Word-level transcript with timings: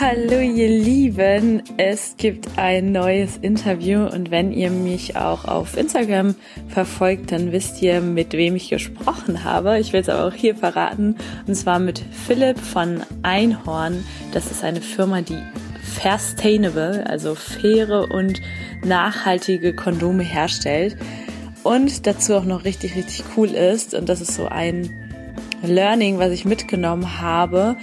Hallo 0.00 0.38
ihr 0.38 0.68
Lieben, 0.68 1.60
es 1.76 2.14
gibt 2.16 2.56
ein 2.56 2.92
neues 2.92 3.36
Interview 3.38 4.06
und 4.06 4.30
wenn 4.30 4.52
ihr 4.52 4.70
mich 4.70 5.16
auch 5.16 5.44
auf 5.44 5.76
Instagram 5.76 6.36
verfolgt, 6.68 7.32
dann 7.32 7.50
wisst 7.50 7.82
ihr, 7.82 8.00
mit 8.00 8.32
wem 8.32 8.54
ich 8.54 8.70
gesprochen 8.70 9.42
habe. 9.42 9.80
Ich 9.80 9.92
will 9.92 10.00
es 10.00 10.08
aber 10.08 10.28
auch 10.28 10.34
hier 10.34 10.54
verraten 10.54 11.16
und 11.48 11.56
zwar 11.56 11.80
mit 11.80 12.00
Philipp 12.12 12.60
von 12.60 13.02
Einhorn. 13.24 14.04
Das 14.32 14.52
ist 14.52 14.62
eine 14.62 14.82
Firma, 14.82 15.20
die 15.20 15.42
Fairstainable, 15.82 17.04
also 17.08 17.34
faire 17.34 18.08
und 18.12 18.40
nachhaltige 18.84 19.74
Kondome 19.74 20.22
herstellt 20.22 20.96
und 21.64 22.06
dazu 22.06 22.36
auch 22.36 22.44
noch 22.44 22.64
richtig, 22.64 22.94
richtig 22.94 23.24
cool 23.36 23.48
ist 23.48 23.94
und 23.94 24.08
das 24.08 24.20
ist 24.20 24.36
so 24.36 24.46
ein 24.46 24.90
Learning, 25.64 26.18
was 26.20 26.30
ich 26.30 26.44
mitgenommen 26.44 27.20
habe, 27.20 27.76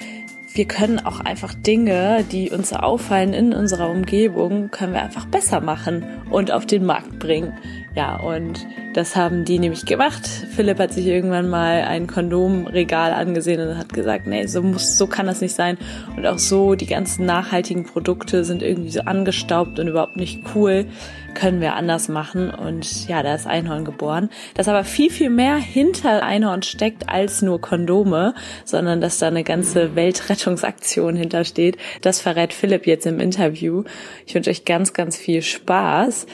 wir 0.55 0.65
können 0.65 0.99
auch 0.99 1.19
einfach 1.19 1.53
Dinge, 1.53 2.23
die 2.31 2.49
uns 2.49 2.71
auffallen 2.71 3.33
in 3.33 3.53
unserer 3.53 3.89
Umgebung, 3.89 4.71
können 4.71 4.93
wir 4.93 5.03
einfach 5.03 5.25
besser 5.25 5.59
machen 5.59 6.05
und 6.29 6.51
auf 6.51 6.65
den 6.65 6.85
Markt 6.85 7.19
bringen. 7.19 7.53
Ja, 7.95 8.17
und 8.17 8.67
das 8.93 9.15
haben 9.15 9.45
die 9.45 9.57
nämlich 9.57 9.85
gemacht. 9.85 10.25
Philipp 10.25 10.79
hat 10.79 10.91
sich 10.91 11.07
irgendwann 11.07 11.49
mal 11.49 11.83
ein 11.83 12.07
Kondomregal 12.07 13.13
angesehen 13.13 13.65
und 13.65 13.77
hat 13.77 13.93
gesagt, 13.93 14.27
nee, 14.27 14.47
so 14.47 14.61
muss, 14.61 14.97
so 14.97 15.07
kann 15.07 15.27
das 15.27 15.39
nicht 15.39 15.55
sein. 15.55 15.77
Und 16.17 16.25
auch 16.25 16.37
so, 16.37 16.75
die 16.75 16.87
ganzen 16.87 17.25
nachhaltigen 17.25 17.85
Produkte 17.85 18.43
sind 18.43 18.61
irgendwie 18.61 18.91
so 18.91 19.01
angestaubt 19.01 19.79
und 19.79 19.87
überhaupt 19.87 20.17
nicht 20.17 20.43
cool. 20.53 20.87
Können 21.35 21.61
wir 21.61 21.75
anders 21.75 22.09
machen. 22.09 22.49
Und 22.49 23.07
ja, 23.07 23.23
da 23.23 23.33
ist 23.33 23.47
Einhorn 23.47 23.85
geboren. 23.85 24.29
Dass 24.55 24.67
aber 24.67 24.83
viel, 24.83 25.09
viel 25.09 25.29
mehr 25.29 25.55
hinter 25.55 26.23
Einhorn 26.23 26.63
steckt 26.63 27.07
als 27.07 27.41
nur 27.41 27.61
Kondome, 27.61 28.33
sondern 28.65 28.99
dass 28.99 29.19
da 29.19 29.27
eine 29.27 29.43
ganze 29.45 29.95
Weltrettungsaktion 29.95 31.15
hintersteht. 31.15 31.77
Das 32.01 32.19
verrät 32.19 32.53
Philipp 32.53 32.87
jetzt 32.87 33.05
im 33.05 33.21
Interview. 33.21 33.83
Ich 34.25 34.35
wünsche 34.35 34.49
euch 34.49 34.65
ganz, 34.65 34.93
ganz 34.93 35.15
viel 35.15 35.41
Spaß. 35.41 36.25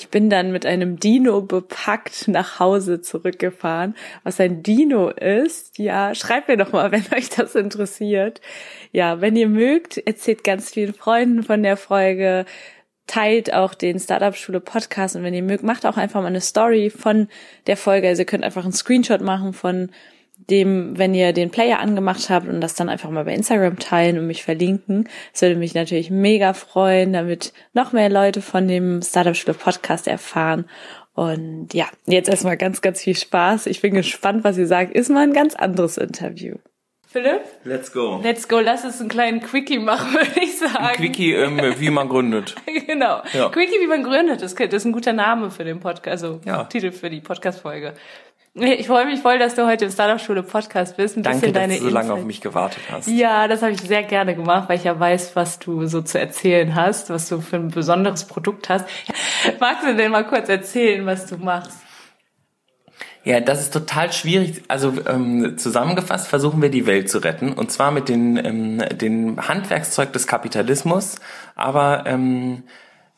Ich 0.00 0.08
bin 0.08 0.30
dann 0.30 0.50
mit 0.50 0.64
einem 0.64 0.98
Dino 0.98 1.42
bepackt 1.42 2.26
nach 2.26 2.58
Hause 2.58 3.02
zurückgefahren. 3.02 3.94
Was 4.24 4.40
ein 4.40 4.62
Dino 4.62 5.10
ist, 5.10 5.78
ja, 5.78 6.14
schreibt 6.14 6.48
mir 6.48 6.56
doch 6.56 6.72
mal, 6.72 6.90
wenn 6.92 7.04
euch 7.14 7.28
das 7.28 7.54
interessiert. 7.54 8.40
Ja, 8.92 9.20
wenn 9.20 9.36
ihr 9.36 9.48
mögt, 9.48 9.98
erzählt 9.98 10.42
ganz 10.42 10.70
vielen 10.70 10.94
Freunden 10.94 11.42
von 11.42 11.62
der 11.62 11.76
Folge, 11.76 12.46
teilt 13.06 13.52
auch 13.52 13.74
den 13.74 13.98
Startup 13.98 14.34
Schule 14.34 14.60
Podcast 14.60 15.16
und 15.16 15.22
wenn 15.22 15.34
ihr 15.34 15.42
mögt, 15.42 15.64
macht 15.64 15.84
auch 15.84 15.98
einfach 15.98 16.22
mal 16.22 16.28
eine 16.28 16.40
Story 16.40 16.88
von 16.88 17.28
der 17.66 17.76
Folge. 17.76 18.08
Also 18.08 18.22
ihr 18.22 18.26
könnt 18.26 18.44
einfach 18.44 18.64
einen 18.64 18.72
Screenshot 18.72 19.20
machen 19.20 19.52
von 19.52 19.90
dem, 20.48 20.98
wenn 20.98 21.14
ihr 21.14 21.32
den 21.32 21.50
Player 21.50 21.78
angemacht 21.78 22.30
habt 22.30 22.48
und 22.48 22.60
das 22.60 22.74
dann 22.74 22.88
einfach 22.88 23.10
mal 23.10 23.24
bei 23.24 23.34
Instagram 23.34 23.78
teilen 23.78 24.18
und 24.18 24.26
mich 24.26 24.42
verlinken. 24.42 25.08
Das 25.32 25.42
würde 25.42 25.56
mich 25.56 25.74
natürlich 25.74 26.10
mega 26.10 26.52
freuen, 26.52 27.12
damit 27.12 27.52
noch 27.72 27.92
mehr 27.92 28.08
Leute 28.08 28.42
von 28.42 28.66
dem 28.66 29.02
Startup 29.02 29.36
Schule 29.36 29.54
Podcast 29.54 30.08
erfahren. 30.08 30.64
Und 31.14 31.74
ja, 31.74 31.86
jetzt 32.06 32.28
erstmal 32.28 32.56
ganz, 32.56 32.80
ganz 32.80 33.02
viel 33.02 33.16
Spaß. 33.16 33.66
Ich 33.66 33.80
bin 33.82 33.94
gespannt, 33.94 34.44
was 34.44 34.56
ihr 34.56 34.66
sagt. 34.66 34.94
Ist 34.94 35.10
mal 35.10 35.24
ein 35.24 35.32
ganz 35.32 35.54
anderes 35.54 35.98
Interview. 35.98 36.56
Philipp? 37.06 37.42
Let's 37.64 37.92
go. 37.92 38.20
Let's 38.22 38.46
go. 38.46 38.60
Lass 38.60 38.84
uns 38.84 39.00
einen 39.00 39.08
kleinen 39.08 39.40
Quickie 39.40 39.80
machen, 39.80 40.12
würde 40.14 40.40
ich 40.40 40.56
sagen. 40.58 40.76
Ein 40.76 40.94
Quickie, 40.94 41.32
ähm, 41.32 41.60
wie 41.78 41.90
man 41.90 42.08
gründet. 42.08 42.54
genau. 42.86 43.22
Ja. 43.32 43.48
Quickie, 43.48 43.80
wie 43.80 43.88
man 43.88 44.04
gründet. 44.04 44.42
Das 44.42 44.52
ist 44.52 44.84
ein 44.84 44.92
guter 44.92 45.12
Name 45.12 45.50
für 45.50 45.64
den 45.64 45.80
Podcast, 45.80 46.22
also 46.24 46.40
ja. 46.44 46.64
Titel 46.64 46.92
für 46.92 47.10
die 47.10 47.20
Podcast-Folge. 47.20 47.94
Ich 48.54 48.88
freue 48.88 49.06
mich 49.06 49.20
voll, 49.20 49.38
dass 49.38 49.54
du 49.54 49.64
heute 49.64 49.84
im 49.84 49.92
Startup 49.92 50.20
Schule 50.20 50.42
Podcast 50.42 50.96
bist. 50.96 51.16
Ein 51.16 51.22
Danke, 51.22 51.52
dass 51.52 51.68
du 51.68 51.84
so 51.84 51.88
lange 51.88 52.12
auf 52.12 52.24
mich 52.24 52.40
gewartet 52.40 52.82
hast. 52.90 53.06
Ja, 53.06 53.46
das 53.46 53.62
habe 53.62 53.72
ich 53.72 53.80
sehr 53.80 54.02
gerne 54.02 54.34
gemacht, 54.34 54.68
weil 54.68 54.76
ich 54.76 54.84
ja 54.84 54.98
weiß, 54.98 55.36
was 55.36 55.60
du 55.60 55.86
so 55.86 56.02
zu 56.02 56.18
erzählen 56.18 56.74
hast, 56.74 57.10
was 57.10 57.28
du 57.28 57.40
für 57.40 57.56
ein 57.56 57.68
besonderes 57.68 58.24
Produkt 58.24 58.68
hast. 58.68 58.86
Magst 59.60 59.86
du 59.86 59.94
denn 59.94 60.10
mal 60.10 60.26
kurz 60.26 60.48
erzählen, 60.48 61.06
was 61.06 61.26
du 61.26 61.36
machst? 61.36 61.78
Ja, 63.22 63.38
das 63.38 63.60
ist 63.60 63.72
total 63.72 64.12
schwierig. 64.12 64.62
Also 64.66 64.94
ähm, 65.06 65.56
zusammengefasst 65.56 66.26
versuchen 66.26 66.60
wir 66.60 66.70
die 66.70 66.86
Welt 66.86 67.08
zu 67.08 67.18
retten 67.18 67.52
und 67.52 67.70
zwar 67.70 67.92
mit 67.92 68.08
den 68.08 68.36
ähm, 68.36 68.82
den 68.96 69.46
Handwerkszeug 69.46 70.12
des 70.12 70.26
Kapitalismus, 70.26 71.16
aber 71.54 72.04
ähm, 72.06 72.64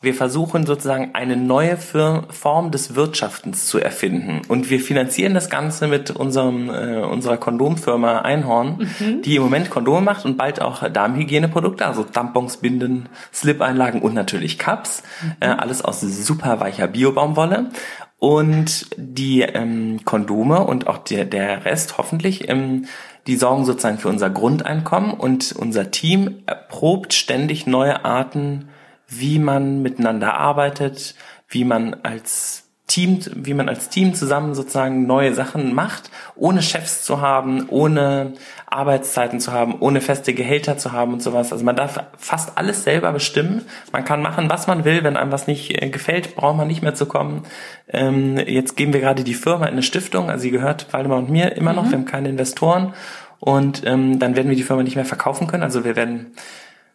wir 0.03 0.13
versuchen 0.13 0.65
sozusagen 0.65 1.11
eine 1.13 1.37
neue 1.37 1.77
Form 1.77 2.71
des 2.71 2.95
Wirtschaftens 2.95 3.67
zu 3.67 3.79
erfinden. 3.79 4.41
Und 4.49 4.69
wir 4.69 4.81
finanzieren 4.81 5.33
das 5.33 5.49
Ganze 5.49 5.87
mit 5.87 6.11
unserem, 6.11 6.69
äh, 6.69 7.01
unserer 7.03 7.37
Kondomfirma 7.37 8.19
Einhorn, 8.19 8.89
mhm. 8.99 9.21
die 9.21 9.37
im 9.37 9.43
Moment 9.43 9.69
Kondome 9.69 10.01
macht 10.01 10.25
und 10.25 10.37
bald 10.37 10.61
auch 10.61 10.87
Darmhygieneprodukte, 10.89 11.85
also 11.85 12.03
Tampons, 12.03 12.57
Binden, 12.57 13.07
Slip-Einlagen 13.33 14.01
und 14.01 14.13
natürlich 14.13 14.59
Cups. 14.59 15.03
Mhm. 15.21 15.31
Äh, 15.39 15.45
alles 15.47 15.81
aus 15.81 16.01
super 16.01 16.59
weicher 16.59 16.87
Biobaumwolle. 16.87 17.69
Und 18.19 18.87
die 18.97 19.41
ähm, 19.41 20.01
Kondome 20.03 20.65
und 20.65 20.87
auch 20.87 20.97
der, 20.97 21.25
der 21.25 21.65
Rest 21.65 21.97
hoffentlich, 21.97 22.49
ähm, 22.49 22.85
die 23.27 23.37
sorgen 23.37 23.63
sozusagen 23.63 23.99
für 23.99 24.09
unser 24.09 24.29
Grundeinkommen 24.29 25.11
und 25.11 25.53
unser 25.53 25.91
Team 25.91 26.43
erprobt 26.45 27.13
ständig 27.13 27.67
neue 27.67 28.03
Arten 28.03 28.69
wie 29.19 29.39
man 29.39 29.81
miteinander 29.81 30.35
arbeitet, 30.35 31.15
wie 31.47 31.65
man 31.65 31.95
als 32.03 32.63
Team, 32.85 33.19
wie 33.33 33.53
man 33.53 33.69
als 33.69 33.89
Team 33.89 34.13
zusammen 34.13 34.53
sozusagen 34.53 35.07
neue 35.07 35.33
Sachen 35.33 35.73
macht, 35.73 36.11
ohne 36.35 36.61
Chefs 36.61 37.03
zu 37.03 37.21
haben, 37.21 37.67
ohne 37.69 38.33
Arbeitszeiten 38.67 39.39
zu 39.39 39.53
haben, 39.53 39.79
ohne 39.79 40.01
feste 40.01 40.33
Gehälter 40.33 40.77
zu 40.77 40.91
haben 40.91 41.13
und 41.13 41.23
sowas. 41.23 41.53
Also 41.53 41.63
man 41.63 41.77
darf 41.77 42.03
fast 42.17 42.57
alles 42.57 42.83
selber 42.83 43.13
bestimmen. 43.13 43.63
Man 43.93 44.03
kann 44.03 44.21
machen, 44.21 44.49
was 44.49 44.67
man 44.67 44.83
will. 44.83 45.03
Wenn 45.03 45.15
einem 45.15 45.31
was 45.31 45.47
nicht 45.47 45.81
äh, 45.81 45.89
gefällt, 45.89 46.35
braucht 46.35 46.57
man 46.57 46.67
nicht 46.67 46.83
mehr 46.83 46.93
zu 46.93 47.05
kommen. 47.05 47.43
Ähm, 47.87 48.37
jetzt 48.37 48.75
geben 48.75 48.91
wir 48.91 48.99
gerade 48.99 49.23
die 49.23 49.33
Firma 49.33 49.65
in 49.65 49.71
eine 49.71 49.83
Stiftung. 49.83 50.29
Also 50.29 50.43
sie 50.43 50.51
gehört 50.51 50.91
Waldemar 50.91 51.19
und 51.19 51.29
mir 51.29 51.55
immer 51.55 51.73
noch. 51.73 51.85
Mhm. 51.85 51.89
Wir 51.89 51.97
haben 51.99 52.05
keine 52.05 52.29
Investoren. 52.29 52.93
Und 53.39 53.83
ähm, 53.85 54.19
dann 54.19 54.35
werden 54.35 54.49
wir 54.49 54.55
die 54.55 54.63
Firma 54.63 54.83
nicht 54.83 54.95
mehr 54.95 55.05
verkaufen 55.05 55.47
können. 55.47 55.63
Also 55.63 55.83
wir 55.83 55.95
werden 55.95 56.33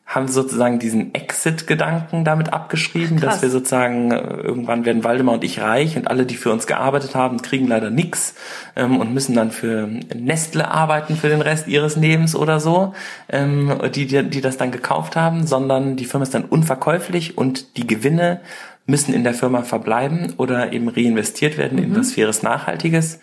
haben 0.09 0.27
sozusagen 0.27 0.79
diesen 0.79 1.15
Exit-Gedanken 1.15 2.25
damit 2.25 2.51
abgeschrieben, 2.55 3.21
Krass. 3.21 3.35
dass 3.35 3.43
wir 3.43 3.51
sozusagen 3.51 4.11
äh, 4.11 4.17
irgendwann 4.41 4.87
werden 4.87 5.05
Waldemar 5.05 5.35
und 5.35 5.45
ich 5.45 5.61
reich 5.61 5.99
und 5.99 6.09
alle, 6.09 6.25
die 6.25 6.37
für 6.37 6.51
uns 6.51 6.67
gearbeitet 6.67 7.15
haben, 7.15 7.43
kriegen 7.43 7.67
leider 7.67 7.91
nix 7.91 8.35
ähm, 8.75 8.99
und 8.99 9.13
müssen 9.13 9.35
dann 9.35 9.51
für 9.51 9.87
Nestle 10.17 10.71
arbeiten 10.71 11.15
für 11.15 11.29
den 11.29 11.43
Rest 11.43 11.69
ihres 11.69 11.97
Lebens 11.97 12.35
oder 12.35 12.59
so, 12.59 12.95
ähm, 13.29 13.79
die, 13.95 14.07
die, 14.07 14.23
die 14.23 14.41
das 14.41 14.57
dann 14.57 14.71
gekauft 14.71 15.15
haben, 15.15 15.47
sondern 15.47 15.97
die 15.97 16.07
Firma 16.07 16.23
ist 16.23 16.33
dann 16.33 16.47
unverkäuflich 16.47 17.37
und 17.37 17.77
die 17.77 17.87
Gewinne 17.87 18.41
müssen 18.87 19.13
in 19.13 19.25
der 19.25 19.35
Firma 19.35 19.63
verbleiben 19.63 20.33
oder 20.39 20.73
eben 20.73 20.89
reinvestiert 20.89 21.59
werden 21.59 21.77
mhm. 21.77 21.85
in 21.85 21.97
was 21.97 22.15
faires 22.15 22.43
Nachhaltiges. 22.43 23.21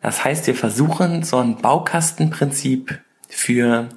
Das 0.00 0.24
heißt, 0.24 0.46
wir 0.46 0.54
versuchen 0.54 1.24
so 1.24 1.38
ein 1.38 1.56
Baukastenprinzip 1.56 3.00
für 3.28 3.88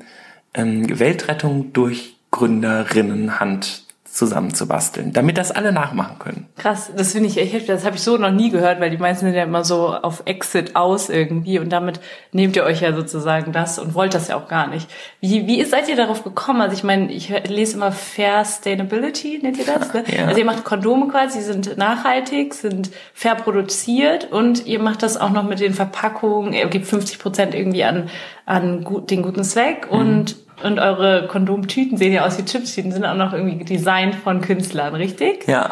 ähm, 0.56 1.00
Weltrettung 1.00 1.74
durch 1.74 2.18
Gründerinnenhand 2.34 3.84
zusammenzubasteln, 4.14 5.12
damit 5.12 5.40
das 5.40 5.52
alle 5.52 5.72
nachmachen 5.72 6.20
können. 6.20 6.46
Krass, 6.56 6.92
das 6.96 7.14
finde 7.14 7.30
ich 7.30 7.38
echt 7.40 7.52
heftig. 7.54 7.70
Das 7.70 7.84
habe 7.84 7.96
ich 7.96 8.04
so 8.04 8.18
noch 8.18 8.32
nie 8.32 8.52
gehört, 8.52 8.80
weil 8.80 8.92
die 8.92 8.98
meisten 8.98 9.26
sind 9.26 9.34
ja 9.34 9.44
immer 9.44 9.64
so 9.64 9.88
auf 9.88 10.22
Exit 10.26 10.76
aus 10.76 11.10
irgendwie 11.10 11.58
und 11.58 11.70
damit 11.70 12.00
nehmt 12.32 12.56
ihr 12.56 12.64
euch 12.64 12.82
ja 12.82 12.94
sozusagen 12.94 13.54
das 13.54 13.80
und 13.80 13.96
wollt 13.96 14.14
das 14.14 14.28
ja 14.28 14.36
auch 14.36 14.48
gar 14.48 14.68
nicht. 14.68 14.88
Wie, 15.20 15.48
wie 15.48 15.64
seid 15.64 15.90
ihr 15.90 15.96
darauf 15.96 16.24
gekommen? 16.24 16.62
Also 16.62 16.76
ich 16.76 16.84
meine, 16.84 17.12
ich 17.12 17.30
lese 17.48 17.76
immer 17.76 17.92
Fair 17.92 18.46
Sustainability, 18.46 19.40
nennt 19.42 19.58
ihr 19.58 19.66
das? 19.66 19.94
Ne? 19.94 20.04
Ja. 20.14 20.26
Also 20.26 20.38
ihr 20.38 20.46
macht 20.46 20.64
Kondome 20.64 21.08
quasi, 21.08 21.40
die 21.40 21.44
sind 21.44 21.78
nachhaltig, 21.78 22.54
sind 22.54 22.92
fair 23.16 23.34
produziert 23.34 24.32
und 24.32 24.68
ihr 24.68 24.80
macht 24.80 25.02
das 25.02 25.18
auch 25.18 25.32
noch 25.32 25.44
mit 25.44 25.60
den 25.60 25.74
Verpackungen, 25.74 26.54
ihr 26.54 26.68
gebt 26.68 26.86
50 26.86 27.18
Prozent 27.18 27.56
irgendwie 27.56 27.84
an, 27.84 28.10
an 28.46 28.84
gut, 28.84 29.10
den 29.10 29.24
guten 29.24 29.44
Zweck 29.44 29.92
mhm. 29.92 29.98
und 29.98 30.36
und 30.62 30.80
eure 30.80 31.28
Kondomtüten 31.28 31.98
sehen 31.98 32.14
ja 32.14 32.26
aus 32.26 32.38
wie 32.38 32.46
Chipstüten, 32.46 32.92
sind 32.92 33.06
auch 33.06 33.16
noch 33.16 33.34
irgendwie 33.34 33.64
designt 33.64 34.16
von 34.16 34.42
Künstlern, 34.42 34.96
richtig? 34.96 35.48
Ja. 35.48 35.72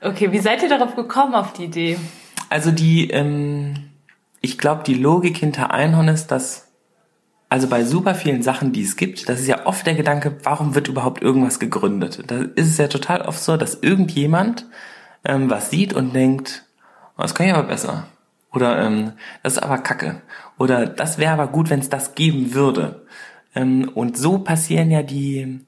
Okay, 0.00 0.32
wie 0.32 0.38
seid 0.38 0.62
ihr 0.62 0.68
darauf 0.68 0.96
gekommen, 0.96 1.34
auf 1.34 1.52
die 1.52 1.64
Idee? 1.64 1.98
Also 2.50 2.70
die, 2.70 3.10
ähm, 3.10 3.74
ich 4.40 4.58
glaube, 4.58 4.82
die 4.84 4.94
Logik 4.94 5.38
hinter 5.38 5.72
Einhorn 5.72 6.08
ist, 6.08 6.28
dass 6.28 6.68
also 7.48 7.68
bei 7.68 7.84
super 7.84 8.14
vielen 8.14 8.42
Sachen, 8.42 8.72
die 8.72 8.82
es 8.82 8.96
gibt, 8.96 9.28
das 9.28 9.40
ist 9.40 9.46
ja 9.46 9.66
oft 9.66 9.86
der 9.86 9.94
Gedanke, 9.94 10.38
warum 10.42 10.74
wird 10.74 10.88
überhaupt 10.88 11.20
irgendwas 11.20 11.58
gegründet? 11.58 12.22
Da 12.28 12.36
ist 12.54 12.68
es 12.68 12.78
ja 12.78 12.88
total 12.88 13.20
oft 13.20 13.42
so, 13.42 13.58
dass 13.58 13.74
irgendjemand 13.82 14.66
ähm, 15.24 15.50
was 15.50 15.68
sieht 15.68 15.92
und 15.92 16.14
denkt, 16.14 16.64
oh, 17.18 17.22
das 17.22 17.34
kann 17.34 17.46
ich 17.46 17.52
aber 17.52 17.68
besser. 17.68 18.06
Oder 18.52 18.82
ähm, 18.82 19.12
das 19.42 19.54
ist 19.54 19.62
aber 19.62 19.78
Kacke. 19.78 20.22
Oder 20.58 20.86
das 20.86 21.18
wäre 21.18 21.32
aber 21.32 21.46
gut, 21.48 21.70
wenn 21.70 21.80
es 21.80 21.90
das 21.90 22.14
geben 22.14 22.54
würde. 22.54 23.06
Ähm, 23.54 23.90
und 23.94 24.16
so 24.16 24.38
passieren 24.38 24.90
ja 24.90 25.02
die, 25.02 25.60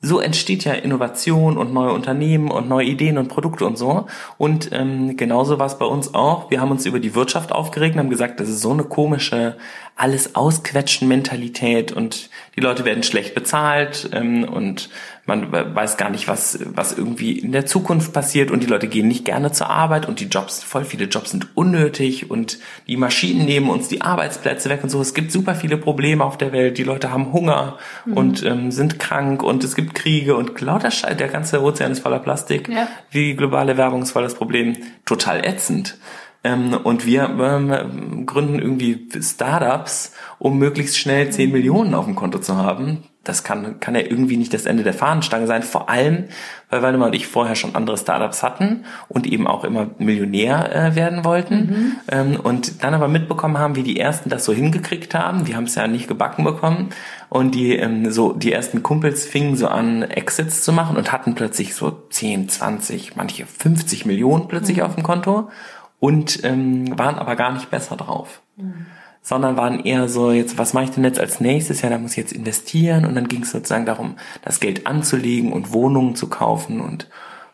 so 0.00 0.20
entsteht 0.20 0.64
ja 0.64 0.72
Innovation 0.72 1.56
und 1.56 1.72
neue 1.72 1.92
Unternehmen 1.92 2.50
und 2.50 2.68
neue 2.68 2.86
Ideen 2.86 3.18
und 3.18 3.28
Produkte 3.28 3.66
und 3.66 3.76
so. 3.76 4.06
Und 4.38 4.70
ähm, 4.72 5.16
genauso 5.16 5.58
war 5.58 5.66
es 5.66 5.78
bei 5.78 5.86
uns 5.86 6.14
auch. 6.14 6.50
Wir 6.50 6.60
haben 6.60 6.70
uns 6.70 6.86
über 6.86 7.00
die 7.00 7.14
Wirtschaft 7.14 7.52
aufgeregt 7.52 7.94
und 7.94 8.00
haben 8.00 8.10
gesagt, 8.10 8.40
das 8.40 8.48
ist 8.48 8.60
so 8.60 8.72
eine 8.72 8.84
komische 8.84 9.56
alles 9.96 10.34
ausquetschen 10.34 11.08
Mentalität 11.08 11.90
und 11.90 12.28
die 12.54 12.60
Leute 12.60 12.84
werden 12.84 13.02
schlecht 13.02 13.34
bezahlt 13.34 14.10
ähm, 14.12 14.44
und 14.44 14.90
man 15.26 15.52
weiß 15.52 15.96
gar 15.96 16.10
nicht, 16.10 16.28
was, 16.28 16.58
was 16.64 16.96
irgendwie 16.96 17.38
in 17.38 17.50
der 17.50 17.66
Zukunft 17.66 18.12
passiert 18.12 18.50
und 18.50 18.62
die 18.62 18.66
Leute 18.66 18.86
gehen 18.86 19.08
nicht 19.08 19.24
gerne 19.24 19.50
zur 19.50 19.68
Arbeit 19.68 20.06
und 20.06 20.20
die 20.20 20.26
Jobs, 20.26 20.62
voll 20.62 20.84
viele 20.84 21.06
Jobs 21.06 21.32
sind 21.32 21.48
unnötig 21.54 22.30
und 22.30 22.58
die 22.86 22.96
Maschinen 22.96 23.44
nehmen 23.44 23.68
uns 23.68 23.88
die 23.88 24.02
Arbeitsplätze 24.02 24.70
weg 24.70 24.84
und 24.84 24.90
so. 24.90 25.00
Es 25.00 25.14
gibt 25.14 25.32
super 25.32 25.56
viele 25.56 25.78
Probleme 25.78 26.24
auf 26.24 26.38
der 26.38 26.52
Welt. 26.52 26.78
Die 26.78 26.84
Leute 26.84 27.10
haben 27.10 27.32
Hunger 27.32 27.76
mhm. 28.04 28.12
und 28.12 28.44
ähm, 28.44 28.70
sind 28.70 28.98
krank 29.00 29.42
und 29.42 29.64
es 29.64 29.74
gibt 29.74 29.94
Kriege 29.94 30.36
und 30.36 30.60
lauter 30.60 30.90
Scheiß. 30.92 31.16
Der 31.16 31.28
ganze 31.28 31.60
Ozean 31.60 31.92
ist 31.92 32.00
voller 32.00 32.20
Plastik. 32.20 32.68
Ja. 32.68 32.86
Wie 33.10 33.34
globale 33.34 33.76
Werbung 33.76 34.02
ist 34.02 34.12
voll 34.12 34.22
das 34.22 34.34
Problem. 34.34 34.76
Total 35.04 35.44
ätzend. 35.44 35.98
Ähm, 36.44 36.74
und 36.84 37.04
wir 37.04 37.28
ähm, 37.28 38.26
gründen 38.26 38.60
irgendwie 38.60 39.08
Startups, 39.20 40.12
um 40.38 40.58
möglichst 40.58 40.96
schnell 40.98 41.30
10 41.30 41.50
Millionen 41.50 41.94
auf 41.94 42.04
dem 42.04 42.14
Konto 42.14 42.38
zu 42.38 42.56
haben. 42.56 43.02
Das 43.28 43.44
kann, 43.44 43.80
kann 43.80 43.94
ja 43.94 44.02
irgendwie 44.02 44.36
nicht 44.36 44.54
das 44.54 44.66
Ende 44.66 44.82
der 44.82 44.94
Fahnenstange 44.94 45.46
sein. 45.46 45.62
Vor 45.62 45.88
allem, 45.90 46.24
weil 46.70 46.82
Waldemar 46.82 47.08
und 47.08 47.14
ich 47.14 47.26
vorher 47.26 47.54
schon 47.56 47.74
andere 47.74 47.96
Startups 47.96 48.42
hatten 48.42 48.84
und 49.08 49.26
eben 49.26 49.46
auch 49.46 49.64
immer 49.64 49.88
Millionär 49.98 50.74
äh, 50.74 50.94
werden 50.94 51.24
wollten. 51.24 51.56
Mhm. 51.56 51.92
Ähm, 52.08 52.40
und 52.40 52.82
dann 52.84 52.94
aber 52.94 53.08
mitbekommen 53.08 53.58
haben, 53.58 53.76
wie 53.76 53.82
die 53.82 53.98
ersten 53.98 54.30
das 54.30 54.44
so 54.44 54.52
hingekriegt 54.52 55.14
haben. 55.14 55.44
Die 55.44 55.56
haben 55.56 55.64
es 55.64 55.74
ja 55.74 55.86
nicht 55.86 56.08
gebacken 56.08 56.44
bekommen. 56.44 56.90
Und 57.28 57.54
die, 57.54 57.76
ähm, 57.76 58.10
so, 58.10 58.32
die 58.32 58.52
ersten 58.52 58.82
Kumpels 58.82 59.26
fingen 59.26 59.56
so 59.56 59.68
an, 59.68 60.02
Exits 60.02 60.62
zu 60.62 60.72
machen 60.72 60.96
und 60.96 61.12
hatten 61.12 61.34
plötzlich 61.34 61.74
so 61.74 61.90
10, 62.10 62.48
20, 62.48 63.16
manche 63.16 63.46
50 63.46 64.06
Millionen 64.06 64.48
plötzlich 64.48 64.78
mhm. 64.78 64.82
auf 64.84 64.94
dem 64.94 65.02
Konto 65.02 65.50
und 65.98 66.44
ähm, 66.44 66.98
waren 66.98 67.16
aber 67.16 67.36
gar 67.36 67.52
nicht 67.52 67.70
besser 67.70 67.96
drauf. 67.96 68.42
Mhm. 68.56 68.86
Sondern 69.28 69.56
waren 69.56 69.80
eher 69.80 70.08
so, 70.08 70.30
jetzt, 70.30 70.56
was 70.56 70.72
mache 70.72 70.84
ich 70.84 70.90
denn 70.90 71.02
jetzt 71.02 71.18
als 71.18 71.40
nächstes? 71.40 71.82
Ja, 71.82 71.90
da 71.90 71.98
muss 71.98 72.12
ich 72.12 72.18
jetzt 72.18 72.32
investieren 72.32 73.04
und 73.04 73.16
dann 73.16 73.26
ging 73.26 73.42
es 73.42 73.50
sozusagen 73.50 73.84
darum, 73.84 74.14
das 74.42 74.60
Geld 74.60 74.86
anzulegen 74.86 75.52
und 75.52 75.72
Wohnungen 75.72 76.14
zu 76.14 76.28
kaufen 76.28 76.80
und 76.80 77.08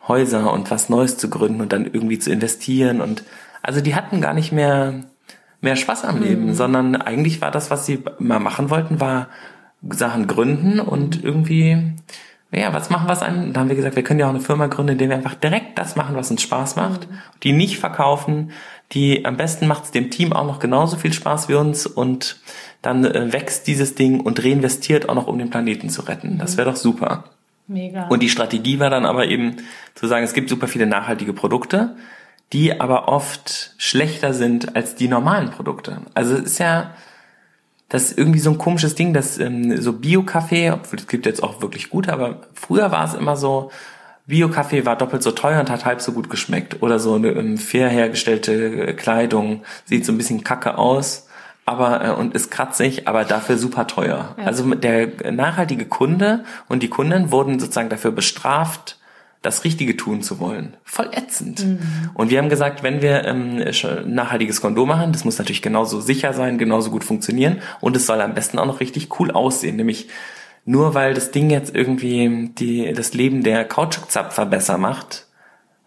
Häuser 0.07 0.53
und 0.53 0.69
was 0.69 0.89
Neues 0.89 1.17
zu 1.17 1.31
gründen 1.31 1.61
und 1.61 1.73
dann 1.73 1.85
irgendwie 1.85 2.19
zu 2.19 2.31
investieren 2.31 3.01
und 3.01 3.23
also 3.63 3.81
die 3.81 3.95
hatten 3.95 4.21
gar 4.21 4.33
nicht 4.33 4.51
mehr 4.51 5.05
mehr 5.61 5.77
Spaß 5.77 6.03
am 6.03 6.21
Leben, 6.21 6.47
mhm. 6.47 6.53
sondern 6.53 6.95
eigentlich 6.97 7.41
war 7.41 7.49
das, 7.49 7.71
was 7.71 7.85
sie 7.85 8.03
mal 8.19 8.39
machen 8.39 8.69
wollten, 8.69 8.99
war 8.99 9.29
Sachen 9.89 10.27
gründen 10.27 10.79
und 10.79 11.23
irgendwie 11.23 11.93
ja, 12.55 12.71
was 12.71 12.91
machen 12.91 13.07
wir 13.07 13.19
an? 13.23 13.51
Da 13.51 13.61
haben 13.61 13.69
wir 13.69 13.75
gesagt, 13.75 13.95
wir 13.95 14.03
können 14.03 14.19
ja 14.19 14.27
auch 14.27 14.31
eine 14.31 14.39
Firma 14.39 14.67
gründen, 14.67 14.91
in 14.91 14.97
der 14.99 15.09
wir 15.09 15.15
einfach 15.15 15.33
direkt 15.33 15.79
das 15.79 15.95
machen, 15.95 16.15
was 16.15 16.29
uns 16.29 16.43
Spaß 16.43 16.75
macht, 16.75 17.09
mhm. 17.09 17.15
die 17.41 17.53
nicht 17.53 17.79
verkaufen, 17.79 18.51
die 18.93 19.25
am 19.25 19.37
besten 19.37 19.67
macht 19.67 19.85
es 19.85 19.91
dem 19.91 20.11
Team 20.11 20.33
auch 20.33 20.45
noch 20.45 20.59
genauso 20.59 20.97
viel 20.97 21.13
Spaß 21.13 21.49
wie 21.49 21.55
uns 21.55 21.85
und 21.85 22.37
dann 22.81 23.05
äh, 23.05 23.33
wächst 23.33 23.67
dieses 23.67 23.95
Ding 23.95 24.19
und 24.19 24.43
reinvestiert 24.43 25.09
auch 25.09 25.15
noch, 25.15 25.27
um 25.27 25.39
den 25.39 25.49
Planeten 25.49 25.89
zu 25.89 26.01
retten. 26.03 26.37
Das 26.37 26.57
wäre 26.57 26.69
doch 26.69 26.77
super. 26.77 27.25
Mega. 27.67 28.07
Und 28.07 28.21
die 28.21 28.29
Strategie 28.29 28.79
war 28.79 28.89
dann 28.89 29.05
aber 29.05 29.27
eben 29.27 29.57
zu 29.95 30.07
sagen, 30.07 30.23
es 30.23 30.33
gibt 30.33 30.49
super 30.49 30.67
viele 30.67 30.85
nachhaltige 30.85 31.33
Produkte, 31.33 31.95
die 32.51 32.79
aber 32.79 33.07
oft 33.07 33.73
schlechter 33.77 34.33
sind 34.33 34.75
als 34.75 34.95
die 34.95 35.07
normalen 35.07 35.49
Produkte. 35.49 36.01
Also 36.13 36.35
es 36.35 36.43
ist 36.43 36.57
ja, 36.59 36.93
das 37.89 38.11
ist 38.11 38.17
irgendwie 38.17 38.39
so 38.39 38.51
ein 38.51 38.57
komisches 38.57 38.95
Ding, 38.95 39.13
dass 39.13 39.39
ähm, 39.39 39.81
so 39.81 39.93
Bio-Kaffee, 39.93 40.71
obwohl 40.71 40.99
es 40.99 41.07
gibt 41.07 41.25
jetzt 41.25 41.41
auch 41.41 41.61
wirklich 41.61 41.89
gute, 41.89 42.11
aber 42.11 42.41
früher 42.53 42.91
war 42.91 43.05
es 43.05 43.13
immer 43.13 43.37
so, 43.37 43.71
Bio-Kaffee 44.25 44.85
war 44.85 44.95
doppelt 44.95 45.21
so 45.21 45.31
teuer 45.31 45.59
und 45.59 45.69
hat 45.69 45.85
halb 45.85 46.01
so 46.01 46.13
gut 46.13 46.29
geschmeckt. 46.29 46.81
Oder 46.81 46.99
so 46.99 47.15
eine 47.15 47.29
ähm, 47.29 47.57
fair 47.57 47.89
hergestellte 47.89 48.93
Kleidung 48.95 49.63
sieht 49.85 50.05
so 50.05 50.11
ein 50.11 50.17
bisschen 50.17 50.43
kacke 50.43 50.77
aus, 50.77 51.27
aber 51.65 52.05
äh, 52.05 52.11
und 52.11 52.33
ist 52.33 52.49
kratzig, 52.49 53.07
aber 53.07 53.25
dafür 53.25 53.57
super 53.57 53.87
teuer. 53.87 54.35
Ja. 54.37 54.45
Also 54.45 54.73
der 54.75 55.31
nachhaltige 55.31 55.85
Kunde 55.85 56.45
und 56.69 56.83
die 56.83 56.89
Kunden 56.89 57.31
wurden 57.31 57.59
sozusagen 57.59 57.89
dafür 57.89 58.11
bestraft, 58.11 58.97
das 59.41 59.65
Richtige 59.65 59.97
tun 59.97 60.21
zu 60.21 60.39
wollen. 60.39 60.77
Voll 60.85 61.09
ätzend. 61.11 61.65
Mhm. 61.65 62.11
Und 62.13 62.31
wir 62.31 62.37
haben 62.37 62.47
gesagt, 62.47 62.81
wenn 62.81 63.01
wir 63.01 63.25
ähm, 63.25 63.61
nachhaltiges 64.05 64.61
Kondom 64.61 64.87
machen, 64.87 65.11
das 65.11 65.25
muss 65.25 65.37
natürlich 65.37 65.61
genauso 65.61 65.99
sicher 65.99 66.31
sein, 66.31 66.57
genauso 66.57 66.91
gut 66.91 67.03
funktionieren 67.03 67.61
und 67.81 67.97
es 67.97 68.05
soll 68.05 68.21
am 68.21 68.35
besten 68.35 68.57
auch 68.57 68.65
noch 68.65 68.79
richtig 68.79 69.19
cool 69.19 69.31
aussehen. 69.31 69.75
Nämlich 69.75 70.07
nur 70.65 70.93
weil 70.93 71.13
das 71.13 71.31
Ding 71.31 71.49
jetzt 71.49 71.75
irgendwie 71.75 72.49
die, 72.57 72.93
das 72.93 73.13
Leben 73.13 73.43
der 73.43 73.65
Kautschukzapfer 73.65 74.45
besser 74.45 74.77
macht, 74.77 75.27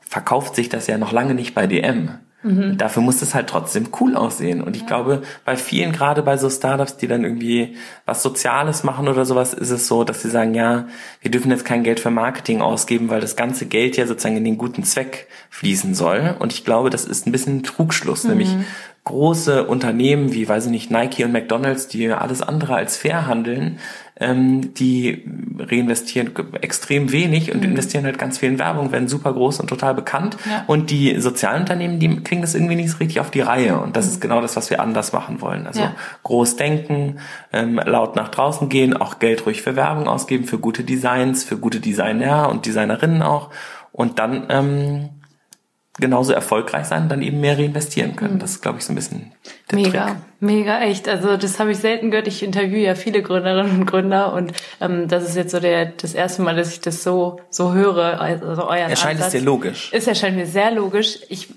verkauft 0.00 0.55
sich 0.55 0.69
das 0.69 0.87
ja 0.87 0.99
noch 0.99 1.12
lange 1.12 1.34
nicht 1.34 1.55
bei 1.55 1.67
DM. 1.67 2.11
Mhm. 2.46 2.76
Dafür 2.78 3.02
muss 3.02 3.23
es 3.23 3.34
halt 3.34 3.49
trotzdem 3.49 3.88
cool 4.00 4.14
aussehen. 4.14 4.61
Und 4.62 4.76
ich 4.76 4.82
ja. 4.82 4.88
glaube, 4.88 5.23
bei 5.44 5.56
vielen, 5.56 5.93
gerade 5.93 6.23
bei 6.23 6.37
so 6.37 6.49
Startups, 6.49 6.96
die 6.96 7.08
dann 7.08 7.25
irgendwie 7.25 7.76
was 8.05 8.23
Soziales 8.23 8.84
machen 8.84 9.08
oder 9.08 9.25
sowas, 9.25 9.52
ist 9.52 9.70
es 9.70 9.88
so, 9.88 10.05
dass 10.05 10.23
sie 10.23 10.31
sagen, 10.31 10.55
ja, 10.55 10.87
wir 11.20 11.31
dürfen 11.31 11.50
jetzt 11.50 11.64
kein 11.64 11.82
Geld 11.82 11.99
für 11.99 12.11
Marketing 12.11 12.61
ausgeben, 12.61 13.11
weil 13.11 13.20
das 13.20 13.34
ganze 13.34 13.67
Geld 13.67 13.96
ja 13.96 14.06
sozusagen 14.06 14.37
in 14.37 14.44
den 14.44 14.58
guten 14.58 14.84
Zweck 14.84 15.26
fließen 15.50 15.94
soll. 15.94 16.37
Und 16.38 16.52
ich 16.52 16.64
glaube, 16.64 16.90
das 16.90 17.05
ist 17.05 17.26
ein 17.26 17.32
bisschen 17.32 17.58
ein 17.58 17.62
Trugschluss, 17.64 18.25
mhm. 18.25 18.31
nämlich 18.31 18.50
große 19.05 19.67
Unternehmen 19.67 20.32
wie, 20.32 20.49
weiß 20.49 20.67
ich 20.67 20.70
nicht, 20.70 20.90
Nike 20.90 21.25
und 21.25 21.32
McDonalds, 21.32 21.88
die 21.88 22.11
alles 22.12 22.43
andere 22.43 22.75
als 22.75 22.96
fair 22.96 23.26
handeln, 23.26 23.79
ähm, 24.18 24.72
die 24.74 25.24
reinvestieren 25.58 26.32
extrem 26.62 27.12
wenig 27.12 27.52
und 27.52 27.58
mhm. 27.58 27.70
investieren 27.70 28.04
halt 28.04 28.18
ganz 28.18 28.38
viel 28.38 28.48
in 28.48 28.58
Werbung, 28.58 28.90
werden 28.90 29.08
super 29.08 29.32
groß 29.32 29.60
und 29.60 29.68
total 29.68 29.94
bekannt. 29.94 30.38
Ja. 30.48 30.64
Und 30.66 30.90
die 30.90 31.20
sozialen 31.20 31.60
Unternehmen, 31.60 31.98
die 31.98 32.22
kriegen 32.22 32.40
das 32.40 32.54
irgendwie 32.54 32.76
nicht 32.76 32.90
so 32.90 32.96
richtig 32.98 33.20
auf 33.20 33.30
die 33.30 33.42
Reihe. 33.42 33.78
Und 33.78 33.96
das 33.96 34.06
mhm. 34.06 34.12
ist 34.12 34.20
genau 34.20 34.40
das, 34.40 34.56
was 34.56 34.70
wir 34.70 34.80
anders 34.80 35.12
machen 35.12 35.42
wollen. 35.42 35.66
Also 35.66 35.80
ja. 35.80 35.94
groß 36.22 36.56
denken, 36.56 37.18
ähm, 37.52 37.78
laut 37.84 38.16
nach 38.16 38.28
draußen 38.28 38.70
gehen, 38.70 38.96
auch 38.96 39.18
Geld 39.18 39.44
ruhig 39.44 39.60
für 39.60 39.76
Werbung 39.76 40.08
ausgeben, 40.08 40.44
für 40.44 40.58
gute 40.58 40.82
Designs, 40.82 41.44
für 41.44 41.58
gute 41.58 41.80
Designer 41.80 42.48
und 42.48 42.64
Designerinnen 42.64 43.22
auch. 43.22 43.50
Und 43.93 44.19
dann 44.19 44.46
ähm, 44.48 45.08
genauso 45.98 46.32
erfolgreich 46.32 46.86
sein, 46.86 47.08
dann 47.08 47.22
eben 47.22 47.41
mehr 47.41 47.58
reinvestieren 47.58 48.17
können. 48.17 48.34
Mhm. 48.34 48.38
Das 48.41 48.53
ist, 48.53 48.62
glaube 48.62 48.79
ich, 48.79 48.84
so 48.84 48.93
ein 48.93 48.96
bisschen 48.96 49.32
der 49.70 49.79
Mega, 49.79 50.06
Trick. 50.06 50.17
mega, 50.41 50.81
echt. 50.81 51.08
Also 51.08 51.36
das 51.36 51.58
habe 51.58 51.72
ich 51.72 51.79
selten 51.79 52.10
gehört. 52.10 52.29
Ich 52.29 52.43
interviewe 52.43 52.81
ja 52.81 52.94
viele 52.94 53.22
Gründerinnen 53.22 53.81
und 53.81 53.86
Gründer 53.86 54.32
und 54.32 54.53
ähm, 54.81 55.08
das 55.08 55.24
ist 55.24 55.36
jetzt 55.36 55.53
so 55.53 55.58
der 55.60 55.86
das 55.86 56.15
erste 56.15 56.43
Mal, 56.43 56.55
dass 56.55 56.70
ich 56.70 56.81
das 56.81 57.03
so 57.03 57.41
so 57.50 57.72
höre. 57.72 58.20
Also 58.20 58.69
euren 58.69 58.91
erscheint 58.91 59.17
Ansatz. 59.17 59.34
es 59.34 59.41
dir 59.41 59.44
logisch? 59.46 59.91
Es 59.93 60.06
erscheint 60.06 60.36
mir 60.36 60.46
sehr 60.46 60.70
logisch. 60.70 61.19
Ich 61.31 61.48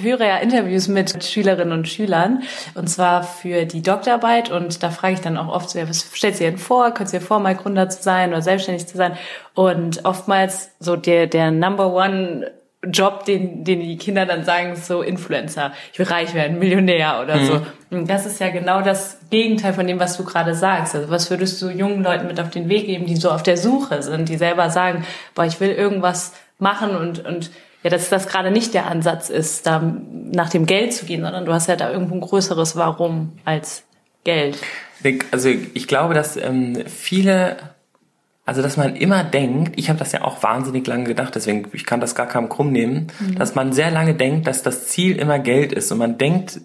höre 0.00 0.24
ja 0.24 0.36
Interviews 0.38 0.88
mit 0.88 1.24
Schülerinnen 1.24 1.72
und 1.76 1.88
Schülern 1.88 2.42
und 2.74 2.88
zwar 2.88 3.22
für 3.24 3.64
die 3.66 3.82
Doktorarbeit 3.82 4.50
und 4.50 4.82
da 4.82 4.90
frage 4.90 5.14
ich 5.14 5.20
dann 5.20 5.36
auch 5.36 5.48
oft 5.52 5.68
so, 5.70 5.78
ja, 5.78 5.88
was 5.88 6.08
stellt 6.12 6.40
ihr 6.40 6.50
denn 6.50 6.58
vor? 6.58 6.92
Könnt 6.92 7.12
ihr 7.12 7.20
vor, 7.20 7.40
mal 7.40 7.56
Gründer 7.56 7.88
zu 7.88 8.02
sein 8.02 8.30
oder 8.30 8.42
selbstständig 8.42 8.86
zu 8.86 8.96
sein? 8.96 9.18
Und 9.54 10.04
oftmals 10.04 10.70
so 10.78 10.94
der 10.96 11.26
der 11.26 11.50
Number 11.50 11.92
One 11.92 12.50
Job, 12.86 13.24
den, 13.24 13.64
den 13.64 13.80
die 13.80 13.96
Kinder 13.96 14.24
dann 14.24 14.44
sagen, 14.44 14.76
so 14.76 15.02
Influencer, 15.02 15.72
ich 15.92 15.98
will 15.98 16.06
reich 16.06 16.32
werden, 16.32 16.60
Millionär 16.60 17.20
oder 17.22 17.36
mhm. 17.36 17.46
so. 17.46 17.60
Und 17.90 18.08
das 18.08 18.24
ist 18.24 18.38
ja 18.38 18.50
genau 18.50 18.82
das 18.82 19.18
Gegenteil 19.30 19.72
von 19.72 19.86
dem, 19.86 19.98
was 19.98 20.16
du 20.16 20.24
gerade 20.24 20.54
sagst. 20.54 20.94
Also 20.94 21.10
was 21.10 21.28
würdest 21.28 21.60
du 21.60 21.70
jungen 21.70 22.04
Leuten 22.04 22.28
mit 22.28 22.38
auf 22.38 22.50
den 22.50 22.68
Weg 22.68 22.86
geben, 22.86 23.06
die 23.06 23.16
so 23.16 23.30
auf 23.30 23.42
der 23.42 23.56
Suche 23.56 24.02
sind, 24.02 24.28
die 24.28 24.36
selber 24.36 24.70
sagen, 24.70 25.04
boah, 25.34 25.44
ich 25.44 25.58
will 25.60 25.70
irgendwas 25.70 26.34
machen 26.58 26.96
und, 26.96 27.24
und 27.24 27.50
ja, 27.82 27.90
dass 27.90 28.08
das 28.10 28.28
gerade 28.28 28.50
nicht 28.50 28.74
der 28.74 28.86
Ansatz 28.86 29.28
ist, 29.28 29.66
da 29.66 29.80
nach 30.12 30.50
dem 30.50 30.66
Geld 30.66 30.92
zu 30.92 31.04
gehen, 31.04 31.22
sondern 31.22 31.46
du 31.46 31.52
hast 31.52 31.68
ja 31.68 31.76
da 31.76 31.90
irgendwo 31.90 32.14
ein 32.14 32.20
größeres 32.20 32.76
Warum 32.76 33.38
als 33.44 33.84
Geld. 34.24 34.58
Also 35.30 35.48
ich 35.48 35.86
glaube, 35.88 36.14
dass 36.14 36.36
ähm, 36.36 36.84
viele 36.86 37.56
also, 38.48 38.62
dass 38.62 38.78
man 38.78 38.96
immer 38.96 39.24
denkt, 39.24 39.74
ich 39.76 39.90
habe 39.90 39.98
das 39.98 40.12
ja 40.12 40.22
auch 40.22 40.42
wahnsinnig 40.42 40.86
lange 40.86 41.04
gedacht, 41.04 41.34
deswegen 41.34 41.68
ich 41.74 41.84
kann 41.84 42.00
das 42.00 42.14
gar 42.14 42.26
keinem 42.26 42.48
krumm 42.48 42.72
nehmen, 42.72 43.08
mhm. 43.20 43.34
dass 43.34 43.54
man 43.54 43.74
sehr 43.74 43.90
lange 43.90 44.14
denkt, 44.14 44.46
dass 44.46 44.62
das 44.62 44.86
Ziel 44.86 45.16
immer 45.16 45.38
Geld 45.38 45.70
ist 45.70 45.92
und 45.92 45.98
man 45.98 46.16
denkt 46.16 46.62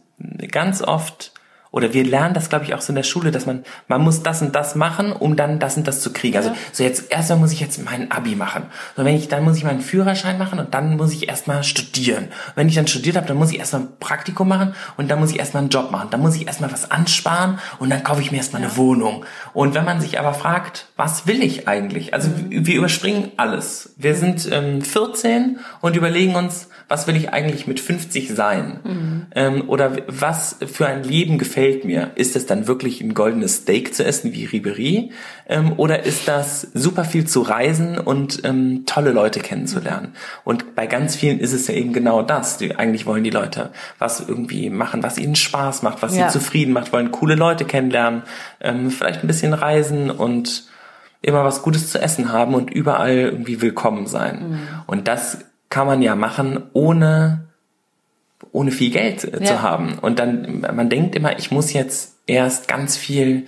ganz 0.49 0.81
oft 0.81 1.32
oder 1.73 1.91
wir 1.91 2.05
lernen 2.05 2.35
das, 2.35 2.49
glaube 2.49 2.65
ich, 2.65 2.75
auch 2.75 2.81
so 2.81 2.91
in 2.91 2.95
der 2.95 3.03
Schule, 3.03 3.31
dass 3.31 3.47
man, 3.47 3.63
man 3.87 3.99
muss 3.99 4.21
das 4.21 4.43
und 4.43 4.53
das 4.53 4.75
machen, 4.75 5.11
um 5.11 5.35
dann 5.35 5.57
das 5.57 5.75
und 5.75 5.87
das 5.87 6.01
zu 6.01 6.13
kriegen. 6.13 6.37
Also 6.37 6.51
so 6.71 6.83
jetzt 6.83 7.11
erstmal 7.11 7.39
muss 7.39 7.51
ich 7.51 7.61
jetzt 7.61 7.83
mein 7.83 8.11
Abi 8.11 8.35
machen. 8.35 8.65
Und 8.95 9.05
wenn 9.05 9.15
ich, 9.15 9.27
dann 9.27 9.43
muss 9.43 9.57
ich 9.57 9.63
meinen 9.63 9.81
Führerschein 9.81 10.37
machen 10.37 10.59
und 10.59 10.75
dann 10.75 10.97
muss 10.97 11.11
ich 11.11 11.27
erstmal 11.27 11.63
studieren. 11.63 12.25
Und 12.25 12.57
wenn 12.57 12.69
ich 12.69 12.75
dann 12.75 12.85
studiert 12.85 13.15
habe, 13.15 13.25
dann 13.25 13.37
muss 13.37 13.51
ich 13.51 13.57
erstmal 13.57 13.81
ein 13.81 13.87
Praktikum 13.99 14.49
machen 14.49 14.75
und 14.97 15.09
dann 15.09 15.19
muss 15.19 15.31
ich 15.31 15.39
erstmal 15.39 15.61
einen 15.61 15.71
Job 15.71 15.89
machen. 15.89 16.09
Dann 16.11 16.21
muss 16.21 16.35
ich 16.35 16.45
erstmal 16.45 16.71
was 16.71 16.91
ansparen 16.91 17.57
und 17.79 17.89
dann 17.89 18.03
kaufe 18.03 18.21
ich 18.21 18.29
mir 18.29 18.37
erstmal 18.37 18.61
eine 18.61 18.77
Wohnung. 18.77 19.25
Und 19.53 19.73
wenn 19.73 19.83
man 19.83 19.99
sich 19.99 20.19
aber 20.19 20.35
fragt, 20.35 20.89
was 20.95 21.25
will 21.25 21.41
ich 21.41 21.67
eigentlich? 21.67 22.13
Also 22.13 22.29
mhm. 22.29 22.67
wir 22.67 22.75
überspringen 22.75 23.31
alles. 23.37 23.95
Wir 23.97 24.13
sind 24.13 24.47
ähm, 24.51 24.83
14 24.83 25.57
und 25.81 25.95
überlegen 25.95 26.35
uns, 26.35 26.69
was 26.87 27.07
will 27.07 27.15
ich 27.15 27.33
eigentlich 27.33 27.65
mit 27.65 27.79
50 27.79 28.29
sein? 28.35 28.79
Mhm. 28.83 29.12
Ähm, 29.35 29.69
oder 29.69 29.97
was 30.07 30.57
für 30.65 30.87
ein 30.87 31.03
Leben 31.03 31.37
gefällt 31.37 31.85
mir? 31.85 32.11
Ist 32.15 32.35
es 32.35 32.45
dann 32.45 32.67
wirklich 32.67 33.01
ein 33.01 33.13
goldenes 33.13 33.57
Steak 33.57 33.93
zu 33.93 34.03
essen 34.03 34.33
wie 34.33 34.45
Ribery? 34.45 35.11
Ähm, 35.47 35.73
oder 35.77 36.05
ist 36.05 36.27
das 36.27 36.67
super 36.73 37.05
viel 37.05 37.25
zu 37.25 37.41
reisen 37.41 37.97
und 37.97 38.41
ähm, 38.43 38.85
tolle 38.85 39.11
Leute 39.11 39.39
kennenzulernen? 39.39 40.13
Und 40.43 40.75
bei 40.75 40.87
ganz 40.87 41.15
vielen 41.15 41.39
ist 41.39 41.53
es 41.53 41.67
ja 41.67 41.73
eben 41.73 41.93
genau 41.93 42.21
das. 42.21 42.57
Die, 42.57 42.75
eigentlich 42.75 43.05
wollen 43.05 43.23
die 43.23 43.29
Leute 43.29 43.71
was 43.99 44.19
irgendwie 44.27 44.69
machen, 44.69 45.03
was 45.03 45.17
ihnen 45.17 45.35
Spaß 45.35 45.83
macht, 45.83 46.01
was 46.01 46.15
ja. 46.15 46.29
sie 46.29 46.39
zufrieden 46.39 46.73
macht, 46.73 46.93
wollen 46.93 47.11
coole 47.11 47.35
Leute 47.35 47.65
kennenlernen, 47.65 48.23
ähm, 48.61 48.91
vielleicht 48.91 49.23
ein 49.23 49.27
bisschen 49.27 49.53
reisen 49.53 50.11
und 50.11 50.65
immer 51.23 51.43
was 51.43 51.61
Gutes 51.63 51.89
zu 51.89 51.99
essen 51.99 52.31
haben 52.31 52.53
und 52.53 52.69
überall 52.69 53.15
irgendwie 53.15 53.61
willkommen 53.61 54.07
sein. 54.07 54.49
Mhm. 54.49 54.59
Und 54.85 55.07
das 55.07 55.39
kann 55.69 55.87
man 55.87 56.03
ja 56.03 56.15
machen, 56.15 56.61
ohne, 56.73 57.47
ohne 58.53 58.71
viel 58.71 58.91
Geld 58.91 59.25
äh, 59.25 59.39
ja. 59.41 59.45
zu 59.45 59.61
haben. 59.61 59.99
Und 59.99 60.19
dann, 60.19 60.61
man 60.61 60.89
denkt 60.89 61.15
immer, 61.15 61.37
ich 61.37 61.51
muss 61.51 61.73
jetzt 61.73 62.13
erst 62.25 62.69
ganz 62.69 62.95
viel 62.95 63.47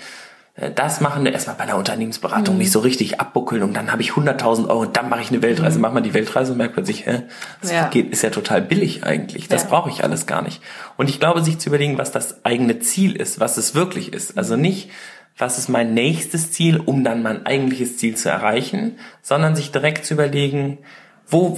äh, 0.55 0.71
das 0.71 0.99
machen, 0.99 1.25
erstmal 1.25 1.55
bei 1.55 1.63
einer 1.63 1.77
Unternehmensberatung 1.77 2.55
mhm. 2.55 2.59
mich 2.59 2.71
so 2.71 2.79
richtig 2.79 3.19
abbuckeln 3.21 3.63
und 3.63 3.73
dann 3.73 3.91
habe 3.91 4.01
ich 4.01 4.11
100.000 4.11 4.67
Euro 4.67 4.81
und 4.81 4.97
dann 4.97 5.07
mache 5.07 5.21
ich 5.21 5.29
eine 5.29 5.41
Weltreise. 5.41 5.77
Mhm. 5.77 5.81
Mach 5.81 5.93
mal 5.93 6.01
die 6.01 6.13
Weltreise 6.13 6.51
und 6.51 6.57
merkt 6.57 6.73
plötzlich, 6.73 7.05
hä, 7.05 7.23
das 7.61 7.71
ja. 7.71 7.87
geht, 7.87 8.11
ist 8.11 8.23
ja 8.23 8.31
total 8.31 8.61
billig 8.61 9.03
eigentlich. 9.03 9.47
Das 9.47 9.63
ja. 9.63 9.69
brauche 9.69 9.89
ich 9.89 10.03
alles 10.03 10.25
gar 10.25 10.41
nicht. 10.41 10.61
Und 10.97 11.09
ich 11.09 11.19
glaube, 11.19 11.43
sich 11.43 11.59
zu 11.59 11.69
überlegen, 11.69 11.97
was 11.97 12.11
das 12.11 12.43
eigene 12.43 12.79
Ziel 12.79 13.15
ist, 13.15 13.39
was 13.39 13.57
es 13.57 13.75
wirklich 13.75 14.11
ist. 14.11 14.37
Also 14.37 14.55
nicht, 14.55 14.89
was 15.37 15.57
ist 15.57 15.69
mein 15.69 15.93
nächstes 15.93 16.51
Ziel, 16.51 16.79
um 16.79 17.03
dann 17.03 17.21
mein 17.21 17.45
eigentliches 17.45 17.97
Ziel 17.97 18.15
zu 18.15 18.29
erreichen, 18.29 18.97
sondern 19.21 19.55
sich 19.55 19.71
direkt 19.71 20.05
zu 20.05 20.13
überlegen, 20.13 20.79
wo, 21.27 21.57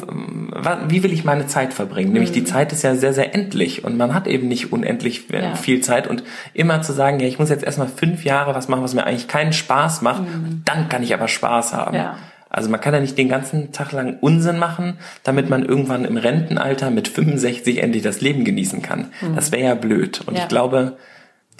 wie 0.87 1.03
will 1.03 1.11
ich 1.11 1.25
meine 1.25 1.47
Zeit 1.47 1.73
verbringen? 1.73 2.13
Nämlich 2.13 2.31
die 2.31 2.41
mhm. 2.41 2.45
Zeit 2.45 2.71
ist 2.71 2.83
ja 2.83 2.95
sehr, 2.95 3.13
sehr 3.13 3.35
endlich 3.35 3.83
und 3.83 3.97
man 3.97 4.13
hat 4.13 4.27
eben 4.27 4.47
nicht 4.47 4.71
unendlich 4.71 5.25
ja. 5.29 5.55
viel 5.55 5.81
Zeit 5.81 6.07
und 6.07 6.23
immer 6.53 6.81
zu 6.81 6.93
sagen, 6.93 7.19
ja, 7.19 7.27
ich 7.27 7.37
muss 7.37 7.49
jetzt 7.49 7.65
erstmal 7.65 7.89
fünf 7.89 8.23
Jahre 8.23 8.55
was 8.55 8.69
machen, 8.69 8.83
was 8.83 8.93
mir 8.93 9.05
eigentlich 9.05 9.27
keinen 9.27 9.51
Spaß 9.51 10.01
macht, 10.01 10.21
mhm. 10.21 10.61
dann 10.63 10.87
kann 10.87 11.03
ich 11.03 11.13
aber 11.13 11.27
Spaß 11.27 11.73
haben. 11.73 11.95
Ja. 11.95 12.17
Also 12.49 12.69
man 12.69 12.79
kann 12.79 12.93
ja 12.93 13.01
nicht 13.01 13.17
den 13.17 13.27
ganzen 13.27 13.73
Tag 13.73 13.91
lang 13.91 14.17
Unsinn 14.21 14.57
machen, 14.57 14.97
damit 15.23 15.49
man 15.49 15.65
irgendwann 15.65 16.05
im 16.05 16.15
Rentenalter 16.15 16.89
mit 16.89 17.09
65 17.09 17.79
endlich 17.83 18.03
das 18.03 18.21
Leben 18.21 18.45
genießen 18.45 18.81
kann. 18.81 19.11
Mhm. 19.21 19.35
Das 19.35 19.51
wäre 19.51 19.63
ja 19.63 19.75
blöd. 19.75 20.21
Und 20.25 20.37
ja. 20.37 20.43
ich 20.43 20.47
glaube, 20.47 20.97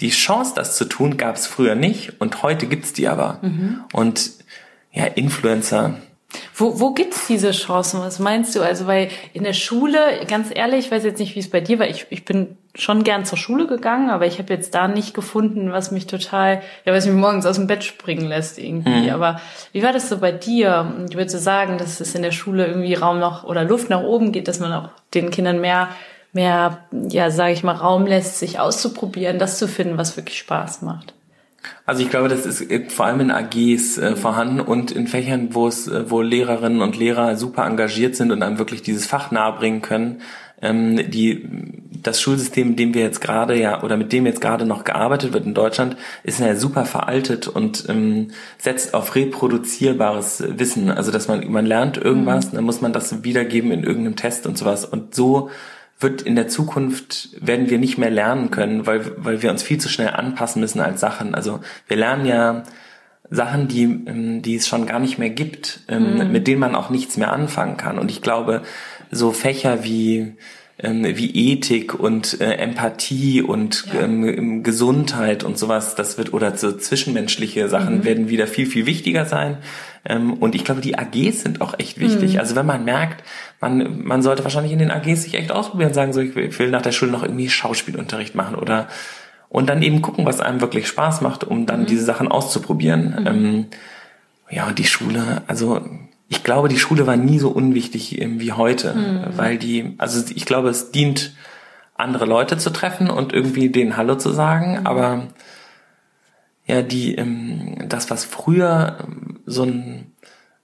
die 0.00 0.10
Chance, 0.10 0.52
das 0.54 0.76
zu 0.76 0.86
tun, 0.86 1.18
gab 1.18 1.36
es 1.36 1.46
früher 1.46 1.74
nicht 1.74 2.20
und 2.20 2.42
heute 2.42 2.66
gibt's 2.66 2.94
die 2.94 3.08
aber. 3.08 3.38
Mhm. 3.42 3.80
Und 3.92 4.30
ja, 4.92 5.04
Influencer, 5.04 5.96
wo, 6.54 6.78
wo 6.78 6.92
gibt's 6.92 7.26
diese 7.26 7.52
Chancen? 7.52 8.00
Was 8.00 8.18
meinst 8.18 8.54
du? 8.54 8.60
Also, 8.60 8.86
weil 8.86 9.08
in 9.32 9.44
der 9.44 9.54
Schule, 9.54 9.98
ganz 10.26 10.50
ehrlich, 10.54 10.86
ich 10.86 10.90
weiß 10.90 11.04
jetzt 11.04 11.20
nicht, 11.20 11.34
wie 11.36 11.40
es 11.40 11.48
bei 11.48 11.60
dir 11.60 11.78
war. 11.78 11.86
Ich, 11.86 12.06
ich 12.10 12.24
bin 12.24 12.56
schon 12.74 13.02
gern 13.02 13.24
zur 13.24 13.38
Schule 13.38 13.66
gegangen, 13.66 14.10
aber 14.10 14.26
ich 14.26 14.38
habe 14.38 14.52
jetzt 14.52 14.74
da 14.74 14.88
nicht 14.88 15.14
gefunden, 15.14 15.72
was 15.72 15.90
mich 15.90 16.06
total, 16.06 16.62
ja, 16.84 16.92
was 16.92 17.06
mich 17.06 17.14
morgens 17.14 17.46
aus 17.46 17.56
dem 17.56 17.66
Bett 17.66 17.82
springen 17.82 18.26
lässt 18.26 18.58
irgendwie. 18.58 19.08
Mhm. 19.08 19.10
Aber 19.10 19.40
wie 19.72 19.82
war 19.82 19.92
das 19.92 20.08
so 20.08 20.18
bei 20.18 20.32
dir? 20.32 21.06
Ich 21.08 21.16
würde 21.16 21.30
so 21.30 21.38
sagen, 21.38 21.78
dass 21.78 22.00
es 22.00 22.14
in 22.14 22.22
der 22.22 22.32
Schule 22.32 22.66
irgendwie 22.66 22.94
Raum 22.94 23.20
noch 23.20 23.44
oder 23.44 23.64
Luft 23.64 23.88
nach 23.88 24.02
oben 24.02 24.32
geht, 24.32 24.48
dass 24.48 24.60
man 24.60 24.72
auch 24.72 24.90
den 25.14 25.30
Kindern 25.30 25.60
mehr 25.60 25.88
mehr, 26.32 26.84
ja, 27.08 27.30
sage 27.30 27.54
ich 27.54 27.64
mal, 27.64 27.72
Raum 27.72 28.06
lässt, 28.06 28.38
sich 28.38 28.60
auszuprobieren, 28.60 29.38
das 29.38 29.58
zu 29.58 29.66
finden, 29.66 29.96
was 29.96 30.16
wirklich 30.16 30.38
Spaß 30.38 30.82
macht. 30.82 31.14
Also 31.86 32.02
ich 32.02 32.10
glaube, 32.10 32.28
das 32.28 32.46
ist 32.46 32.92
vor 32.92 33.06
allem 33.06 33.20
in 33.20 33.30
AGs 33.30 33.98
äh, 33.98 34.16
vorhanden 34.16 34.60
und 34.60 34.90
in 34.90 35.06
Fächern, 35.06 35.54
wo 35.54 35.66
es, 35.66 35.88
äh, 35.88 36.10
wo 36.10 36.20
Lehrerinnen 36.20 36.82
und 36.82 36.96
Lehrer 36.96 37.36
super 37.36 37.64
engagiert 37.64 38.14
sind 38.14 38.30
und 38.30 38.42
einem 38.42 38.58
wirklich 38.58 38.82
dieses 38.82 39.06
Fach 39.06 39.30
nahebringen 39.30 39.80
können. 39.82 40.20
Ähm, 40.60 41.10
die, 41.10 41.48
das 42.02 42.20
Schulsystem, 42.20 42.76
dem 42.76 42.92
wir 42.92 43.02
jetzt 43.02 43.20
gerade 43.20 43.58
ja 43.58 43.82
oder 43.82 43.96
mit 43.96 44.12
dem 44.12 44.26
jetzt 44.26 44.40
gerade 44.40 44.66
noch 44.66 44.84
gearbeitet 44.84 45.32
wird 45.32 45.46
in 45.46 45.54
Deutschland, 45.54 45.96
ist 46.24 46.40
ja 46.40 46.54
super 46.56 46.84
veraltet 46.84 47.48
und 47.48 47.88
ähm, 47.88 48.32
setzt 48.58 48.92
auf 48.92 49.14
reproduzierbares 49.14 50.44
Wissen. 50.58 50.90
Also 50.90 51.10
dass 51.10 51.28
man 51.28 51.50
man 51.50 51.64
lernt 51.64 51.96
irgendwas, 51.96 52.52
mhm. 52.52 52.56
dann 52.56 52.64
muss 52.64 52.80
man 52.80 52.92
das 52.92 53.24
wiedergeben 53.24 53.70
in 53.70 53.84
irgendeinem 53.84 54.16
Test 54.16 54.46
und 54.46 54.58
sowas. 54.58 54.84
Und 54.84 55.14
so 55.14 55.50
wird 56.00 56.22
in 56.22 56.36
der 56.36 56.48
Zukunft, 56.48 57.30
werden 57.40 57.70
wir 57.70 57.78
nicht 57.78 57.98
mehr 57.98 58.10
lernen 58.10 58.50
können, 58.50 58.86
weil, 58.86 59.12
weil 59.16 59.42
wir 59.42 59.50
uns 59.50 59.62
viel 59.62 59.78
zu 59.78 59.88
schnell 59.88 60.10
anpassen 60.10 60.60
müssen 60.60 60.80
als 60.80 61.00
Sachen. 61.00 61.34
Also 61.34 61.60
wir 61.88 61.96
lernen 61.96 62.24
ja 62.24 62.62
Sachen, 63.30 63.68
die, 63.68 63.82
ähm, 63.82 64.42
die 64.42 64.56
es 64.56 64.68
schon 64.68 64.86
gar 64.86 65.00
nicht 65.00 65.18
mehr 65.18 65.30
gibt, 65.30 65.80
mhm. 65.90 66.30
mit 66.30 66.46
denen 66.46 66.60
man 66.60 66.74
auch 66.74 66.90
nichts 66.90 67.16
mehr 67.16 67.32
anfangen 67.32 67.76
kann. 67.76 67.98
Und 67.98 68.10
ich 68.10 68.22
glaube, 68.22 68.62
so 69.10 69.32
Fächer 69.32 69.84
wie 69.84 70.34
ähm, 70.80 71.04
wie 71.04 71.52
Ethik 71.52 71.94
und 71.94 72.40
äh, 72.40 72.52
Empathie 72.52 73.42
und 73.42 73.86
ja. 73.92 74.02
ähm, 74.02 74.62
Gesundheit 74.62 75.42
und 75.42 75.58
sowas, 75.58 75.96
das 75.96 76.18
wird 76.18 76.32
oder 76.32 76.56
so 76.56 76.70
zwischenmenschliche 76.70 77.68
Sachen 77.68 77.98
mhm. 77.98 78.04
werden 78.04 78.28
wieder 78.28 78.46
viel 78.46 78.66
viel 78.66 78.86
wichtiger 78.86 79.26
sein. 79.26 79.58
Ähm, 80.04 80.34
und 80.34 80.54
ich 80.54 80.64
glaube, 80.64 80.80
die 80.80 80.98
AGs 80.98 81.42
sind 81.42 81.60
auch 81.60 81.78
echt 81.78 81.98
wichtig. 81.98 82.34
Mhm. 82.34 82.40
Also 82.40 82.56
wenn 82.56 82.66
man 82.66 82.84
merkt, 82.84 83.24
man 83.60 84.04
man 84.04 84.22
sollte 84.22 84.44
wahrscheinlich 84.44 84.72
in 84.72 84.78
den 84.78 84.90
AGs 84.90 85.22
sich 85.22 85.34
echt 85.34 85.52
ausprobieren, 85.52 85.94
sagen 85.94 86.12
so, 86.12 86.20
ich 86.20 86.34
will 86.34 86.70
nach 86.70 86.82
der 86.82 86.92
Schule 86.92 87.10
noch 87.10 87.22
irgendwie 87.22 87.48
Schauspielunterricht 87.48 88.34
machen 88.34 88.54
oder 88.54 88.88
und 89.48 89.68
dann 89.68 89.82
eben 89.82 90.02
gucken, 90.02 90.26
was 90.26 90.40
einem 90.40 90.60
wirklich 90.60 90.86
Spaß 90.86 91.22
macht, 91.22 91.44
um 91.44 91.66
dann 91.66 91.82
mhm. 91.82 91.86
diese 91.86 92.04
Sachen 92.04 92.28
auszuprobieren. 92.28 93.16
Mhm. 93.20 93.26
Ähm, 93.26 93.66
ja, 94.50 94.70
die 94.72 94.84
Schule, 94.84 95.42
also 95.46 95.80
ich 96.28 96.44
glaube, 96.44 96.68
die 96.68 96.78
Schule 96.78 97.06
war 97.06 97.16
nie 97.16 97.38
so 97.38 97.50
unwichtig 97.50 98.20
ähm, 98.20 98.40
wie 98.40 98.52
heute, 98.52 98.94
mhm. 98.94 99.24
weil 99.36 99.58
die, 99.58 99.94
also 99.98 100.22
ich 100.34 100.44
glaube, 100.44 100.68
es 100.68 100.90
dient, 100.90 101.32
andere 101.98 102.26
Leute 102.26 102.56
zu 102.56 102.70
treffen 102.70 103.10
und 103.10 103.32
irgendwie 103.32 103.70
denen 103.70 103.96
Hallo 103.96 104.14
zu 104.14 104.30
sagen, 104.30 104.80
mhm. 104.80 104.86
aber 104.86 105.26
ja, 106.64 106.82
die, 106.82 107.16
ähm, 107.16 107.88
das, 107.88 108.10
was 108.10 108.24
früher 108.24 108.98
so 109.48 109.64
ein 109.64 110.12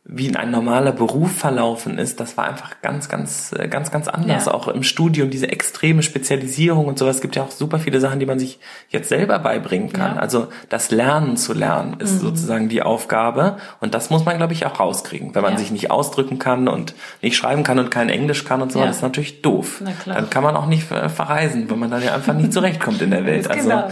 wie 0.07 0.37
ein 0.37 0.51
normaler 0.51 0.93
Beruf 0.93 1.33
verlaufen 1.35 1.97
ist, 1.97 2.21
das 2.21 2.37
war 2.37 2.47
einfach 2.47 2.83
ganz, 2.83 3.09
ganz, 3.09 3.55
äh, 3.59 3.69
ganz, 3.69 3.91
ganz 3.91 4.07
anders. 4.07 4.45
Ja. 4.45 4.53
Auch 4.53 4.69
im 4.69 4.83
Studium 4.83 5.31
diese 5.31 5.51
extreme 5.51 6.03
Spezialisierung 6.03 6.85
und 6.87 6.99
sowas. 6.99 7.17
Es 7.17 7.23
gibt 7.23 7.37
ja 7.37 7.43
auch 7.43 7.51
super 7.51 7.79
viele 7.79 8.01
Sachen, 8.01 8.21
die 8.21 8.27
man 8.27 8.39
sich 8.39 8.59
jetzt 8.91 9.09
selber 9.09 9.39
beibringen 9.39 9.95
kann. 9.95 10.17
Ja. 10.17 10.21
Also 10.21 10.49
das 10.69 10.91
Lernen 10.91 11.39
zu 11.39 11.55
lernen 11.55 11.97
ist 12.01 12.17
mhm. 12.17 12.19
sozusagen 12.19 12.69
die 12.69 12.83
Aufgabe. 12.83 13.57
Und 13.81 13.95
das 13.95 14.11
muss 14.11 14.27
man, 14.27 14.37
glaube 14.37 14.53
ich, 14.53 14.67
auch 14.67 14.79
rauskriegen. 14.79 15.35
Wenn 15.35 15.43
man 15.43 15.53
ja. 15.55 15.59
sich 15.59 15.71
nicht 15.71 15.91
ausdrücken 15.91 16.39
kann 16.39 16.69
und 16.69 16.95
nicht 17.23 17.37
schreiben 17.37 17.63
kann 17.63 17.79
und 17.79 17.91
kein 17.91 18.11
Englisch 18.11 18.45
kann 18.45 18.61
und 18.61 18.73
so, 18.73 18.81
das 18.81 18.97
ist 18.97 19.03
natürlich 19.03 19.41
doof. 19.41 19.83
Dann 20.05 20.29
kann 20.29 20.43
man 20.43 20.55
auch 20.55 20.67
nicht 20.67 20.85
verreisen, 20.85 21.71
wenn 21.71 21.79
man 21.79 21.91
dann 21.91 22.03
ja 22.03 22.15
einfach 22.15 22.35
nicht 22.35 22.53
zurechtkommt 22.53 23.01
in 23.01 23.11
der 23.11 23.25
Welt. 23.25 23.51
Also 23.51 23.71
genau. 23.71 23.89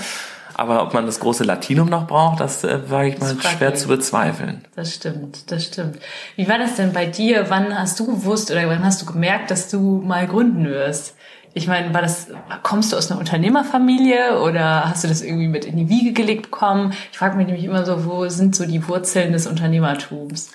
Aber 0.55 0.83
ob 0.83 0.95
man 0.95 1.07
das 1.07 1.21
große 1.21 1.45
Latinum 1.45 1.89
noch 1.89 2.07
braucht, 2.07 2.41
das 2.41 2.65
äh, 2.65 2.91
war 2.91 3.05
ich 3.05 3.19
mal 3.19 3.37
schwer 3.41 3.75
zu 3.75 3.89
bezweifeln. 3.89 4.65
Das 4.75 4.95
stimmt, 4.95 5.51
das 5.51 5.65
stimmt. 5.65 5.99
Wie 6.37 6.49
war 6.49 6.59
das 6.59 6.77
denn 6.77 6.93
bei 6.93 7.07
dir? 7.07 7.47
Wann 7.49 7.79
hast 7.79 7.99
du 8.01 8.07
gewusst 8.07 8.51
oder 8.51 8.69
wann 8.69 8.85
hast 8.85 9.03
du 9.03 9.07
gemerkt, 9.07 9.51
dass 9.51 9.69
du 9.69 10.03
mal 10.05 10.27
gründen 10.27 10.65
wirst? 10.67 11.17
Ich 11.55 11.67
meine, 11.67 11.93
war 11.93 12.01
das, 12.01 12.29
kommst 12.63 12.93
du 12.93 12.97
aus 12.97 13.11
einer 13.11 13.21
Unternehmerfamilie 13.21 14.41
oder 14.41 14.89
hast 14.89 15.05
du 15.05 15.09
das 15.09 15.21
irgendwie 15.21 15.49
mit 15.49 15.67
in 15.67 15.77
die 15.77 15.89
Wiege 15.89 16.13
gelegt 16.13 16.45
bekommen? 16.45 16.95
Ich 17.11 17.19
frage 17.19 17.37
mich 17.37 17.47
nämlich 17.47 17.65
immer 17.65 17.85
so, 17.85 18.07
wo 18.07 18.29
sind 18.29 18.57
so 18.57 18.65
die 18.65 18.89
Wurzeln 18.89 19.33
des 19.33 19.47
Unternehmertums? 19.47 20.51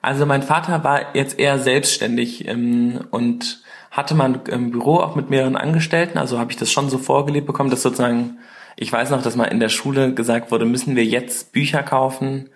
Also 0.00 0.24
mein 0.24 0.42
Vater 0.42 0.84
war 0.84 1.14
jetzt 1.14 1.38
eher 1.38 1.58
selbstständig 1.58 2.48
ähm, 2.48 3.00
und 3.10 3.62
hatte 3.90 4.14
mal 4.14 4.40
ein 4.50 4.70
Büro 4.70 4.98
auch 4.98 5.16
mit 5.16 5.28
mehreren 5.28 5.56
Angestellten. 5.56 6.18
Also 6.18 6.38
habe 6.38 6.50
ich 6.50 6.56
das 6.56 6.70
schon 6.70 6.88
so 6.88 6.98
vorgelebt 6.98 7.46
bekommen, 7.46 7.68
dass 7.68 7.82
sozusagen 7.82 8.38
ich 8.80 8.92
weiß 8.92 9.10
noch, 9.10 9.22
dass 9.22 9.34
mal 9.34 9.44
in 9.44 9.58
der 9.58 9.70
Schule 9.70 10.14
gesagt 10.14 10.52
wurde, 10.52 10.64
müssen 10.64 10.94
wir 10.94 11.04
jetzt 11.04 11.52
Bücher 11.52 11.82
kaufen? 11.82 12.48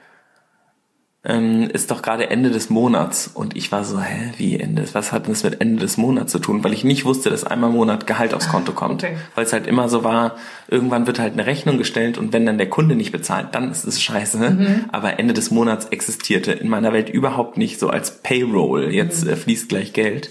Ähm, 1.25 1.69
ist 1.73 1.91
doch 1.91 2.03
gerade 2.03 2.31
Ende 2.31 2.51
des 2.51 2.71
Monats. 2.71 3.29
Und 3.29 3.57
ich 3.57 3.73
war 3.73 3.85
so, 3.85 4.01
hä, 4.01 4.33
wie 4.39 4.59
Ende? 4.59 4.85
Was 4.93 5.13
hat 5.13 5.29
das 5.29 5.43
mit 5.43 5.61
Ende 5.61 5.81
des 5.81 5.97
Monats 5.97 6.31
zu 6.31 6.39
tun? 6.39 6.63
Weil 6.63 6.73
ich 6.73 6.85
nicht 6.85 7.05
wusste, 7.05 7.31
dass 7.31 7.45
einmal 7.45 7.71
im 7.71 7.77
Monat 7.77 8.07
Gehalt 8.07 8.35
aufs 8.35 8.49
Konto 8.49 8.73
kommt. 8.73 9.03
Okay. 9.03 9.17
Weil 9.35 9.45
es 9.45 9.53
halt 9.53 9.67
immer 9.67 9.89
so 9.89 10.05
war, 10.05 10.37
irgendwann 10.69 11.09
wird 11.09 11.19
halt 11.19 11.33
eine 11.33 11.47
Rechnung 11.47 11.77
gestellt 11.77 12.19
und 12.19 12.33
wenn 12.33 12.47
dann 12.47 12.59
der 12.59 12.71
Kunde 12.71 12.95
nicht 12.95 13.13
bezahlt, 13.13 13.49
dann 13.53 13.71
ist 13.71 13.85
es 13.85 14.01
scheiße. 14.01 14.39
Mhm. 14.39 14.85
Aber 14.93 15.19
Ende 15.19 15.35
des 15.35 15.51
Monats 15.51 15.87
existierte 15.87 16.53
in 16.53 16.69
meiner 16.69 16.93
Welt 16.93 17.09
überhaupt 17.09 17.57
nicht 17.57 17.81
so 17.81 17.89
als 17.89 18.23
Payroll. 18.23 18.93
Jetzt 18.93 19.25
mhm. 19.25 19.31
äh, 19.31 19.37
fließt 19.37 19.69
gleich 19.69 19.93
Geld. 19.93 20.31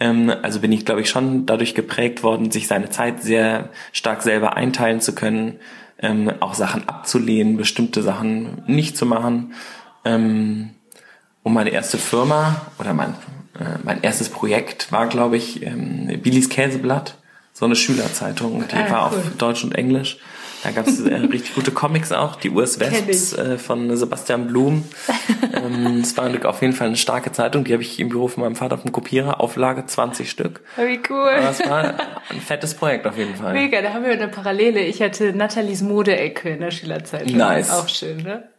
Ähm, 0.00 0.32
also 0.42 0.60
bin 0.60 0.72
ich, 0.72 0.84
glaube 0.84 1.00
ich, 1.00 1.10
schon 1.10 1.46
dadurch 1.46 1.74
geprägt 1.74 2.22
worden, 2.22 2.50
sich 2.50 2.68
seine 2.68 2.90
Zeit 2.90 3.22
sehr 3.22 3.70
stark 3.92 4.22
selber 4.22 4.56
einteilen 4.56 5.00
zu 5.00 5.14
können, 5.14 5.58
ähm, 6.00 6.32
auch 6.40 6.54
Sachen 6.54 6.88
abzulehnen, 6.88 7.56
bestimmte 7.56 8.02
Sachen 8.02 8.62
nicht 8.66 8.96
zu 8.96 9.06
machen. 9.06 9.54
Ähm, 10.04 10.70
und 11.42 11.52
meine 11.52 11.70
erste 11.70 11.98
Firma 11.98 12.60
oder 12.78 12.94
mein, 12.94 13.10
äh, 13.58 13.78
mein 13.82 14.02
erstes 14.02 14.28
Projekt 14.28 14.92
war, 14.92 15.08
glaube 15.08 15.36
ich, 15.36 15.62
ähm, 15.62 16.20
Billys 16.22 16.48
Käseblatt, 16.48 17.16
so 17.52 17.64
eine 17.64 17.74
Schülerzeitung, 17.74 18.64
die 18.70 18.76
ah, 18.76 18.90
war 18.90 19.12
cool. 19.12 19.18
auf 19.18 19.36
Deutsch 19.36 19.64
und 19.64 19.74
Englisch. 19.74 20.18
Da 20.62 20.70
gab 20.72 20.86
es 20.86 21.00
äh, 21.00 21.14
richtig 21.14 21.54
gute 21.54 21.70
Comics 21.70 22.10
auch, 22.10 22.36
die 22.36 22.50
US 22.50 22.80
Wesps 22.80 23.32
äh, 23.32 23.58
von 23.58 23.96
Sebastian 23.96 24.48
Blum. 24.48 24.84
ähm, 25.54 26.00
es 26.00 26.16
war 26.16 26.28
auf 26.46 26.62
jeden 26.62 26.72
Fall 26.72 26.88
eine 26.88 26.96
starke 26.96 27.30
Zeitung, 27.32 27.64
die 27.64 27.72
habe 27.72 27.82
ich 27.82 28.00
im 28.00 28.08
Büro 28.08 28.28
von 28.28 28.42
meinem 28.42 28.56
Vater 28.56 28.74
auf 28.74 28.82
dem 28.82 28.92
Kopierer, 28.92 29.40
Auflage 29.40 29.86
20 29.86 30.28
Stück. 30.28 30.62
Wie 30.76 31.00
cool. 31.10 31.30
Aber 31.30 31.50
es 31.50 31.60
war 31.68 31.94
ein 32.28 32.40
fettes 32.40 32.74
Projekt 32.74 33.06
auf 33.06 33.16
jeden 33.16 33.36
Fall. 33.36 33.52
Mega, 33.52 33.80
da 33.82 33.92
haben 33.92 34.04
wir 34.04 34.12
eine 34.12 34.28
Parallele. 34.28 34.80
Ich 34.80 35.00
hatte 35.00 35.32
Nathalies 35.32 35.82
Modeecke 35.82 36.50
in 36.50 36.60
der 36.60 36.70
Schülerzeitung. 36.70 37.36
Nice. 37.36 37.70
Auch 37.70 37.88
schön, 37.88 38.18
ne? 38.18 38.48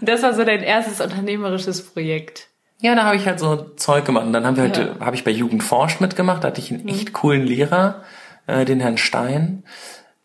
Und 0.00 0.08
das 0.08 0.22
war 0.22 0.34
so 0.34 0.44
dein 0.44 0.62
erstes 0.62 1.00
unternehmerisches 1.00 1.82
Projekt. 1.82 2.48
Ja, 2.80 2.96
da 2.96 3.04
habe 3.04 3.14
ich 3.14 3.26
halt 3.26 3.38
so 3.38 3.56
Zeug 3.76 4.04
gemacht. 4.04 4.26
Und 4.26 4.32
dann 4.32 4.44
haben 4.44 4.56
wir 4.56 4.64
halt, 4.64 4.76
ja. 4.76 4.96
habe 4.98 5.14
ich 5.14 5.22
bei 5.22 5.30
Jugend 5.30 5.62
forscht 5.62 6.00
mitgemacht, 6.00 6.42
da 6.42 6.48
hatte 6.48 6.60
ich 6.60 6.72
einen 6.72 6.88
echt 6.88 7.10
mhm. 7.10 7.12
coolen 7.12 7.46
Lehrer 7.46 8.02
äh, 8.46 8.64
den 8.64 8.80
Herrn 8.80 8.98
Stein. 8.98 9.64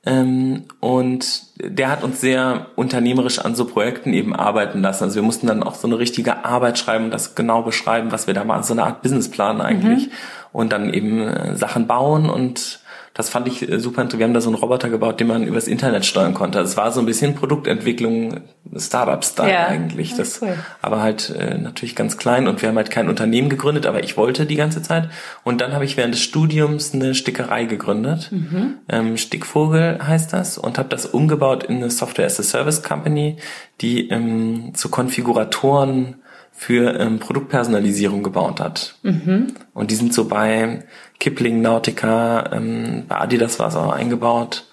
Ähm, 0.05 0.63
und 0.79 1.41
der 1.57 1.89
hat 1.89 2.03
uns 2.03 2.21
sehr 2.21 2.67
unternehmerisch 2.75 3.39
an 3.39 3.55
so 3.55 3.65
Projekten 3.65 4.13
eben 4.13 4.33
arbeiten 4.33 4.81
lassen. 4.81 5.03
Also 5.03 5.15
wir 5.15 5.23
mussten 5.23 5.47
dann 5.47 5.63
auch 5.63 5.75
so 5.75 5.87
eine 5.87 5.99
richtige 5.99 6.45
Arbeit 6.45 6.77
schreiben, 6.77 7.11
das 7.11 7.35
genau 7.35 7.61
beschreiben, 7.61 8.11
was 8.11 8.25
wir 8.25 8.33
da 8.33 8.45
machen, 8.45 8.63
so 8.63 8.73
eine 8.73 8.83
Art 8.83 9.01
Businessplan 9.01 9.59
eigentlich. 9.59 10.07
Mhm. 10.07 10.11
Und 10.53 10.71
dann 10.71 10.93
eben 10.93 11.27
äh, 11.27 11.55
Sachen 11.55 11.87
bauen 11.87 12.29
und 12.29 12.79
das 13.17 13.29
fand 13.29 13.47
ich 13.47 13.67
äh, 13.67 13.79
super 13.79 14.03
interessant. 14.03 14.19
Wir 14.19 14.25
haben 14.25 14.33
da 14.35 14.41
so 14.41 14.49
einen 14.49 14.57
Roboter 14.57 14.89
gebaut, 14.89 15.19
den 15.19 15.27
man 15.27 15.43
übers 15.43 15.67
Internet 15.67 16.05
steuern 16.05 16.35
konnte. 16.35 16.59
Es 16.59 16.77
war 16.77 16.91
so 16.91 16.99
ein 16.99 17.07
bisschen 17.07 17.33
Produktentwicklung, 17.33 18.41
Startup-Style 18.75 19.51
ja, 19.51 19.65
eigentlich. 19.65 20.15
Das, 20.15 20.39
cool. 20.41 20.55
aber 20.83 21.01
halt 21.01 21.31
äh, 21.31 21.57
natürlich 21.57 21.95
ganz 21.95 22.17
klein 22.17 22.47
und 22.47 22.61
wir 22.61 22.69
haben 22.69 22.75
halt 22.75 22.91
kein 22.91 23.09
Unternehmen 23.09 23.49
gegründet, 23.49 23.87
aber 23.87 24.03
ich 24.03 24.17
wollte 24.17 24.45
die 24.45 24.55
ganze 24.55 24.83
Zeit. 24.83 25.09
Und 25.43 25.61
dann 25.61 25.73
habe 25.73 25.83
ich 25.83 25.97
während 25.97 26.13
des 26.13 26.21
Studiums 26.21 26.93
eine 26.93 27.15
Stickerei 27.15 27.65
gegründet. 27.65 28.31
Mhm. 28.31 28.75
Ähm, 28.87 29.17
Stickvogel 29.17 29.97
heißt 30.05 30.31
das 30.31 30.59
und 30.59 30.77
habe 30.77 30.89
das 30.89 31.07
umgebaut 31.07 31.63
in 31.63 31.77
eine 31.77 31.89
Software 31.89 32.27
as 32.27 32.39
a 32.39 32.43
Service 32.43 32.83
Company, 32.83 33.37
die 33.81 34.09
ähm, 34.09 34.75
zu 34.75 34.89
Konfiguratoren 34.89 36.17
für 36.59 36.99
ähm, 36.99 37.19
Produktpersonalisierung 37.19 38.23
gebaut 38.23 38.59
hat. 38.59 38.95
Mhm. 39.03 39.53
Und 39.75 39.91
die 39.91 39.95
sind 39.95 40.11
so 40.11 40.27
bei 40.27 40.83
Kipling, 41.19 41.61
Nautica, 41.61 42.51
ähm, 42.53 43.05
bei 43.07 43.17
Adidas 43.17 43.59
war 43.59 43.67
es 43.67 43.75
auch 43.75 43.91
eingebaut 43.91 44.65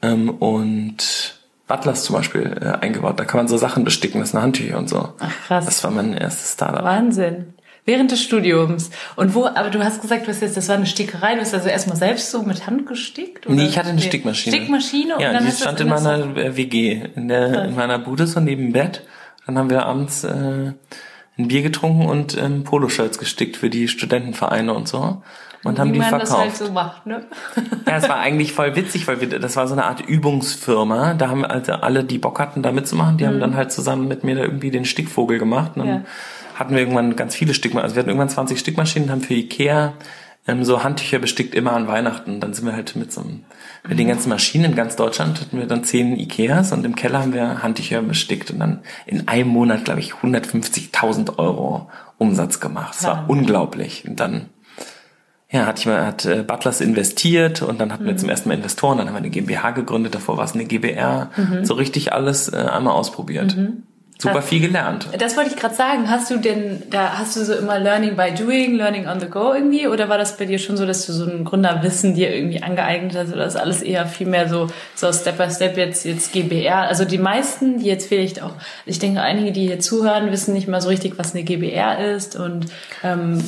ähm, 0.00 0.30
und 0.30 1.34
Butlers 1.66 2.04
zum 2.04 2.16
Beispiel 2.16 2.58
äh, 2.60 2.84
eingebaut. 2.84 3.18
Da 3.18 3.24
kann 3.24 3.38
man 3.38 3.48
so 3.48 3.56
Sachen 3.56 3.84
besticken, 3.84 4.20
das 4.20 4.30
sind 4.30 4.42
Handtücher 4.42 4.78
und 4.78 4.88
so. 4.88 5.10
Ach 5.18 5.46
krass. 5.46 5.64
Das 5.64 5.84
war 5.84 5.90
mein 5.90 6.14
erstes 6.14 6.54
Startup. 6.54 6.84
Wahnsinn. 6.84 7.54
Während 7.84 8.12
des 8.12 8.22
Studiums. 8.22 8.90
Und 9.16 9.34
wo, 9.34 9.46
aber 9.46 9.70
du 9.70 9.82
hast 9.82 10.00
gesagt, 10.00 10.26
du 10.26 10.30
hast 10.30 10.40
jetzt, 10.40 10.56
das 10.56 10.68
war 10.68 10.76
eine 10.76 10.86
Stickerei, 10.86 11.34
du 11.34 11.40
hast 11.40 11.52
also 11.52 11.68
erstmal 11.68 11.96
selbst 11.96 12.30
so 12.30 12.42
mit 12.42 12.66
Hand 12.66 12.86
gestickt? 12.86 13.46
Oder? 13.46 13.56
Nee, 13.56 13.66
ich 13.66 13.76
hatte 13.76 13.88
eine 13.88 14.00
Stickmaschine. 14.00 14.56
Stickmaschine? 14.56 15.16
ja, 15.18 15.40
die 15.40 15.50
stand 15.50 15.80
in 15.80 15.88
meiner 15.88 16.56
WG, 16.56 17.08
in 17.16 17.26
der, 17.26 17.64
in 17.64 17.74
meiner 17.74 17.98
Bude 17.98 18.26
so 18.26 18.38
neben 18.38 18.66
dem 18.66 18.72
Bett. 18.72 19.02
Dann 19.46 19.58
haben 19.58 19.68
wir 19.68 19.84
abends, 19.84 20.22
äh, 20.22 20.72
ein 21.38 21.48
Bier 21.48 21.62
getrunken 21.62 22.06
und 22.06 22.36
ähm, 22.36 22.62
Poloshirts 22.62 23.18
gestickt 23.18 23.56
für 23.56 23.70
die 23.70 23.88
Studentenvereine 23.88 24.72
und 24.74 24.86
so 24.86 25.22
und 25.64 25.78
haben 25.78 25.90
Wie 25.90 25.98
die 25.98 26.00
verkauft. 26.00 26.22
Das 26.22 26.38
halt 26.38 26.56
so 26.56 26.72
macht, 26.72 27.06
ne? 27.06 27.24
ja, 27.86 27.96
es 27.96 28.08
war 28.08 28.18
eigentlich 28.18 28.52
voll 28.52 28.74
witzig, 28.74 29.06
weil 29.06 29.20
wir, 29.20 29.38
das 29.38 29.56
war 29.56 29.68
so 29.68 29.74
eine 29.74 29.84
Art 29.84 30.00
Übungsfirma. 30.00 31.14
Da 31.14 31.28
haben 31.28 31.44
also 31.44 31.72
alle, 31.72 32.04
die 32.04 32.18
Bock 32.18 32.40
hatten, 32.40 32.62
da 32.62 32.72
mitzumachen, 32.72 33.18
die 33.18 33.24
mhm. 33.24 33.28
haben 33.28 33.40
dann 33.40 33.56
halt 33.56 33.72
zusammen 33.72 34.08
mit 34.08 34.24
mir 34.24 34.34
da 34.34 34.42
irgendwie 34.42 34.70
den 34.70 34.84
Stickvogel 34.84 35.38
gemacht. 35.38 35.72
Und 35.76 35.86
dann 35.86 35.88
ja. 35.88 36.04
hatten 36.54 36.72
wir 36.72 36.80
irgendwann 36.80 37.14
ganz 37.14 37.36
viele 37.36 37.54
Stickmaschinen. 37.54 37.84
Also 37.84 37.96
wir 37.96 38.00
hatten 38.00 38.10
irgendwann 38.10 38.28
20 38.28 38.58
Stickmaschinen, 38.58 39.10
haben 39.10 39.20
für 39.20 39.34
Ikea 39.34 39.94
ähm, 40.46 40.64
so 40.64 40.82
Handtücher 40.82 41.18
bestickt 41.18 41.54
immer 41.54 41.72
an 41.72 41.86
Weihnachten. 41.86 42.40
Dann 42.40 42.52
sind 42.54 42.66
wir 42.66 42.72
halt 42.72 42.96
mit 42.96 43.12
so 43.12 43.20
einem, 43.20 43.44
mit 43.86 43.98
den 43.98 44.08
ganzen 44.08 44.28
Maschinen 44.28 44.64
in 44.64 44.74
ganz 44.74 44.96
Deutschland 44.96 45.40
hatten 45.40 45.58
wir 45.58 45.66
dann 45.66 45.84
zehn 45.84 46.18
Ikeas 46.18 46.72
und 46.72 46.84
im 46.84 46.96
Keller 46.96 47.20
haben 47.20 47.32
wir 47.32 47.62
Handtücher 47.62 48.02
bestickt 48.02 48.50
und 48.50 48.58
dann 48.58 48.80
in 49.06 49.28
einem 49.28 49.48
Monat, 49.48 49.84
glaube 49.84 50.00
ich, 50.00 50.14
150.000 50.14 51.38
Euro 51.38 51.90
Umsatz 52.18 52.60
gemacht. 52.60 52.94
Das 52.96 53.04
war 53.06 53.24
unglaublich. 53.28 54.06
Und 54.08 54.18
dann 54.20 54.48
ja, 55.52 55.66
hat, 55.66 55.78
ich 55.78 55.86
mal, 55.86 56.04
hat 56.06 56.24
äh, 56.24 56.42
Butlers 56.42 56.80
investiert 56.80 57.62
und 57.62 57.80
dann 57.80 57.92
hatten 57.92 58.04
mhm. 58.04 58.08
wir 58.08 58.16
zum 58.16 58.30
ersten 58.30 58.48
Mal 58.48 58.54
Investoren, 58.56 58.98
dann 58.98 59.06
haben 59.06 59.14
wir 59.14 59.18
eine 59.18 59.30
GmbH 59.30 59.70
gegründet, 59.70 60.14
davor 60.14 60.38
war 60.38 60.44
es 60.44 60.54
eine 60.54 60.64
GBR, 60.64 61.30
mhm. 61.36 61.64
so 61.64 61.74
richtig 61.74 62.12
alles 62.12 62.52
äh, 62.52 62.56
einmal 62.56 62.94
ausprobiert. 62.94 63.56
Mhm 63.56 63.84
super 64.22 64.42
viel 64.42 64.60
gelernt. 64.60 65.08
Das 65.18 65.36
wollte 65.36 65.50
ich 65.50 65.56
gerade 65.56 65.74
sagen. 65.74 66.08
Hast 66.08 66.30
du 66.30 66.36
denn, 66.36 66.82
da 66.90 67.18
hast 67.18 67.36
du 67.36 67.44
so 67.44 67.54
immer 67.54 67.78
Learning 67.78 68.16
by 68.16 68.30
Doing, 68.32 68.76
Learning 68.76 69.08
on 69.08 69.18
the 69.18 69.26
Go 69.26 69.52
irgendwie? 69.52 69.88
Oder 69.88 70.08
war 70.08 70.18
das 70.18 70.36
bei 70.36 70.44
dir 70.44 70.58
schon 70.58 70.76
so, 70.76 70.86
dass 70.86 71.06
du 71.06 71.12
so 71.12 71.24
ein 71.24 71.44
Gründerwissen 71.44 72.14
dir 72.14 72.34
irgendwie 72.34 72.62
angeeignet 72.62 73.16
hast? 73.16 73.32
Oder 73.32 73.46
ist 73.46 73.56
alles 73.56 73.82
eher 73.82 74.06
viel 74.06 74.28
mehr 74.28 74.48
so, 74.48 74.68
so 74.94 75.12
Step 75.12 75.38
by 75.38 75.50
Step 75.50 75.76
jetzt, 75.76 76.04
jetzt 76.04 76.32
GBR? 76.32 76.82
Also 76.82 77.04
die 77.04 77.18
meisten, 77.18 77.78
die 77.78 77.86
jetzt 77.86 78.06
vielleicht 78.08 78.42
auch, 78.42 78.52
ich 78.86 79.00
denke, 79.00 79.20
einige, 79.20 79.50
die 79.50 79.66
hier 79.66 79.80
zuhören, 79.80 80.30
wissen 80.30 80.54
nicht 80.54 80.68
mal 80.68 80.80
so 80.80 80.88
richtig, 80.88 81.18
was 81.18 81.34
eine 81.34 81.42
GBR 81.42 82.14
ist. 82.14 82.36
Und 82.36 82.66
ähm, 83.02 83.42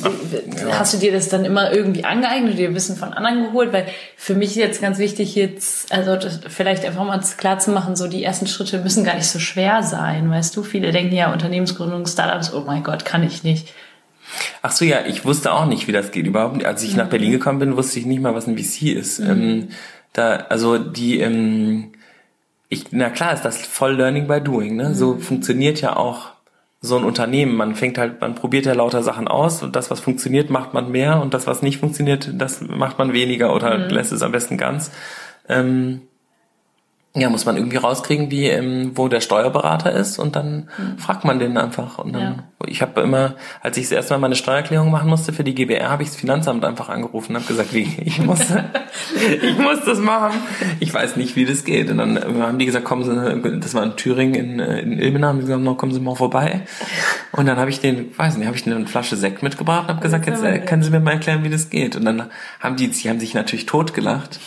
ja. 0.57 0.79
hast 0.79 0.93
du 0.93 0.97
dir 0.97 1.13
das 1.13 1.29
dann 1.29 1.45
immer 1.45 1.73
irgendwie 1.73 2.03
angeeignet, 2.03 2.57
dir 2.57 2.75
Wissen 2.75 2.97
von 2.97 3.13
anderen 3.13 3.45
geholt? 3.45 3.71
Weil 3.71 3.85
für 4.17 4.35
mich 4.35 4.49
ist 4.49 4.55
jetzt 4.57 4.81
ganz 4.81 4.97
wichtig, 4.97 5.35
jetzt, 5.35 5.93
also 5.93 6.17
vielleicht 6.49 6.83
einfach 6.85 7.05
mal 7.05 7.21
klar 7.37 7.59
zu 7.59 7.71
machen, 7.71 7.95
so 7.95 8.07
die 8.07 8.23
ersten 8.23 8.47
Schritte 8.47 8.79
müssen 8.79 9.05
gar 9.05 9.15
nicht 9.15 9.27
so 9.27 9.39
schwer 9.39 9.81
sein, 9.81 10.29
weißt 10.29 10.57
du? 10.57 10.64
Viele 10.65 10.91
denken 10.91 11.15
ja, 11.15 11.31
Unternehmensgründung, 11.31 12.05
Startups, 12.05 12.53
oh 12.53 12.63
mein 12.65 12.83
Gott, 12.83 13.05
kann 13.05 13.23
ich 13.23 13.43
nicht. 13.43 13.73
Ach 14.61 14.71
so, 14.71 14.85
ja, 14.85 15.05
ich 15.05 15.25
wusste 15.25 15.53
auch 15.53 15.65
nicht, 15.65 15.87
wie 15.87 15.91
das 15.91 16.11
geht 16.11 16.25
überhaupt. 16.25 16.65
Als 16.65 16.83
ich 16.83 16.91
mhm. 16.91 16.97
nach 16.97 17.09
Berlin 17.09 17.31
gekommen 17.31 17.59
bin, 17.59 17.77
wusste 17.77 17.99
ich 17.99 18.05
nicht 18.05 18.21
mal, 18.21 18.35
was 18.35 18.47
ein 18.47 18.57
VC 18.57 18.93
ist. 18.93 19.19
Mhm. 19.19 19.29
Ähm, 19.29 19.67
da, 20.13 20.35
also 20.49 20.77
die, 20.77 21.19
ähm, 21.19 21.91
ich, 22.69 22.85
na 22.91 23.09
klar 23.09 23.33
ist 23.33 23.43
das 23.43 23.65
voll 23.65 23.95
Learning 23.95 24.27
by 24.27 24.41
Doing. 24.41 24.75
Ne? 24.75 24.89
Mhm. 24.89 24.93
So 24.93 25.17
funktioniert 25.17 25.81
ja 25.81 25.95
auch 25.95 26.31
so 26.81 26.97
ein 26.97 27.03
Unternehmen. 27.03 27.55
Man 27.55 27.75
fängt 27.75 27.97
halt, 27.97 28.21
man 28.21 28.35
probiert 28.35 28.65
ja 28.65 28.73
lauter 28.73 29.03
Sachen 29.03 29.27
aus 29.27 29.63
und 29.63 29.75
das, 29.75 29.91
was 29.91 29.99
funktioniert, 29.99 30.49
macht 30.49 30.73
man 30.73 30.91
mehr 30.91 31.21
und 31.21 31.33
das, 31.33 31.47
was 31.47 31.61
nicht 31.61 31.79
funktioniert, 31.79 32.29
das 32.33 32.61
macht 32.61 32.97
man 32.97 33.13
weniger 33.13 33.53
oder 33.53 33.77
mhm. 33.77 33.89
lässt 33.89 34.11
es 34.11 34.21
am 34.21 34.31
besten 34.31 34.57
ganz. 34.57 34.91
Ähm, 35.47 36.01
ja, 37.17 37.29
muss 37.29 37.45
man 37.45 37.55
irgendwie 37.55 37.77
rauskriegen, 37.77 38.29
wie 38.29 38.47
ähm, 38.47 38.91
wo 38.95 39.07
der 39.07 39.21
Steuerberater 39.21 39.91
ist 39.91 40.19
und 40.19 40.35
dann 40.35 40.69
mhm. 40.77 40.97
fragt 40.97 41.23
man 41.23 41.39
den 41.39 41.57
einfach. 41.57 41.97
Und 41.97 42.11
dann, 42.11 42.21
ja. 42.21 42.67
ich 42.67 42.81
habe 42.81 42.99
immer, 43.01 43.35
als 43.61 43.77
ich 43.77 43.83
das 43.83 43.93
erste 43.93 44.13
Mal 44.13 44.19
meine 44.19 44.35
Steuererklärung 44.35 44.91
machen 44.91 45.09
musste 45.09 45.31
für 45.31 45.45
die 45.45 45.55
GBR, 45.55 45.89
habe 45.89 46.03
ich 46.03 46.09
das 46.09 46.17
Finanzamt 46.17 46.65
einfach 46.65 46.89
angerufen 46.89 47.31
und 47.31 47.41
habe 47.41 47.47
gesagt, 47.47 47.73
wie 47.73 47.87
ich 48.03 48.21
muss, 48.21 48.41
ich 49.41 49.57
muss 49.57 49.85
das 49.85 49.99
machen. 49.99 50.37
Ich 50.81 50.93
weiß 50.93 51.15
nicht, 51.15 51.37
wie 51.37 51.45
das 51.45 51.63
geht. 51.63 51.89
Und 51.89 51.99
dann 51.99 52.21
haben 52.41 52.59
die 52.59 52.65
gesagt, 52.65 52.83
kommen 52.83 53.03
Sie, 53.03 53.59
das 53.61 53.73
war 53.73 53.83
in 53.83 53.95
Thüringen 53.95 54.35
in, 54.35 54.59
in 54.59 54.99
Ilmenau, 54.99 55.29
haben 55.29 55.39
die 55.39 55.45
gesagt, 55.45 55.63
no, 55.63 55.75
kommen 55.75 55.93
Sie 55.93 56.01
mal 56.01 56.15
vorbei. 56.15 56.61
Und 57.31 57.45
dann 57.45 57.55
habe 57.57 57.69
ich 57.69 57.79
den, 57.79 58.17
weiß 58.17 58.35
nicht, 58.35 58.47
habe 58.47 58.57
ich 58.57 58.67
eine 58.67 58.87
Flasche 58.87 59.15
Sekt 59.15 59.41
mitgebracht 59.41 59.83
und 59.83 59.95
habe 59.95 60.01
gesagt, 60.01 60.27
jetzt 60.27 60.43
äh, 60.43 60.59
können 60.59 60.83
Sie 60.83 60.89
mir 60.89 60.99
mal 60.99 61.11
erklären, 61.11 61.45
wie 61.45 61.49
das 61.49 61.69
geht. 61.69 61.95
Und 61.95 62.03
dann 62.03 62.25
haben 62.59 62.75
die, 62.75 62.87
sie 62.87 63.09
haben 63.09 63.21
sich 63.21 63.33
natürlich 63.33 63.65
totgelacht. 63.65 64.41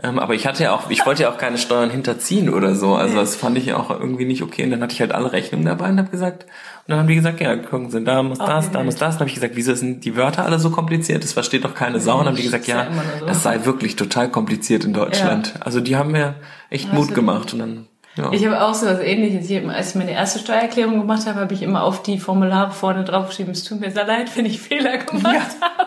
Ähm, 0.00 0.20
aber 0.20 0.34
ich 0.34 0.46
hatte 0.46 0.62
ja 0.62 0.72
auch, 0.72 0.90
ich 0.90 1.04
wollte 1.06 1.24
ja 1.24 1.30
auch 1.30 1.38
keine 1.38 1.58
Steuern 1.58 1.90
hinterziehen 1.90 2.50
oder 2.50 2.76
so. 2.76 2.94
Also 2.94 3.16
das 3.16 3.34
fand 3.34 3.58
ich 3.58 3.66
ja 3.66 3.76
auch 3.76 3.90
irgendwie 3.90 4.26
nicht 4.26 4.42
okay. 4.42 4.62
Und 4.62 4.70
dann 4.70 4.80
hatte 4.80 4.94
ich 4.94 5.00
halt 5.00 5.12
alle 5.12 5.32
Rechnungen 5.32 5.66
dabei 5.66 5.88
und 5.88 5.98
habe 5.98 6.10
gesagt, 6.10 6.44
und 6.44 6.92
dann 6.92 7.00
haben 7.00 7.08
die 7.08 7.16
gesagt, 7.16 7.40
ja, 7.40 7.56
gucken 7.56 7.90
Sie, 7.90 8.04
da 8.04 8.22
muss 8.22 8.38
das, 8.38 8.70
da 8.70 8.84
muss 8.84 8.94
das. 8.94 9.14
Und 9.14 9.20
dann 9.20 9.20
habe 9.20 9.28
ich 9.28 9.34
gesagt, 9.34 9.56
wieso 9.56 9.74
sind 9.74 10.04
die 10.04 10.16
Wörter 10.16 10.44
alle 10.44 10.60
so 10.60 10.70
kompliziert? 10.70 11.24
Das 11.24 11.32
versteht 11.32 11.64
doch 11.64 11.74
keine 11.74 11.98
Sau. 11.98 12.12
Und 12.12 12.20
dann 12.20 12.28
haben 12.28 12.36
die 12.36 12.44
gesagt, 12.44 12.68
ja, 12.68 12.86
das 13.26 13.42
sei 13.42 13.64
wirklich 13.64 13.96
total 13.96 14.30
kompliziert 14.30 14.84
in 14.84 14.92
Deutschland. 14.92 15.54
Ja. 15.54 15.62
Also 15.62 15.80
die 15.80 15.96
haben 15.96 16.12
mir 16.12 16.36
echt 16.70 16.92
Mut 16.92 17.14
gemacht 17.14 17.52
und 17.52 17.58
dann 17.58 17.86
ja. 18.18 18.32
Ich 18.32 18.44
habe 18.44 18.60
auch 18.60 18.74
so 18.74 18.86
was 18.86 18.98
ähnliches. 18.98 19.48
Ich, 19.48 19.64
als 19.68 19.90
ich 19.90 19.94
meine 19.94 20.10
erste 20.10 20.40
Steuererklärung 20.40 20.98
gemacht 20.98 21.26
habe, 21.26 21.38
habe 21.38 21.54
ich 21.54 21.62
immer 21.62 21.84
auf 21.84 22.02
die 22.02 22.18
Formulare 22.18 22.72
vorne 22.72 23.04
draufgeschrieben, 23.04 23.52
es 23.52 23.62
tut 23.62 23.78
mir 23.78 23.92
sehr 23.92 24.06
leid, 24.06 24.36
wenn 24.36 24.44
ich 24.44 24.60
Fehler 24.60 24.98
gemacht 24.98 25.34
ja. 25.60 25.68
habe. 25.68 25.77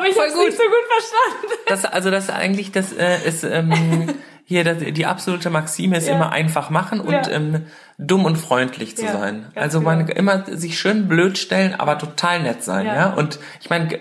Aber 0.00 0.08
ich 0.08 0.16
habe 0.16 0.28
es 0.28 0.34
nicht 0.34 0.56
so 0.56 0.62
gut 0.62 0.86
verstanden. 0.88 1.62
Das, 1.68 1.84
also 1.84 2.10
das 2.10 2.30
eigentlich, 2.30 2.72
das 2.72 2.92
äh, 2.94 3.18
ist 3.26 3.44
ähm, 3.44 4.14
hier 4.46 4.64
das, 4.64 4.78
die 4.78 5.04
absolute 5.04 5.50
Maxime 5.50 5.98
ist 5.98 6.08
ja. 6.08 6.16
immer 6.16 6.32
einfach 6.32 6.70
machen 6.70 7.00
und 7.00 7.12
ja. 7.12 7.28
ähm, 7.28 7.66
dumm 7.98 8.24
und 8.24 8.36
freundlich 8.36 8.96
zu 8.96 9.06
sein. 9.06 9.44
Also 9.54 9.82
man 9.82 10.06
genau. 10.06 10.18
immer 10.18 10.44
sich 10.56 10.78
schön 10.78 11.06
blöd 11.06 11.36
stellen, 11.36 11.74
aber 11.78 11.98
total 11.98 12.42
nett 12.42 12.64
sein, 12.64 12.86
ja. 12.86 13.12
Und 13.12 13.38
ich 13.60 13.68
meine, 13.68 14.00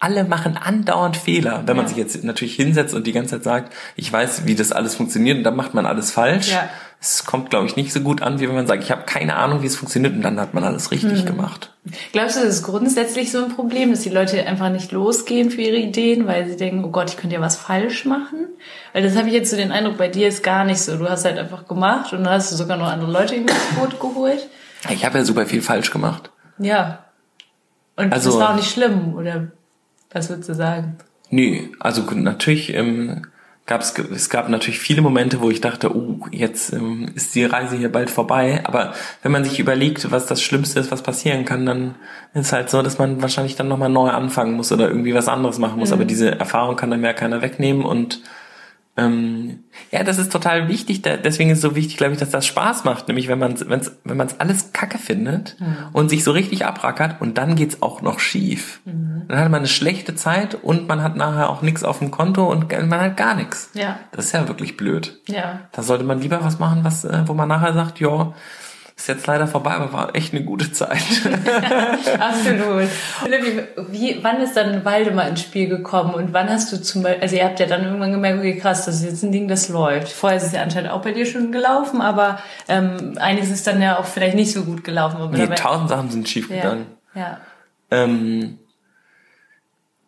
alle 0.00 0.24
machen 0.24 0.56
andauernd 0.56 1.16
Fehler, 1.16 1.62
wenn 1.64 1.76
man 1.76 1.86
sich 1.86 1.96
jetzt 1.96 2.24
natürlich 2.24 2.56
hinsetzt 2.56 2.92
und 2.92 3.06
die 3.06 3.12
ganze 3.12 3.36
Zeit 3.36 3.44
sagt, 3.44 3.72
ich 3.94 4.12
weiß, 4.12 4.46
wie 4.46 4.56
das 4.56 4.72
alles 4.72 4.96
funktioniert 4.96 5.38
und 5.38 5.44
dann 5.44 5.54
macht 5.54 5.74
man 5.74 5.86
alles 5.86 6.10
falsch. 6.10 6.50
Ja 6.50 6.68
es 7.06 7.24
kommt, 7.24 7.50
glaube 7.50 7.66
ich, 7.66 7.76
nicht 7.76 7.92
so 7.92 8.00
gut 8.00 8.22
an, 8.22 8.40
wie 8.40 8.48
wenn 8.48 8.54
man 8.54 8.66
sagt, 8.66 8.82
ich 8.82 8.90
habe 8.90 9.02
keine 9.04 9.36
Ahnung, 9.36 9.62
wie 9.62 9.66
es 9.66 9.76
funktioniert 9.76 10.14
und 10.14 10.22
dann 10.22 10.40
hat 10.40 10.54
man 10.54 10.64
alles 10.64 10.90
richtig 10.90 11.22
mhm. 11.22 11.26
gemacht. 11.26 11.72
Glaubst 12.12 12.36
du, 12.36 12.40
das 12.40 12.56
ist 12.56 12.62
grundsätzlich 12.64 13.30
so 13.30 13.44
ein 13.44 13.54
Problem, 13.54 13.90
dass 13.90 14.00
die 14.00 14.10
Leute 14.10 14.44
einfach 14.44 14.70
nicht 14.70 14.90
losgehen 14.90 15.50
für 15.50 15.60
ihre 15.60 15.76
Ideen, 15.76 16.26
weil 16.26 16.48
sie 16.48 16.56
denken, 16.56 16.84
oh 16.84 16.90
Gott, 16.90 17.10
ich 17.10 17.16
könnte 17.16 17.36
ja 17.36 17.40
was 17.40 17.56
falsch 17.56 18.04
machen? 18.04 18.48
Weil 18.92 19.04
das 19.04 19.16
habe 19.16 19.28
ich 19.28 19.34
jetzt 19.34 19.50
so 19.50 19.56
den 19.56 19.70
Eindruck, 19.70 19.96
bei 19.96 20.08
dir 20.08 20.26
ist 20.26 20.42
gar 20.42 20.64
nicht 20.64 20.80
so. 20.80 20.96
Du 20.96 21.08
hast 21.08 21.24
halt 21.24 21.38
einfach 21.38 21.68
gemacht 21.68 22.12
und 22.12 22.24
dann 22.24 22.32
hast 22.34 22.50
du 22.50 22.56
sogar 22.56 22.76
noch 22.76 22.88
andere 22.88 23.10
Leute 23.10 23.36
ins 23.36 23.52
Boot 23.78 24.00
geholt. 24.00 24.48
Ich 24.90 25.04
habe 25.04 25.18
ja 25.18 25.24
super 25.24 25.46
viel 25.46 25.62
falsch 25.62 25.90
gemacht. 25.90 26.30
Ja. 26.58 27.04
Und 27.96 28.12
also, 28.12 28.30
das 28.30 28.40
war 28.40 28.50
auch 28.50 28.56
nicht 28.56 28.70
schlimm, 28.70 29.14
oder 29.14 29.48
was 30.12 30.28
würdest 30.28 30.48
du 30.48 30.54
sagen? 30.54 30.96
Nö, 31.30 31.68
also 31.80 32.02
natürlich 32.12 32.74
ähm, 32.74 33.26
gab 33.66 33.80
es, 33.80 33.98
es 33.98 34.30
gab 34.30 34.48
natürlich 34.48 34.78
viele 34.78 35.02
Momente, 35.02 35.40
wo 35.40 35.50
ich 35.50 35.60
dachte, 35.60 35.94
oh, 35.94 36.20
jetzt 36.30 36.72
ähm, 36.72 37.10
ist 37.14 37.34
die 37.34 37.44
Reise 37.44 37.76
hier 37.76 37.90
bald 37.90 38.10
vorbei. 38.10 38.60
Aber 38.64 38.94
wenn 39.22 39.32
man 39.32 39.44
sich 39.44 39.58
überlegt, 39.58 40.10
was 40.12 40.26
das 40.26 40.40
Schlimmste 40.40 40.78
ist, 40.78 40.92
was 40.92 41.02
passieren 41.02 41.44
kann, 41.44 41.66
dann 41.66 41.94
ist 42.32 42.52
halt 42.52 42.70
so, 42.70 42.82
dass 42.82 42.98
man 42.98 43.20
wahrscheinlich 43.22 43.56
dann 43.56 43.68
nochmal 43.68 43.88
neu 43.88 44.08
anfangen 44.08 44.54
muss 44.54 44.70
oder 44.70 44.88
irgendwie 44.88 45.14
was 45.14 45.26
anderes 45.26 45.58
machen 45.58 45.78
muss. 45.78 45.90
Mhm. 45.90 45.94
Aber 45.94 46.04
diese 46.04 46.38
Erfahrung 46.38 46.76
kann 46.76 46.90
dann 46.90 47.00
mehr 47.00 47.14
keiner 47.14 47.42
wegnehmen 47.42 47.84
und 47.84 48.20
ähm, 48.98 49.64
ja, 49.90 50.02
das 50.04 50.18
ist 50.18 50.32
total 50.32 50.68
wichtig. 50.68 51.02
deswegen 51.02 51.50
ist 51.50 51.58
es 51.58 51.62
so 51.62 51.76
wichtig, 51.76 51.98
glaube 51.98 52.14
ich, 52.14 52.18
dass 52.18 52.30
das 52.30 52.46
Spaß 52.46 52.84
macht. 52.84 53.08
Nämlich, 53.08 53.28
wenn 53.28 53.38
man 53.38 53.52
es 53.52 53.66
wenn 53.68 54.16
man's 54.16 54.40
alles 54.40 54.72
kacke 54.72 54.96
findet 54.98 55.56
mhm. 55.60 55.76
und 55.92 56.08
sich 56.08 56.24
so 56.24 56.30
richtig 56.30 56.64
abrackert 56.64 57.20
und 57.20 57.36
dann 57.36 57.56
geht's 57.56 57.82
auch 57.82 58.00
noch 58.00 58.20
schief. 58.20 58.80
Mhm. 58.86 59.24
Dann 59.28 59.38
hat 59.38 59.50
man 59.50 59.60
eine 59.60 59.68
schlechte 59.68 60.14
Zeit 60.14 60.54
und 60.54 60.88
man 60.88 61.02
hat 61.02 61.16
nachher 61.16 61.50
auch 61.50 61.60
nichts 61.60 61.84
auf 61.84 61.98
dem 61.98 62.10
Konto 62.10 62.50
und 62.50 62.70
man 62.70 63.00
hat 63.00 63.16
gar 63.18 63.34
nichts. 63.34 63.70
Ja. 63.74 63.98
Das 64.12 64.26
ist 64.26 64.32
ja 64.32 64.48
wirklich 64.48 64.78
blöd. 64.78 65.20
Ja. 65.26 65.60
Da 65.72 65.82
sollte 65.82 66.04
man 66.04 66.20
lieber 66.20 66.42
was 66.42 66.58
machen, 66.58 66.82
was, 66.82 67.04
äh, 67.04 67.22
wo 67.26 67.34
man 67.34 67.48
nachher 67.48 67.74
sagt, 67.74 68.00
ja, 68.00 68.32
ist 68.96 69.08
jetzt 69.08 69.26
leider 69.26 69.46
vorbei, 69.46 69.72
aber 69.72 69.92
war 69.92 70.16
echt 70.16 70.32
eine 70.32 70.42
gute 70.42 70.72
Zeit. 70.72 70.96
Absolut. 72.18 72.88
Wie, 73.26 73.92
wie, 73.92 74.18
wann 74.22 74.40
ist 74.40 74.56
dann 74.56 74.86
Waldemar 74.86 75.28
ins 75.28 75.42
Spiel 75.42 75.68
gekommen 75.68 76.14
und 76.14 76.32
wann 76.32 76.48
hast 76.48 76.72
du 76.72 76.80
zum 76.80 77.02
Beispiel, 77.02 77.22
also 77.22 77.36
ihr 77.36 77.44
habt 77.44 77.60
ja 77.60 77.66
dann 77.66 77.84
irgendwann 77.84 78.12
gemerkt, 78.12 78.38
okay, 78.38 78.56
krass, 78.56 78.86
das 78.86 78.96
ist 78.96 79.04
jetzt 79.04 79.22
ein 79.22 79.32
Ding, 79.32 79.48
das 79.48 79.68
läuft. 79.68 80.08
Vorher 80.08 80.38
ist 80.38 80.44
es 80.44 80.52
ja 80.52 80.62
anscheinend 80.62 80.90
auch 80.90 81.02
bei 81.02 81.12
dir 81.12 81.26
schon 81.26 81.52
gelaufen, 81.52 82.00
aber 82.00 82.38
ähm, 82.68 83.18
einiges 83.18 83.50
ist 83.50 83.66
dann 83.66 83.82
ja 83.82 83.98
auch 83.98 84.06
vielleicht 84.06 84.34
nicht 84.34 84.52
so 84.52 84.64
gut 84.64 84.82
gelaufen. 84.82 85.18
Aber 85.18 85.36
nee, 85.36 85.46
tausend 85.54 85.90
Sachen 85.90 86.10
sind 86.10 86.26
schief 86.26 86.48
gegangen. 86.48 86.86
Ja. 87.14 87.20
ja. 87.20 87.40
Ähm, 87.90 88.58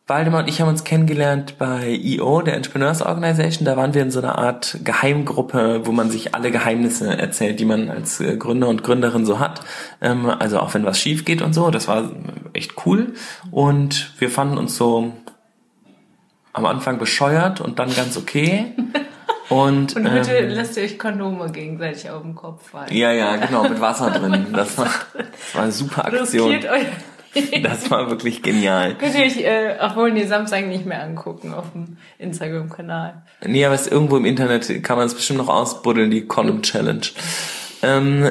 Waldemar 0.08 0.40
und 0.40 0.48
ich 0.48 0.62
haben 0.62 0.68
uns 0.68 0.84
kennengelernt 0.84 1.58
bei 1.58 2.00
EO, 2.02 2.40
der 2.40 2.54
Entrepreneurs 2.54 3.02
Organization. 3.02 3.66
Da 3.66 3.76
waren 3.76 3.92
wir 3.92 4.00
in 4.00 4.10
so 4.10 4.20
einer 4.20 4.38
Art 4.38 4.78
Geheimgruppe, 4.82 5.82
wo 5.84 5.92
man 5.92 6.10
sich 6.10 6.34
alle 6.34 6.50
Geheimnisse 6.50 7.18
erzählt, 7.18 7.60
die 7.60 7.66
man 7.66 7.90
als 7.90 8.18
äh, 8.18 8.38
Gründer 8.38 8.68
und 8.68 8.82
Gründerin 8.82 9.26
so 9.26 9.38
hat. 9.38 9.60
Ähm, 10.00 10.30
also 10.30 10.60
auch 10.60 10.72
wenn 10.72 10.86
was 10.86 10.98
schief 10.98 11.26
geht 11.26 11.42
und 11.42 11.52
so. 11.52 11.70
Das 11.70 11.88
war 11.88 12.10
echt 12.54 12.86
cool. 12.86 13.12
Und 13.50 14.14
wir 14.18 14.30
fanden 14.30 14.56
uns 14.56 14.78
so 14.78 15.12
am 16.54 16.64
Anfang 16.64 16.98
bescheuert 16.98 17.60
und 17.60 17.78
dann 17.78 17.94
ganz 17.94 18.16
okay. 18.16 18.72
Und, 19.50 19.96
und 19.96 20.12
heute 20.12 20.32
ähm, 20.32 20.50
lasst 20.50 20.76
ihr 20.76 20.82
euch 20.82 20.98
Kondome 20.98 21.50
gegenseitig 21.50 22.10
auf 22.10 22.20
den 22.20 22.34
Kopf 22.34 22.68
fallen. 22.68 22.94
Ja, 22.94 23.12
ja, 23.12 23.36
genau, 23.36 23.66
mit 23.66 23.80
Wasser 23.80 24.10
drin. 24.10 24.48
Das 24.52 24.76
war, 24.76 24.90
das 25.14 25.54
war 25.54 25.62
eine 25.62 25.72
super 25.72 26.04
Aktion. 26.04 26.50
Riskiert 26.50 26.70
euer 26.70 26.84
Das 27.62 27.90
war 27.90 28.10
wirklich 28.10 28.42
genial. 28.42 28.94
Könnt 28.96 29.14
ihr 29.14 29.24
euch 29.24 29.38
äh, 29.38 29.78
auch 29.80 29.96
wohl 29.96 30.12
die 30.12 30.24
Samstag 30.24 30.66
nicht 30.66 30.86
mehr 30.86 31.02
angucken 31.02 31.54
auf 31.54 31.72
dem 31.72 31.96
Instagram-Kanal. 32.18 33.22
Nee, 33.44 33.64
aber 33.64 33.74
es 33.74 33.86
irgendwo 33.86 34.16
im 34.16 34.24
Internet 34.24 34.82
kann 34.82 34.96
man 34.96 35.06
es 35.06 35.14
bestimmt 35.14 35.38
noch 35.38 35.48
ausbuddeln, 35.48 36.10
die 36.10 36.26
Condom 36.26 36.62
Challenge. 36.62 37.06
Ähm, 37.82 38.30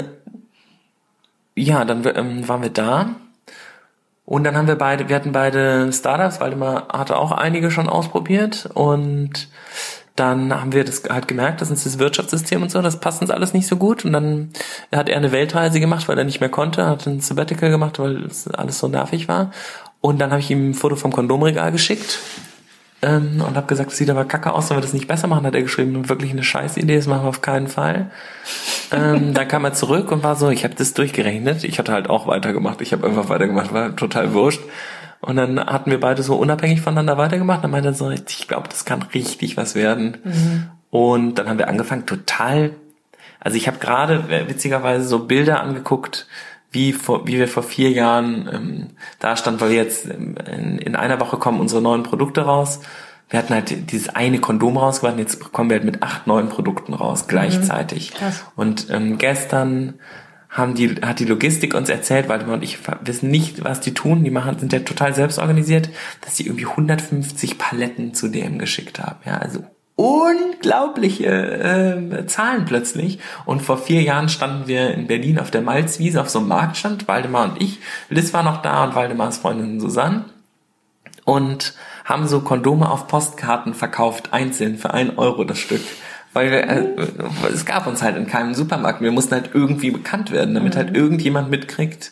ja, 1.56 1.86
dann 1.86 2.06
ähm, 2.16 2.48
waren 2.48 2.62
wir 2.62 2.70
da. 2.70 3.16
Und 4.26 4.44
dann 4.44 4.58
haben 4.58 4.68
wir 4.68 4.76
beide, 4.76 5.08
wir 5.08 5.16
hatten 5.16 5.32
beide 5.32 5.92
Startups, 5.94 6.42
Waldemar 6.42 6.90
hatte 6.92 7.18
auch 7.18 7.32
einige 7.32 7.72
schon 7.72 7.88
ausprobiert 7.88 8.70
und 8.74 9.48
dann 10.18 10.54
haben 10.54 10.74
wir 10.74 10.84
das 10.84 11.04
halt 11.10 11.28
gemerkt, 11.28 11.62
dass 11.62 11.70
uns 11.70 11.84
das 11.84 12.00
Wirtschaftssystem 12.00 12.62
und 12.62 12.72
so, 12.72 12.82
das 12.82 13.00
passt 13.00 13.22
uns 13.22 13.30
alles 13.30 13.54
nicht 13.54 13.68
so 13.68 13.78
gut. 13.78 14.04
Und 14.04 14.14
dann 14.14 14.50
hat 14.92 15.10
er 15.10 15.18
eine 15.18 15.32
Weltreise 15.32 15.80
gemacht, 15.80 16.08
weil 16.08 16.18
er 16.18 16.24
nicht 16.24 16.40
mehr 16.40 16.50
konnte, 16.50 16.86
hat 16.88 17.06
ein 17.06 17.22
Sabbatical 17.22 17.70
gemacht, 17.70 18.00
weil 18.00 18.26
es 18.26 18.48
alles 18.48 18.80
so 18.80 18.88
nervig 18.88 19.28
war. 19.28 19.52
Und 20.02 20.20
dann 20.20 20.32
habe 20.32 20.42
ich 20.42 20.50
ihm 20.50 20.72
ein 20.72 20.74
Foto 20.74 20.96
vom 20.96 21.12
Kondomregal 21.12 21.72
geschickt 21.72 22.20
ähm, 23.04 23.44
und 23.48 23.56
habe 23.56 23.68
gesagt, 23.68 23.92
das 23.92 23.98
sieht 23.98 24.10
aber 24.10 24.26
kacke 24.26 24.54
aus, 24.54 24.68
sollen 24.68 24.80
wir 24.80 24.82
das 24.82 24.94
nicht 24.94 25.08
besser 25.08 25.28
machen, 25.28 25.46
hat 25.46 25.54
er 25.54 25.62
geschrieben. 25.62 26.10
Wirklich 26.10 26.32
eine 26.32 26.44
scheiß 26.44 26.78
Idee, 26.78 26.96
das 26.96 27.06
machen 27.06 27.24
wir 27.24 27.30
auf 27.30 27.42
keinen 27.42 27.68
Fall. 27.68 28.10
ähm, 28.92 29.34
dann 29.36 29.48
kam 29.48 29.66
er 29.66 29.74
zurück 29.74 30.12
und 30.12 30.24
war 30.24 30.36
so, 30.36 30.50
ich 30.50 30.64
habe 30.64 30.74
das 30.74 30.94
durchgerechnet. 30.94 31.64
Ich 31.64 31.78
hatte 31.78 31.92
halt 31.92 32.10
auch 32.10 32.26
weitergemacht. 32.26 32.82
Ich 32.82 32.94
habe 32.94 33.06
einfach 33.06 33.30
weitergemacht, 33.30 33.72
war 33.72 33.96
total 33.96 34.34
wurscht. 34.34 34.62
Und 35.20 35.36
dann 35.36 35.60
hatten 35.60 35.92
wir 35.92 36.00
beide 36.00 36.24
so 36.24 36.36
unabhängig 36.36 36.82
voneinander 36.82 37.18
weitergemacht. 37.18 37.64
Dann 37.64 37.72
meinte 37.72 37.90
er 37.90 37.94
so, 37.94 38.10
ich 38.10 38.48
glaube, 38.48 38.70
das 38.70 38.86
kann 38.86 39.02
richtig 39.02 39.58
was 39.58 39.76
werden. 39.76 40.18
Mhm. 40.24 40.70
Und 40.90 41.36
dann 41.36 41.50
haben 41.50 41.58
wir 41.58 41.68
angefangen, 41.68 42.06
total. 42.06 42.72
Also 43.40 43.58
ich 43.58 43.68
habe 43.68 43.78
gerade 43.80 44.26
äh, 44.30 44.48
witzigerweise 44.48 45.08
so 45.08 45.20
Bilder 45.26 45.62
angeguckt, 45.62 46.28
wie, 46.72 46.94
vor, 46.94 47.26
wie 47.28 47.38
wir 47.38 47.48
vor 47.48 47.64
vier 47.64 47.92
Jahren 47.92 48.50
ähm, 48.52 48.88
da 49.20 49.38
standen, 49.38 49.62
weil 49.62 49.72
jetzt 49.72 50.06
ähm, 50.06 50.36
in, 50.52 50.78
in 50.78 50.96
einer 50.96 51.20
Woche 51.20 51.38
kommen 51.38 51.60
unsere 51.60 51.82
neuen 51.82 52.04
Produkte 52.04 52.42
raus. 52.42 52.82
Wir 53.30 53.40
hatten 53.40 53.54
halt 53.54 53.92
dieses 53.92 54.10
eine 54.10 54.40
Kondom 54.40 54.78
rausgebracht 54.78 55.16
und 55.16 55.20
jetzt 55.20 55.52
kommen 55.52 55.70
wir 55.70 55.78
halt 55.78 55.86
mit 55.86 56.02
acht 56.04 56.28
neuen 56.28 56.50
Produkten 56.50 56.94
raus, 56.94 57.24
mhm. 57.24 57.28
gleichzeitig. 57.30 58.14
Mhm. 58.14 58.34
Und 58.56 58.88
ähm, 58.90 59.18
gestern 59.18 59.96
haben 60.50 60.76
die, 60.76 60.96
hat 61.02 61.20
die 61.20 61.26
Logistik 61.26 61.74
uns 61.74 61.90
erzählt, 61.90 62.30
weil 62.30 62.48
und 62.48 62.64
ich 62.64 62.80
wissen 63.02 63.30
nicht, 63.30 63.64
was 63.64 63.82
die 63.82 63.94
tun. 63.94 64.24
Die 64.24 64.32
machen, 64.32 64.60
sind 64.60 64.74
ja 64.74 64.80
total 64.80 65.14
selbst 65.14 65.40
organisiert, 65.40 65.90
dass 66.22 66.38
sie 66.38 66.46
irgendwie 66.46 66.66
150 66.66 67.58
Paletten 67.58 68.14
zu 68.14 68.30
DM 68.30 68.58
geschickt 68.58 69.00
haben. 69.00 69.20
Ja, 69.26 69.38
also 69.38 69.64
unglaubliche 69.96 71.26
äh, 71.26 72.26
Zahlen 72.28 72.66
plötzlich. 72.66 73.20
Und 73.46 73.62
vor 73.62 73.78
vier 73.78 74.02
Jahren 74.04 74.30
standen 74.30 74.68
wir 74.68 74.92
in 74.94 75.08
Berlin 75.08 75.40
auf 75.40 75.52
der 75.52 75.62
Malzwiese 75.62 76.22
auf 76.22 76.30
so 76.30 76.40
einem 76.40 76.48
Marktstand, 76.48 77.08
Waldemar 77.08 77.52
und 77.52 77.62
ich. 77.62 77.80
Liz 78.10 78.32
war 78.34 78.44
noch 78.44 78.62
da 78.62 78.86
und 78.86 78.96
Waldemars 78.96 79.40
Freundin 79.40 79.80
Susanne. 79.80 80.26
Und 81.26 81.74
haben 82.06 82.26
so 82.26 82.40
Kondome 82.40 82.90
auf 82.90 83.08
Postkarten 83.08 83.74
verkauft, 83.74 84.32
einzeln 84.32 84.78
für 84.78 84.94
ein 84.94 85.18
Euro 85.18 85.44
das 85.44 85.60
Stück 85.60 85.82
weil 86.38 86.52
wir, 86.52 86.70
äh, 86.70 86.86
es 87.52 87.66
gab 87.66 87.88
uns 87.88 88.04
halt 88.04 88.16
in 88.16 88.28
keinem 88.28 88.54
Supermarkt. 88.54 89.02
Wir 89.02 89.12
mussten 89.12 89.34
halt 89.34 89.50
irgendwie 89.54 89.90
bekannt 89.90 90.32
werden, 90.32 90.54
damit 90.54 90.76
halt 90.76 90.90
mhm. 90.90 90.94
halt 90.94 91.04
irgendjemand 91.04 91.50
mitkriegt, 91.50 92.12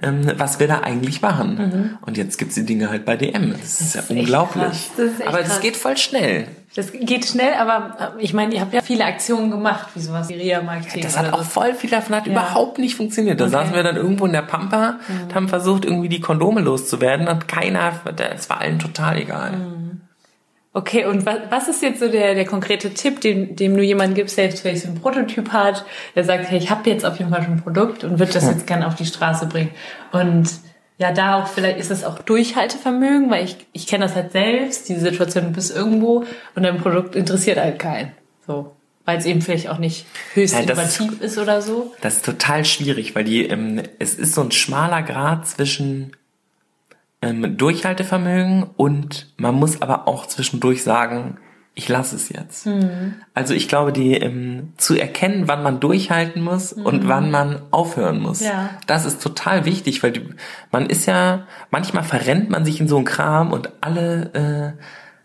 ähm, 0.00 0.32
was 0.38 0.58
wir 0.58 0.66
da 0.66 0.80
eigentlich 0.80 1.20
machen. 1.20 1.56
Mhm. 1.56 1.98
Und 2.00 2.16
jetzt 2.16 2.38
gibt's 2.38 2.54
die 2.54 2.64
Dinge 2.64 2.88
halt 2.88 3.04
bei 3.04 3.16
DM. 3.16 3.50
Das, 3.50 3.60
das 3.60 3.80
ist 3.82 3.94
ja 3.96 4.02
unglaublich. 4.08 4.90
Das 4.96 5.06
ist 5.06 5.26
aber 5.26 5.42
das 5.42 5.60
geht 5.60 5.76
voll 5.76 5.98
schnell. 5.98 6.48
Das 6.74 6.90
geht 6.90 7.26
schnell, 7.26 7.52
aber 7.52 8.14
äh, 8.18 8.22
ich 8.22 8.32
meine, 8.32 8.54
ihr 8.54 8.62
habt 8.62 8.72
ja 8.72 8.80
viele 8.80 9.04
Aktionen 9.04 9.50
gemacht, 9.50 9.88
wie 9.94 10.00
sowas 10.00 10.30
wie 10.30 10.34
Ria-Marketing. 10.34 11.02
Ja, 11.02 11.04
das 11.04 11.18
hat 11.18 11.34
auch 11.34 11.42
voll 11.44 11.74
viel 11.74 11.90
davon 11.90 12.16
hat 12.16 12.26
ja. 12.26 12.32
überhaupt 12.32 12.78
nicht 12.78 12.96
funktioniert. 12.96 13.40
Da 13.40 13.44
okay. 13.44 13.52
saßen 13.52 13.74
wir 13.74 13.82
dann 13.82 13.96
irgendwo 13.96 14.24
in 14.24 14.32
der 14.32 14.42
Pampa 14.42 14.92
mhm. 15.06 15.22
und 15.24 15.34
haben 15.34 15.48
versucht, 15.48 15.84
irgendwie 15.84 16.08
die 16.08 16.20
Kondome 16.20 16.62
loszuwerden 16.62 17.28
und 17.28 17.46
keiner, 17.46 17.92
es 18.34 18.48
war 18.48 18.62
allen 18.62 18.78
total 18.78 19.18
egal. 19.18 19.52
Mhm. 19.52 20.00
Okay, 20.76 21.06
und 21.06 21.24
was, 21.24 21.38
was 21.48 21.68
ist 21.68 21.80
jetzt 21.80 22.00
so 22.00 22.08
der, 22.08 22.34
der 22.34 22.44
konkrete 22.44 22.92
Tipp, 22.92 23.22
dem, 23.22 23.56
dem 23.56 23.78
du 23.78 23.82
jemanden 23.82 24.14
gibst, 24.14 24.36
der 24.36 24.44
jetzt 24.44 24.60
vielleicht 24.60 24.82
so 24.82 24.88
einen 24.88 25.00
Prototyp 25.00 25.48
hat, 25.48 25.86
der 26.14 26.22
sagt, 26.22 26.50
hey, 26.50 26.58
ich 26.58 26.68
habe 26.68 26.90
jetzt 26.90 27.06
auf 27.06 27.18
jeden 27.18 27.30
Fall 27.30 27.42
schon 27.42 27.54
ein 27.54 27.62
Produkt 27.62 28.04
und 28.04 28.18
würde 28.18 28.34
das 28.34 28.44
jetzt 28.44 28.66
gerne 28.66 28.86
auf 28.86 28.94
die 28.94 29.06
Straße 29.06 29.46
bringen. 29.46 29.70
Und 30.12 30.50
ja, 30.98 31.12
da 31.12 31.40
auch 31.40 31.46
vielleicht 31.46 31.78
ist 31.78 31.90
es 31.90 32.04
auch 32.04 32.18
Durchhaltevermögen, 32.18 33.30
weil 33.30 33.46
ich, 33.46 33.56
ich 33.72 33.86
kenne 33.86 34.04
das 34.04 34.14
halt 34.14 34.32
selbst, 34.32 34.90
diese 34.90 35.00
Situation, 35.00 35.44
du 35.44 35.52
bist 35.52 35.74
irgendwo 35.74 36.26
und 36.54 36.62
dein 36.62 36.76
Produkt 36.76 37.16
interessiert 37.16 37.56
halt 37.56 37.78
keinen. 37.78 38.12
So. 38.46 38.76
Weil 39.06 39.16
es 39.16 39.24
eben 39.24 39.40
vielleicht 39.40 39.70
auch 39.70 39.78
nicht 39.78 40.04
höchst 40.34 40.56
ja, 40.56 40.60
innovativ 40.60 41.12
ist, 41.12 41.22
ist, 41.22 41.38
oder 41.38 41.62
so. 41.62 41.94
Das 42.02 42.16
ist 42.16 42.24
total 42.26 42.66
schwierig, 42.66 43.14
weil 43.14 43.24
die, 43.24 43.46
ähm, 43.46 43.80
es 43.98 44.12
ist 44.12 44.34
so 44.34 44.42
ein 44.42 44.52
schmaler 44.52 45.00
Grad 45.00 45.48
zwischen 45.48 46.12
ähm, 47.22 47.56
Durchhaltevermögen 47.56 48.64
und 48.76 49.32
man 49.36 49.54
muss 49.54 49.82
aber 49.82 50.08
auch 50.08 50.26
zwischendurch 50.26 50.82
sagen, 50.82 51.38
ich 51.78 51.90
lasse 51.90 52.16
es 52.16 52.30
jetzt. 52.30 52.66
Mhm. 52.66 53.16
Also 53.34 53.52
ich 53.52 53.68
glaube, 53.68 53.92
die 53.92 54.14
ähm, 54.14 54.72
zu 54.78 54.94
erkennen, 54.94 55.46
wann 55.46 55.62
man 55.62 55.78
durchhalten 55.78 56.42
muss 56.42 56.74
mhm. 56.74 56.86
und 56.86 57.08
wann 57.08 57.30
man 57.30 57.60
aufhören 57.70 58.20
muss, 58.20 58.40
ja. 58.40 58.70
das 58.86 59.04
ist 59.04 59.22
total 59.22 59.66
wichtig, 59.66 60.02
weil 60.02 60.12
die, 60.12 60.26
man 60.72 60.86
ist 60.86 61.04
ja 61.04 61.46
manchmal 61.70 62.02
verrennt 62.02 62.48
man 62.48 62.64
sich 62.64 62.80
in 62.80 62.88
so 62.88 62.96
einen 62.96 63.04
Kram 63.04 63.52
und 63.52 63.70
alle 63.82 64.74
äh, 64.76 64.82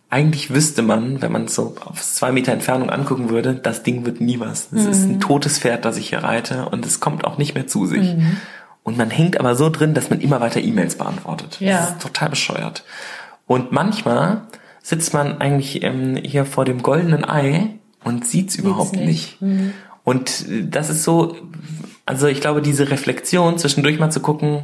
eigentlich 0.10 0.54
wüsste 0.54 0.82
man, 0.82 1.22
wenn 1.22 1.32
man 1.32 1.46
es 1.46 1.56
so 1.56 1.74
auf 1.86 2.02
zwei 2.02 2.34
Meter 2.34 2.52
Entfernung 2.52 2.90
angucken 2.90 3.30
würde, 3.30 3.56
das 3.56 3.84
Ding 3.84 4.06
wird 4.06 4.20
nie 4.20 4.42
was. 4.42 4.74
Es 4.74 4.84
mhm. 4.84 4.92
ist 4.92 5.04
ein 5.06 5.20
totes 5.22 5.58
Pferd, 5.58 5.86
das 5.86 5.96
ich 5.96 6.10
hier 6.10 6.20
reite 6.20 6.68
und 6.68 6.86
es 6.86 7.00
kommt 7.00 7.24
auch 7.24 7.38
nicht 7.38 7.56
mehr 7.56 7.66
zu 7.66 7.86
sich. 7.86 8.14
Und 8.84 8.98
man 8.98 9.10
hängt 9.10 9.40
aber 9.40 9.56
so 9.56 9.70
drin, 9.70 9.94
dass 9.94 10.10
man 10.10 10.22
immer 10.22 10.42
weiter 10.42 10.60
E-Mails 10.60 10.96
beantwortet. 10.96 11.58
Ja. 11.60 11.78
Das 11.78 11.92
ist 11.92 12.02
total 12.02 12.30
bescheuert. 12.30 12.84
Und 13.46 13.72
manchmal 13.72 14.42
sitzt 14.82 15.14
man 15.14 15.40
eigentlich 15.40 15.84
ähm, 15.84 16.16
hier 16.16 16.46
vor 16.46 16.66
dem 16.66 16.82
goldenen 16.82 17.24
Ei 17.28 17.76
und 18.04 18.26
sieht's 18.26 18.56
überhaupt 18.56 18.94
nicht. 18.94 19.42
nicht. 19.42 19.42
Mhm. 19.42 19.74
Und 20.04 20.46
das 20.50 20.90
ist 20.90 21.04
so, 21.04 21.36
also 22.06 22.28
ich 22.28 22.42
glaube, 22.42 22.62
diese 22.62 22.90
Reflexion 22.90 23.58
zwischendurch 23.60 24.00
mal 24.00 24.10
zu 24.10 24.20
gucken, 24.20 24.64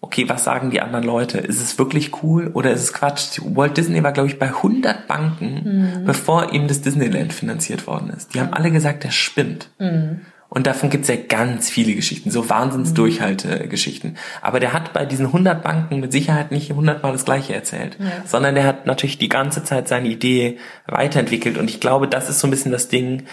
okay, 0.00 0.28
was 0.28 0.44
sagen 0.44 0.70
die 0.70 0.80
anderen 0.80 1.04
Leute? 1.04 1.38
Ist 1.38 1.60
es 1.60 1.78
wirklich 1.78 2.22
cool 2.22 2.50
oder 2.52 2.72
ist 2.72 2.82
es 2.82 2.92
Quatsch? 2.92 3.40
Walt 3.42 3.76
Disney 3.76 4.02
war, 4.02 4.12
glaube 4.12 4.28
ich, 4.28 4.38
bei 4.38 4.48
100 4.48 5.06
Banken, 5.06 6.00
mhm. 6.00 6.04
bevor 6.04 6.52
ihm 6.52 6.68
das 6.68 6.82
Disneyland 6.82 7.32
finanziert 7.32 7.86
worden 7.86 8.10
ist. 8.10 8.34
Die 8.34 8.40
haben 8.40 8.52
alle 8.52 8.70
gesagt, 8.70 9.04
der 9.04 9.12
spinnt. 9.12 9.70
Mhm. 9.78 10.20
Und 10.54 10.68
davon 10.68 10.88
gibt's 10.88 11.08
ja 11.08 11.16
ganz 11.16 11.68
viele 11.68 11.94
Geschichten, 11.94 12.30
so 12.30 12.48
Wahnsinns-Durchhaltegeschichten. 12.48 14.16
Aber 14.40 14.60
der 14.60 14.72
hat 14.72 14.92
bei 14.92 15.04
diesen 15.04 15.26
100 15.26 15.64
Banken 15.64 15.98
mit 15.98 16.12
Sicherheit 16.12 16.52
nicht 16.52 16.70
100 16.70 17.02
Mal 17.02 17.10
das 17.10 17.24
Gleiche 17.24 17.54
erzählt, 17.54 17.96
ja. 17.98 18.06
sondern 18.24 18.54
der 18.54 18.64
hat 18.64 18.86
natürlich 18.86 19.18
die 19.18 19.28
ganze 19.28 19.64
Zeit 19.64 19.88
seine 19.88 20.08
Idee 20.08 20.58
weiterentwickelt. 20.86 21.58
Und 21.58 21.68
ich 21.68 21.80
glaube, 21.80 22.06
das 22.06 22.30
ist 22.30 22.38
so 22.38 22.46
ein 22.46 22.52
bisschen 22.52 22.70
das 22.70 22.86
Ding, 22.86 23.24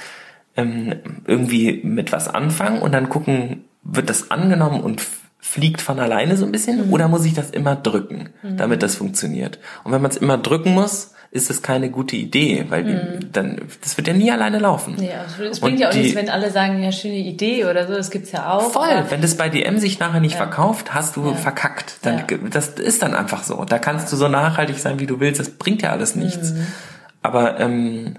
ähm, 0.57 0.95
irgendwie 1.27 1.81
mit 1.84 2.12
was 2.12 2.27
anfangen 2.27 2.81
und 2.81 2.91
dann 2.91 3.07
gucken, 3.07 3.65
wird 3.84 4.10
das 4.10 4.31
angenommen 4.31 4.81
und 4.81 5.01
fliegt 5.39 5.81
von 5.81 5.99
alleine 5.99 6.38
so 6.38 6.45
ein 6.45 6.51
bisschen 6.51 6.88
mhm. 6.88 6.93
oder 6.93 7.07
muss 7.07 7.25
ich 7.25 7.34
das 7.34 7.51
immer 7.51 7.75
drücken, 7.75 8.29
mhm. 8.41 8.57
damit 8.57 8.81
das 8.81 8.95
funktioniert? 8.95 9.60
Und 9.84 9.91
wenn 9.91 10.01
man 10.01 10.10
es 10.10 10.17
immer 10.17 10.39
drücken 10.39 10.73
muss, 10.73 11.13
ist 11.33 11.49
das 11.49 11.61
keine 11.61 11.89
gute 11.89 12.17
Idee, 12.17 12.65
weil 12.67 12.83
mhm. 12.83 13.31
dann 13.31 13.61
das 13.81 13.95
wird 13.95 14.07
ja 14.07 14.13
nie 14.13 14.29
alleine 14.29 14.59
laufen. 14.59 15.01
Ja, 15.01 15.25
es 15.49 15.61
bringt 15.61 15.79
ja 15.79 15.87
auch 15.87 15.93
die, 15.93 15.99
nichts, 15.99 16.15
wenn 16.15 16.29
alle 16.29 16.51
sagen, 16.51 16.83
ja 16.83 16.91
schöne 16.91 17.15
Idee 17.15 17.63
oder 17.63 17.87
so, 17.87 17.93
das 17.93 18.11
gibt's 18.11 18.33
ja 18.33 18.51
auch. 18.51 18.71
Voll, 18.71 19.05
wenn 19.07 19.21
das 19.21 19.37
bei 19.37 19.47
DM 19.47 19.77
sich 19.77 19.97
nachher 19.97 20.19
nicht 20.19 20.33
ja. 20.33 20.39
verkauft, 20.39 20.93
hast 20.93 21.15
du 21.15 21.27
ja. 21.27 21.33
verkackt. 21.33 21.99
Dann 22.01 22.25
ja. 22.29 22.37
das 22.49 22.69
ist 22.69 23.01
dann 23.01 23.15
einfach 23.15 23.43
so. 23.43 23.63
Da 23.63 23.79
kannst 23.79 24.11
du 24.11 24.17
so 24.17 24.27
nachhaltig 24.27 24.77
sein, 24.77 24.99
wie 24.99 25.05
du 25.05 25.21
willst. 25.21 25.39
Das 25.39 25.51
bringt 25.51 25.81
ja 25.81 25.91
alles 25.91 26.17
nichts. 26.17 26.51
Mhm. 26.51 26.67
Aber 27.21 27.61
ähm, 27.61 28.15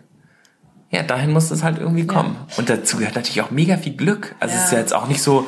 ja, 0.90 1.02
dahin 1.02 1.32
muss 1.32 1.50
es 1.50 1.62
halt 1.62 1.78
irgendwie 1.78 2.06
kommen. 2.06 2.36
Ja. 2.48 2.58
Und 2.58 2.70
dazu 2.70 2.96
gehört 2.96 3.16
natürlich 3.16 3.42
auch 3.42 3.50
mega 3.50 3.76
viel 3.76 3.94
Glück. 3.94 4.34
Also 4.40 4.54
ja. 4.54 4.60
es 4.60 4.66
ist 4.66 4.72
ja 4.72 4.78
jetzt 4.78 4.94
auch 4.94 5.08
nicht 5.08 5.22
so 5.22 5.46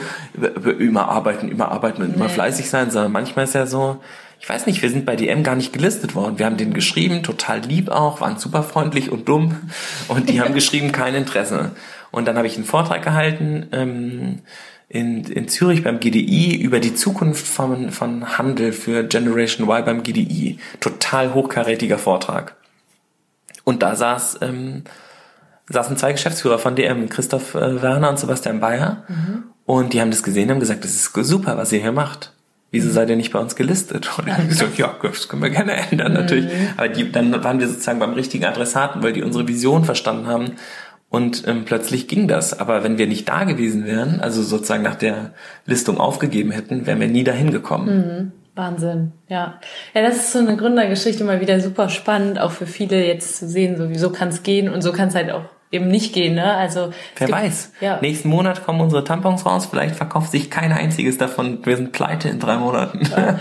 immer 0.79 1.09
arbeiten, 1.09 1.49
immer 1.49 1.71
arbeiten 1.71 2.03
und 2.03 2.11
nee. 2.11 2.17
immer 2.17 2.29
fleißig 2.29 2.69
sein, 2.69 2.91
sondern 2.91 3.13
manchmal 3.13 3.47
ist 3.47 3.55
ja 3.55 3.65
so, 3.65 4.03
ich 4.45 4.51
weiß 4.51 4.67
nicht, 4.67 4.83
wir 4.83 4.91
sind 4.91 5.07
bei 5.07 5.17
DM 5.17 5.43
gar 5.43 5.57
nicht 5.57 5.73
gelistet 5.73 6.15
worden. 6.15 6.39
Wir 6.39 6.45
haben 6.45 6.59
den 6.59 6.75
geschrieben, 6.75 7.23
total 7.23 7.61
lieb 7.61 7.89
auch, 7.89 8.21
waren 8.21 8.37
super 8.37 8.63
freundlich 8.63 9.11
und 9.11 9.27
dumm. 9.27 9.71
Und 10.09 10.29
die 10.29 10.43
haben 10.43 10.53
geschrieben, 10.55 10.93
kein 10.93 11.15
Interesse. 11.15 11.71
Und 12.11 12.29
dann 12.29 12.37
habe 12.37 12.47
ich 12.47 12.57
einen 12.57 12.67
Vortrag 12.67 13.03
gehalten 13.03 13.69
ähm, 13.73 14.41
in, 14.91 15.25
in 15.25 15.49
Zürich 15.49 15.83
beim 15.83 15.99
GDI 15.99 16.57
über 16.57 16.79
die 16.79 16.95
Zukunft 16.95 17.47
von, 17.47 17.91
von 17.91 18.37
Handel 18.37 18.73
für 18.73 19.05
Generation 19.05 19.67
Y 19.67 19.83
beim 19.83 20.03
GDI. 20.03 20.59
Total 20.79 21.33
hochkarätiger 21.33 21.97
Vortrag. 21.97 22.55
Und 23.65 23.83
da 23.83 23.97
saß 23.97 24.41
ähm, 24.43 24.83
saßen 25.71 25.97
zwei 25.97 26.13
Geschäftsführer 26.13 26.59
von 26.59 26.77
DM, 26.77 27.09
Christoph 27.09 27.55
äh, 27.55 27.81
Werner 27.81 28.11
und 28.11 28.19
Sebastian 28.19 28.61
Bayer. 28.61 29.05
Mhm. 29.09 29.45
Und 29.65 29.95
die 29.95 30.03
haben 30.03 30.11
das 30.11 30.23
gesehen 30.23 30.51
und 30.51 30.57
haben 30.57 30.61
gesagt, 30.61 30.85
das 30.85 30.91
ist 30.91 31.15
super, 31.15 31.57
was 31.57 31.73
ihr 31.73 31.81
hier 31.81 31.93
macht. 31.93 32.34
Wieso 32.75 32.89
mhm. 32.89 32.93
seid 32.93 33.09
ihr 33.09 33.15
nicht 33.15 33.33
bei 33.33 33.39
uns 33.39 33.55
gelistet? 33.55 34.11
Und 34.19 34.27
ich 34.27 34.35
habe 34.35 34.49
gesagt, 34.49 34.79
ja, 34.79 34.93
das 35.01 35.29
können 35.29 35.43
wir 35.43 35.51
gerne 35.51 35.75
ändern, 35.91 36.13
mhm. 36.13 36.19
natürlich. 36.19 36.51
Aber 36.77 36.89
die, 36.89 37.11
dann 37.13 37.45
waren 37.45 37.61
wir 37.61 37.69
sozusagen 37.69 38.01
beim 38.01 38.15
richtigen 38.15 38.45
Adressaten, 38.45 39.01
weil 39.03 39.13
die 39.13 39.23
unsere 39.23 39.47
Vision 39.47 39.85
verstanden 39.85 40.27
haben. 40.27 40.57
Und 41.09 41.47
ähm, 41.47 41.65
plötzlich 41.65 42.09
ging 42.09 42.27
das. 42.27 42.59
Aber 42.59 42.83
wenn 42.83 42.99
wir 42.99 43.07
nicht 43.07 43.29
da 43.29 43.45
gewesen 43.45 43.85
wären, 43.85 44.21
also 44.21 44.43
sozusagen 44.43 44.83
nach 44.83 44.97
der 44.97 45.35
Listung 45.67 45.99
aufgegeben 45.99 46.51
hätten, 46.51 46.85
wären 46.85 46.99
wir 46.99 47.07
nie 47.07 47.23
dahin 47.23 47.53
gekommen. 47.53 47.97
Mhm. 47.97 48.33
Wahnsinn, 48.57 49.13
ja. 49.29 49.61
Ja, 49.95 50.03
das 50.03 50.17
ist 50.17 50.33
so 50.33 50.41
eine 50.41 50.57
Gründergeschichte 50.57 51.23
mal 51.23 51.41
wieder 51.41 51.61
super 51.61 51.89
spannend, 51.89 52.41
auch 52.41 52.53
für 52.53 52.67
viele 52.67 53.05
jetzt 53.05 53.37
zu 53.37 53.49
sehen, 53.49 53.77
so 53.77 53.91
wieso 53.91 54.11
kann 54.11 54.29
es 54.29 54.43
gehen 54.43 54.69
und 54.69 54.83
so 54.83 54.93
kann 54.93 55.09
es 55.09 55.15
halt 55.15 55.31
auch 55.31 55.45
eben 55.75 55.89
nicht 55.89 56.15
gehen. 56.15 56.35
Ne? 56.35 56.55
Also 56.55 56.93
wer 57.17 57.27
gibt, 57.27 57.39
weiß. 57.39 57.73
Ja. 57.81 57.99
Nächsten 58.01 58.29
Monat 58.29 58.65
kommen 58.65 58.81
unsere 58.81 59.05
Tampons 59.05 59.45
raus. 59.45 59.67
Vielleicht 59.67 59.97
verkauft 59.97 60.31
sich 60.31 60.51
kein 60.51 60.73
einziges 60.73 61.19
davon. 61.19 61.59
Wir 61.65 61.77
sind 61.77 61.93
pleite 61.93 62.29
in 62.29 62.39
drei 62.39 62.57
Monaten. 62.57 63.01
Ja. 63.11 63.39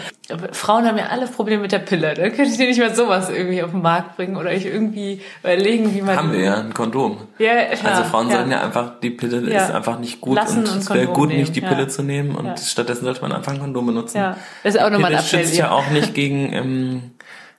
Frauen 0.51 0.85
haben 0.85 0.97
ja 0.97 1.07
alle 1.07 1.27
Probleme 1.27 1.63
mit 1.63 1.71
der 1.71 1.79
Pille. 1.79 2.13
Da 2.13 2.21
ne? 2.21 2.31
könnte 2.31 2.51
ich 2.51 2.57
dir 2.57 2.67
nicht 2.67 2.79
mal 2.79 2.93
sowas 2.95 3.29
irgendwie 3.29 3.61
auf 3.61 3.71
den 3.71 3.81
Markt 3.81 4.17
bringen 4.17 4.37
oder 4.37 4.53
ich 4.53 4.65
irgendwie 4.65 5.21
überlegen, 5.41 5.93
wie 5.93 6.01
man. 6.01 6.17
Haben 6.17 6.31
wir 6.31 6.39
ja 6.39 6.55
ein 6.59 6.73
Kondom. 6.73 7.17
Ja, 7.37 7.51
Also 7.83 8.03
Frauen 8.03 8.29
ja. 8.29 8.35
sollten 8.35 8.51
ja 8.51 8.61
einfach 8.61 8.99
die 9.01 9.09
Pille 9.09 9.37
ist 9.37 9.71
einfach 9.71 9.99
nicht 9.99 10.21
gut 10.21 10.35
Lassen 10.35 10.59
und 10.59 10.77
es 10.77 10.89
wäre 10.89 11.07
gut, 11.07 11.29
nehmen. 11.29 11.41
nicht 11.41 11.55
die 11.55 11.61
Pille 11.61 11.87
zu 11.87 12.03
nehmen 12.03 12.35
und 12.35 12.59
stattdessen 12.59 13.05
sollte 13.05 13.21
man 13.21 13.31
einfach 13.31 13.53
ein 13.53 13.59
Kondom 13.59 13.85
benutzen. 13.85 14.17
Ja. 14.17 14.37
Das 14.63 14.75
ist 14.75 14.81
auch 14.81 14.89
nochmal 14.89 15.13
ein 15.13 15.23
Appell. 15.23 15.39
schützt 15.39 15.57
ja 15.57 15.71
auch 15.71 15.89
nicht 15.89 16.13
gegen 16.13 16.53
ähm, 16.53 17.11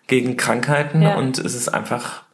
gegen 0.07 0.37
Krankheiten 0.37 1.07
und 1.07 1.39
es 1.39 1.55
ist 1.55 1.69
einfach 1.69 2.25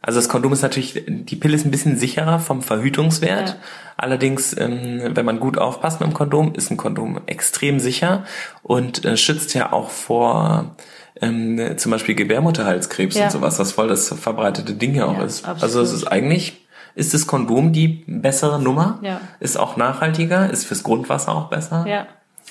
also 0.00 0.20
das 0.20 0.28
Kondom 0.28 0.52
ist 0.52 0.62
natürlich, 0.62 1.02
die 1.06 1.36
Pille 1.36 1.56
ist 1.56 1.64
ein 1.64 1.72
bisschen 1.72 1.96
sicherer 1.96 2.38
vom 2.38 2.62
Verhütungswert. 2.62 3.48
Ja. 3.48 3.56
Allerdings, 3.96 4.56
ähm, 4.56 5.10
wenn 5.14 5.26
man 5.26 5.40
gut 5.40 5.58
aufpasst 5.58 6.00
mit 6.00 6.08
dem 6.08 6.14
Kondom, 6.14 6.54
ist 6.54 6.70
ein 6.70 6.76
Kondom 6.76 7.20
extrem 7.26 7.80
sicher 7.80 8.24
und 8.62 9.04
äh, 9.04 9.16
schützt 9.16 9.54
ja 9.54 9.72
auch 9.72 9.90
vor 9.90 10.76
ähm, 11.20 11.76
zum 11.78 11.90
Beispiel 11.90 12.14
Gebärmutterhalskrebs 12.14 13.16
ja. 13.16 13.24
und 13.24 13.32
sowas, 13.32 13.58
was 13.58 13.72
voll 13.72 13.88
das 13.88 14.08
verbreitete 14.08 14.74
Ding 14.74 14.94
ja 14.94 15.06
auch 15.06 15.18
ja, 15.18 15.24
ist. 15.24 15.40
Absolut. 15.44 15.62
Also 15.62 15.80
es 15.80 15.92
ist 15.92 16.04
eigentlich, 16.04 16.64
ist 16.94 17.12
das 17.12 17.26
Kondom 17.26 17.72
die 17.72 18.04
bessere 18.06 18.62
Nummer, 18.62 19.00
ja. 19.02 19.20
ist 19.40 19.58
auch 19.58 19.76
nachhaltiger, 19.76 20.48
ist 20.48 20.64
fürs 20.64 20.84
Grundwasser 20.84 21.34
auch 21.34 21.50
besser. 21.50 21.84
Ja. 21.88 22.06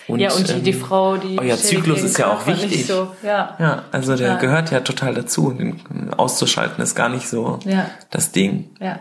Und, 0.08 0.20
ja, 0.20 0.32
und 0.32 0.48
die, 0.48 0.62
die 0.62 0.72
ähm, 0.72 0.80
Frau, 0.80 1.18
die. 1.18 1.38
Euer 1.38 1.58
Zyklus 1.58 2.02
ist 2.02 2.18
ja 2.18 2.32
auch 2.32 2.48
wichtig. 2.48 2.86
So, 2.88 3.12
ja. 3.24 3.56
ja, 3.60 3.84
also 3.92 4.16
der 4.16 4.28
ja. 4.28 4.36
gehört 4.38 4.72
ja 4.72 4.80
total 4.80 5.14
dazu. 5.14 5.52
Den 5.52 5.82
auszuschalten 6.16 6.82
ist 6.82 6.96
gar 6.96 7.10
nicht 7.10 7.28
so 7.28 7.60
ja. 7.66 7.90
das 8.10 8.32
Ding. 8.32 8.70
Ja. 8.80 9.00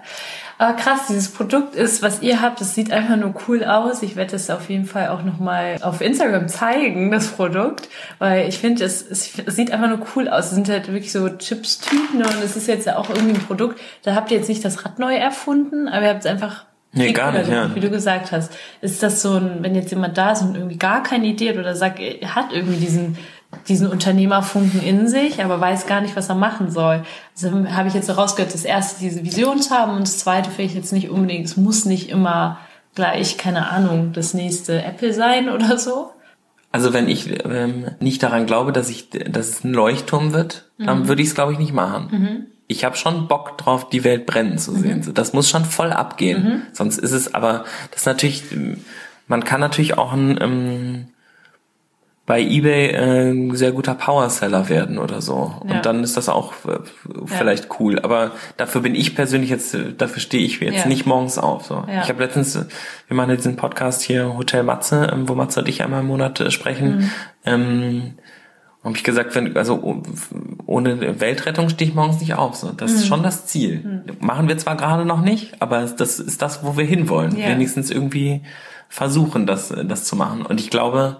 Aber 0.59 0.73
krass, 0.73 1.07
dieses 1.09 1.29
Produkt 1.29 1.75
ist, 1.75 2.03
was 2.03 2.23
ihr 2.23 2.40
habt, 2.40 2.61
das 2.61 2.75
sieht 2.75 2.90
einfach 2.90 3.16
nur 3.16 3.35
cool 3.47 3.62
aus. 3.62 4.03
Ich 4.03 4.16
werde 4.16 4.35
es 4.35 4.49
auf 4.49 4.69
jeden 4.71 4.87
Fall 4.87 5.09
auch 5.09 5.23
nochmal 5.23 5.79
auf 5.83 6.01
Instagram 6.01 6.49
zeigen, 6.49 7.11
das 7.11 7.29
Produkt. 7.29 7.88
Weil 8.19 8.49
ich 8.49 8.59
finde, 8.59 8.85
es, 8.85 9.03
es 9.03 9.35
sieht 9.47 9.71
einfach 9.71 9.88
nur 9.88 10.01
cool 10.16 10.29
aus. 10.29 10.47
Es 10.47 10.53
sind 10.53 10.69
halt 10.69 10.88
wirklich 10.88 11.12
so 11.12 11.29
Chips-Tüten 11.29 12.23
und 12.23 12.42
es 12.42 12.57
ist 12.57 12.66
jetzt 12.66 12.88
auch 12.88 13.11
irgendwie 13.11 13.35
ein 13.35 13.47
Produkt. 13.47 13.79
Da 14.03 14.14
habt 14.14 14.31
ihr 14.31 14.38
jetzt 14.38 14.49
nicht 14.49 14.64
das 14.64 14.85
Rad 14.85 14.99
neu 14.99 15.14
erfunden, 15.14 15.88
aber 15.88 16.05
ihr 16.05 16.11
habt 16.11 16.25
es 16.25 16.27
einfach 16.27 16.64
Nee, 16.92 17.12
gar 17.12 17.33
nicht, 17.33 17.51
ja. 17.51 17.75
Wie 17.75 17.81
du 17.81 17.90
gesagt 17.90 18.33
hast. 18.33 18.53
Ist 18.81 19.03
das 19.03 19.20
so 19.20 19.35
ein, 19.35 19.59
wenn 19.61 19.75
jetzt 19.75 19.90
jemand 19.90 20.16
da 20.16 20.33
ist 20.33 20.42
und 20.42 20.55
irgendwie 20.55 20.79
gar 20.79 21.03
keine 21.03 21.27
Idee 21.27 21.51
hat 21.51 21.59
oder 21.59 21.77
sagt, 21.77 22.01
er 22.01 22.35
hat 22.35 22.53
irgendwie 22.53 22.79
diesen, 22.79 23.18
diesen 23.68 23.88
Unternehmerfunken 23.88 24.83
in 24.83 25.07
sich, 25.07 25.44
aber 25.44 25.61
weiß 25.61 25.87
gar 25.87 26.01
nicht, 26.01 26.16
was 26.16 26.31
er 26.31 26.37
machen 26.37 26.70
soll. 26.70 27.03
Also 27.35 27.51
habe 27.68 27.88
ich 27.88 27.94
jetzt 27.94 28.07
so 28.07 28.14
rausgehört, 28.14 28.55
das 28.55 28.64
erste 28.64 29.01
diese 29.01 29.25
Vision 29.25 29.61
zu 29.61 29.75
haben 29.75 29.92
und 29.92 30.03
das 30.03 30.18
zweite 30.18 30.51
finde 30.51 30.70
ich 30.70 30.75
jetzt 30.75 30.92
nicht 30.92 31.11
unbedingt, 31.11 31.46
es 31.46 31.57
muss 31.57 31.85
nicht 31.85 32.09
immer 32.09 32.59
gleich, 32.94 33.37
keine 33.37 33.68
Ahnung, 33.70 34.12
das 34.12 34.33
nächste 34.33 34.83
Apple 34.83 35.12
sein 35.12 35.49
oder 35.55 35.79
so. 35.79 36.11
Also 36.72 36.92
wenn 36.92 37.09
ich 37.09 37.44
ähm, 37.44 37.90
nicht 38.01 38.22
daran 38.22 38.46
glaube, 38.46 38.72
dass 38.72 38.90
ich, 38.90 39.11
dass 39.11 39.49
es 39.49 39.64
ein 39.64 39.72
Leuchtturm 39.72 40.33
wird, 40.33 40.70
mhm. 40.79 40.87
dann 40.87 41.09
würde 41.09 41.22
ich 41.22 41.29
es 41.29 41.35
glaube 41.35 41.53
ich 41.53 41.59
nicht 41.59 41.72
machen. 41.72 42.09
Mhm 42.11 42.56
ich 42.68 42.85
habe 42.85 42.96
schon 42.96 43.29
Bock 43.29 43.59
drauf, 43.59 43.88
die 43.88 44.05
Welt 44.05 44.26
brennen 44.26 44.59
zu 44.59 44.72
sehen. 44.72 45.05
Mhm. 45.07 45.14
Das 45.14 45.33
muss 45.33 45.48
schon 45.48 45.64
voll 45.64 45.92
abgehen. 45.92 46.42
Mhm. 46.42 46.62
Sonst 46.72 46.98
ist 46.98 47.12
es 47.12 47.35
aber, 47.35 47.64
das 47.90 48.02
ist 48.02 48.07
natürlich, 48.07 48.44
man 49.29 49.44
kann 49.44 49.61
natürlich 49.61 49.96
auch 49.96 50.12
ein, 50.12 50.38
ähm, 50.40 51.07
bei 52.26 52.40
eBay 52.40 52.88
äh, 52.88 53.31
ein 53.31 53.55
sehr 53.55 53.70
guter 53.70 53.94
Powerseller 53.94 54.68
werden 54.68 54.98
oder 54.98 55.22
so. 55.22 55.55
Ja. 55.64 55.76
Und 55.76 55.87
dann 55.87 56.02
ist 56.02 56.16
das 56.16 56.29
auch 56.29 56.55
äh, 56.66 56.79
vielleicht 57.26 57.66
ja. 57.66 57.70
cool. 57.79 58.00
Aber 58.00 58.33
dafür 58.57 58.81
bin 58.81 58.96
ich 58.96 59.14
persönlich 59.14 59.48
jetzt, 59.48 59.76
dafür 59.96 60.20
stehe 60.20 60.44
ich 60.44 60.61
jetzt 60.61 60.81
ja. 60.81 60.88
nicht 60.88 61.07
morgens 61.07 61.38
auf. 61.38 61.64
So. 61.66 61.85
Ich 62.02 62.09
habe 62.09 62.24
letztens, 62.24 62.57
wir 63.07 63.16
machen 63.16 63.37
diesen 63.37 63.55
Podcast 63.55 64.02
hier 64.02 64.37
Hotel 64.37 64.64
Matze, 64.64 65.09
ähm, 65.12 65.29
wo 65.29 65.37
Matze 65.37 65.61
und 65.61 65.68
ich 65.68 65.85
einmal 65.85 66.00
im 66.00 66.09
Monat 66.09 66.40
äh, 66.40 66.50
sprechen. 66.50 66.96
Mhm. 66.96 67.11
Ähm, 67.44 68.14
habe 68.87 68.96
ich 68.96 69.05
gesagt, 69.05 69.35
wenn, 69.35 69.57
also 69.57 70.03
ohne 70.66 71.20
Weltrettung 71.20 71.68
stehe 71.68 71.90
ich 71.90 71.96
morgens 71.96 72.20
nicht 72.20 72.35
auf. 72.35 72.55
So, 72.55 72.70
das 72.70 72.92
mhm. 72.92 72.96
ist 72.99 73.07
schon 73.07 73.22
das 73.22 73.46
Ziel. 73.46 73.81
Mhm. 73.81 74.25
Machen 74.25 74.49
wir 74.49 74.57
zwar 74.59 74.77
gerade 74.77 75.05
noch 75.05 75.20
nicht, 75.20 75.61
aber 75.61 75.83
das 75.83 76.20
ist 76.20 76.40
das, 76.40 76.62
wo 76.64 76.77
wir 76.77 76.85
hinwollen. 76.85 77.37
Yeah. 77.37 77.51
Wenigstens 77.51 77.90
irgendwie 77.90 78.42
versuchen, 78.88 79.46
das, 79.46 79.75
das 79.85 80.05
zu 80.05 80.16
machen. 80.16 80.46
Und 80.46 80.61
ich 80.61 80.70
glaube, 80.70 81.16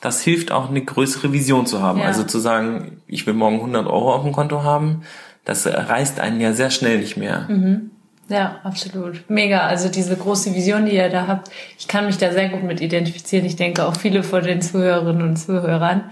das 0.00 0.22
hilft 0.22 0.50
auch, 0.50 0.70
eine 0.70 0.82
größere 0.82 1.32
Vision 1.32 1.66
zu 1.66 1.82
haben. 1.82 2.00
Ja. 2.00 2.06
Also 2.06 2.24
zu 2.24 2.38
sagen, 2.38 3.02
ich 3.06 3.26
will 3.26 3.34
morgen 3.34 3.56
100 3.56 3.86
Euro 3.86 4.14
auf 4.14 4.22
dem 4.22 4.32
Konto 4.32 4.62
haben, 4.62 5.02
das 5.44 5.66
reißt 5.66 6.20
einen 6.20 6.40
ja 6.40 6.54
sehr 6.54 6.70
schnell 6.70 7.00
nicht 7.00 7.16
mehr. 7.16 7.46
Mhm. 7.48 7.90
Ja, 8.30 8.60
absolut. 8.62 9.28
Mega. 9.28 9.66
Also 9.66 9.88
diese 9.88 10.16
große 10.16 10.54
Vision, 10.54 10.86
die 10.86 10.94
ihr 10.94 11.10
da 11.10 11.26
habt, 11.26 11.50
ich 11.78 11.88
kann 11.88 12.06
mich 12.06 12.16
da 12.16 12.32
sehr 12.32 12.48
gut 12.48 12.62
mit 12.62 12.80
identifizieren. 12.80 13.44
Ich 13.44 13.56
denke 13.56 13.84
auch 13.84 13.96
viele 13.96 14.22
von 14.22 14.42
den 14.42 14.62
Zuhörerinnen 14.62 15.28
und 15.28 15.36
Zuhörern. 15.36 16.04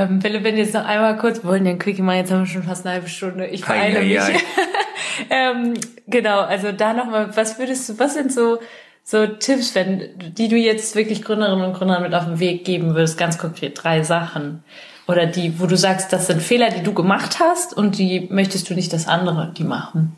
Ähm, 0.00 0.20
Philipp, 0.20 0.44
wenn 0.44 0.56
jetzt 0.56 0.74
noch 0.74 0.84
einmal 0.84 1.16
kurz 1.18 1.44
wollen, 1.44 1.64
den 1.64 1.78
Quickie 1.78 2.02
mal, 2.02 2.16
jetzt 2.16 2.30
haben 2.30 2.40
wir 2.40 2.46
schon 2.46 2.62
fast 2.62 2.86
eine 2.86 2.94
halbe 2.94 3.08
Stunde. 3.08 3.46
Ich 3.46 3.64
vereile 3.64 4.02
mich. 4.02 4.18
ähm, 5.30 5.74
genau, 6.06 6.40
also 6.40 6.72
da 6.72 6.92
nochmal, 6.92 7.36
was 7.36 7.58
würdest 7.58 7.88
du, 7.88 7.98
was 7.98 8.14
sind 8.14 8.32
so, 8.32 8.58
so 9.04 9.26
Tipps, 9.26 9.74
wenn, 9.74 10.10
die 10.36 10.48
du 10.48 10.56
jetzt 10.56 10.94
wirklich 10.96 11.22
Gründerinnen 11.22 11.64
und 11.64 11.74
Gründern 11.74 12.02
mit 12.02 12.14
auf 12.14 12.24
den 12.24 12.38
Weg 12.38 12.64
geben 12.64 12.94
würdest, 12.94 13.18
ganz 13.18 13.38
konkret, 13.38 13.82
drei 13.82 14.02
Sachen. 14.02 14.64
Oder 15.06 15.26
die, 15.26 15.58
wo 15.60 15.66
du 15.66 15.76
sagst, 15.76 16.12
das 16.12 16.28
sind 16.28 16.40
Fehler, 16.40 16.70
die 16.70 16.82
du 16.82 16.94
gemacht 16.94 17.40
hast 17.40 17.76
und 17.76 17.98
die 17.98 18.28
möchtest 18.30 18.70
du 18.70 18.74
nicht, 18.74 18.92
dass 18.92 19.08
andere 19.08 19.52
die 19.56 19.64
machen. 19.64 20.16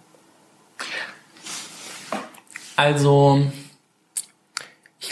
Also, 2.76 3.46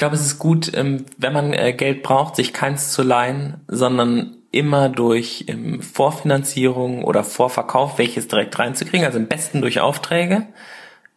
glaube, 0.01 0.17
es 0.17 0.23
ist 0.23 0.39
gut, 0.39 0.73
ähm, 0.75 1.05
wenn 1.19 1.35
man 1.35 1.53
äh, 1.53 1.75
Geld 1.75 2.03
braucht, 2.03 2.35
sich 2.35 2.55
keins 2.55 2.91
zu 2.91 3.03
leihen, 3.03 3.61
sondern 3.69 4.39
immer 4.53 4.89
durch 4.89 5.45
ähm, 5.49 5.81
Vorfinanzierung 5.81 7.05
oder 7.05 7.25
Vorverkauf 7.25 7.99
welches 7.99 8.29
direkt 8.29 8.59
reinzukriegen, 8.59 9.07
also 9.07 9.19
am 9.19 9.27
besten 9.27 9.61
durch 9.61 9.81
Aufträge 9.81 10.47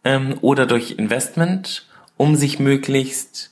ähm, 0.03 0.35
oder 0.41 0.65
durch 0.65 0.91
Investment, 0.97 1.87
um 2.17 2.35
sich 2.35 2.59
möglichst 2.59 3.51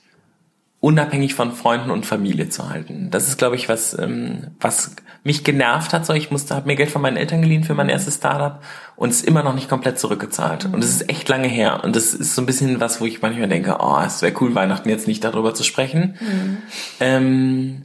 unabhängig 0.80 1.36
von 1.36 1.52
Freunden 1.52 1.91
und 1.91 2.08
Familie 2.08 2.50
zu 2.50 2.70
halten. 2.70 3.10
Das 3.12 3.28
ist, 3.28 3.38
glaube 3.38 3.56
ich, 3.56 3.70
was, 3.70 3.98
ähm, 3.98 4.48
was 4.60 4.96
mich 5.24 5.44
genervt 5.44 5.94
hat. 5.94 6.06
So, 6.08 6.13
ich 6.13 6.32
musste, 6.32 6.56
habe 6.56 6.67
mir 6.67 6.76
Geld 6.76 6.89
von 6.89 7.04
meinen 7.04 7.17
Eltern 7.17 7.41
geliehen 7.41 7.63
für 7.63 7.76
mein 7.76 7.89
erstes 7.89 8.15
Startup 8.15 8.62
und 8.96 9.10
es 9.10 9.17
ist 9.17 9.28
immer 9.28 9.44
noch 9.44 9.54
nicht 9.54 9.70
komplett 9.70 10.00
zurückgezahlt. 10.00 10.67
Mhm. 10.67 10.74
Und 10.74 10.84
es 10.84 10.89
ist 10.89 11.10
echt 11.10 11.30
lange 11.30 11.48
her. 11.48 11.84
Und 11.84 11.96
das 11.96 12.15
ist 12.15 12.34
so 12.34 12.41
ein 12.41 12.48
bisschen 12.48 12.80
was, 12.80 13.00
wo 13.00 13.06
ich 13.06 13.22
manchmal 13.22 13.48
denke, 13.48 13.78
oh, 13.80 14.00
es 14.04 14.24
wäre 14.24 14.34
cool, 14.41 14.56
Weihnachten 14.56 14.89
jetzt 14.89 15.08
nicht 15.08 15.24
darüber 15.24 15.54
zu 15.54 15.63
sprechen. 15.63 16.17
Mhm. 16.20 16.58
Ähm, 17.00 17.84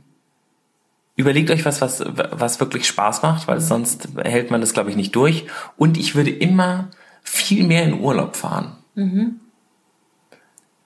überlegt 1.17 1.51
euch 1.51 1.65
was, 1.65 1.81
was, 1.81 2.05
was 2.05 2.61
wirklich 2.61 2.87
Spaß 2.87 3.23
macht, 3.23 3.49
weil 3.49 3.61
sonst 3.61 4.09
hält 4.23 4.51
man 4.51 4.61
das, 4.61 4.75
glaube 4.75 4.91
ich, 4.91 4.97
nicht 4.97 5.17
durch. 5.17 5.47
Und 5.77 5.97
ich 5.97 6.15
würde 6.15 6.31
immer 6.31 6.89
viel 7.23 7.67
mehr 7.67 7.85
in 7.85 8.01
Urlaub 8.01 8.37
fahren. 8.37 8.77
Mhm. 8.95 9.41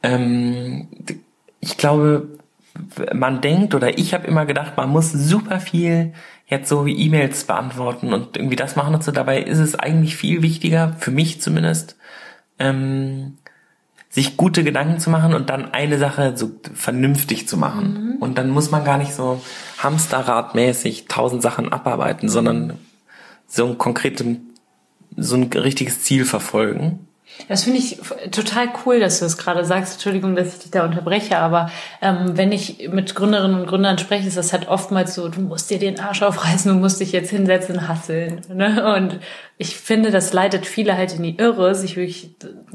Ähm, 0.03 0.89
ich 1.61 1.77
glaube, 1.77 2.29
man 3.13 3.41
denkt 3.41 3.75
oder 3.75 3.99
ich 3.99 4.15
habe 4.15 4.27
immer 4.27 4.47
gedacht, 4.47 4.77
man 4.77 4.89
muss 4.89 5.13
super 5.13 5.61
viel 5.61 6.15
jetzt 6.47 6.69
so 6.69 6.87
wie 6.87 6.97
E-Mails 6.97 7.45
beantworten 7.45 8.13
und 8.13 8.37
irgendwie 8.37 8.57
das 8.57 8.77
machen 8.77 8.95
und 8.95 9.05
so. 9.05 9.13
Dabei 9.13 9.43
ist 9.43 9.59
es 9.59 9.75
eigentlich 9.75 10.17
viel 10.17 10.43
wichtiger, 10.43 10.95
für 10.99 11.11
mich 11.11 11.41
zumindest, 11.41 11.97
ähm, 12.59 13.39
sich 14.09 14.37
gute 14.37 14.65
Gedanken 14.65 14.99
zu 14.99 15.11
machen 15.11 15.35
und 15.35 15.51
dann 15.51 15.73
eine 15.73 15.99
Sache 15.99 16.37
so 16.37 16.51
vernünftig 16.75 17.47
zu 17.47 17.57
machen. 17.57 18.15
Mhm. 18.15 18.17
Und 18.17 18.39
dann 18.39 18.51
muss 18.51 18.73
man 18.73 18.85
gar 18.85 18.99
nicht 18.99 19.15
so 19.15 19.41
hamsterradmäßig 19.83 21.07
tausend 21.07 21.43
Sachen 21.43 21.73
abarbeiten, 21.73 22.29
sondern 22.29 22.79
so 23.47 23.67
ein 23.67 23.79
konkretes, 23.79 24.27
so 25.17 25.37
ein 25.37 25.45
richtiges 25.53 26.03
Ziel 26.03 26.25
verfolgen. 26.25 27.07
Das 27.49 27.65
finde 27.65 27.79
ich 27.79 27.99
total 28.31 28.69
cool, 28.85 29.01
dass 29.01 29.19
du 29.19 29.25
es 29.25 29.37
gerade 29.37 29.65
sagst. 29.65 29.95
Entschuldigung, 29.95 30.37
dass 30.37 30.55
ich 30.55 30.59
dich 30.61 30.71
da 30.71 30.85
unterbreche, 30.85 31.39
aber 31.39 31.71
ähm, 32.01 32.37
wenn 32.37 32.53
ich 32.53 32.89
mit 32.93 33.15
Gründerinnen 33.15 33.61
und 33.61 33.67
Gründern 33.67 33.99
spreche, 33.99 34.29
ist 34.29 34.37
das 34.37 34.53
halt 34.53 34.69
oftmals 34.69 35.15
so, 35.15 35.29
du 35.29 35.41
musst 35.41 35.71
dir 35.71 35.79
den 35.79 35.99
Arsch 35.99 36.23
aufreißen, 36.23 36.73
du 36.73 36.79
musst 36.79 37.01
dich 37.01 37.13
jetzt 37.13 37.31
hinsetzen 37.31 37.89
hasseln. 37.89 38.43
Ne? 38.53 38.95
Und 38.95 39.19
ich 39.59 39.77
finde, 39.77 40.11
das 40.11 40.33
leitet 40.33 40.65
viele 40.65 40.97
halt 40.97 41.15
in 41.15 41.23
die 41.23 41.37
Irre, 41.37 41.75
sich 41.75 41.97
wirklich 41.97 42.31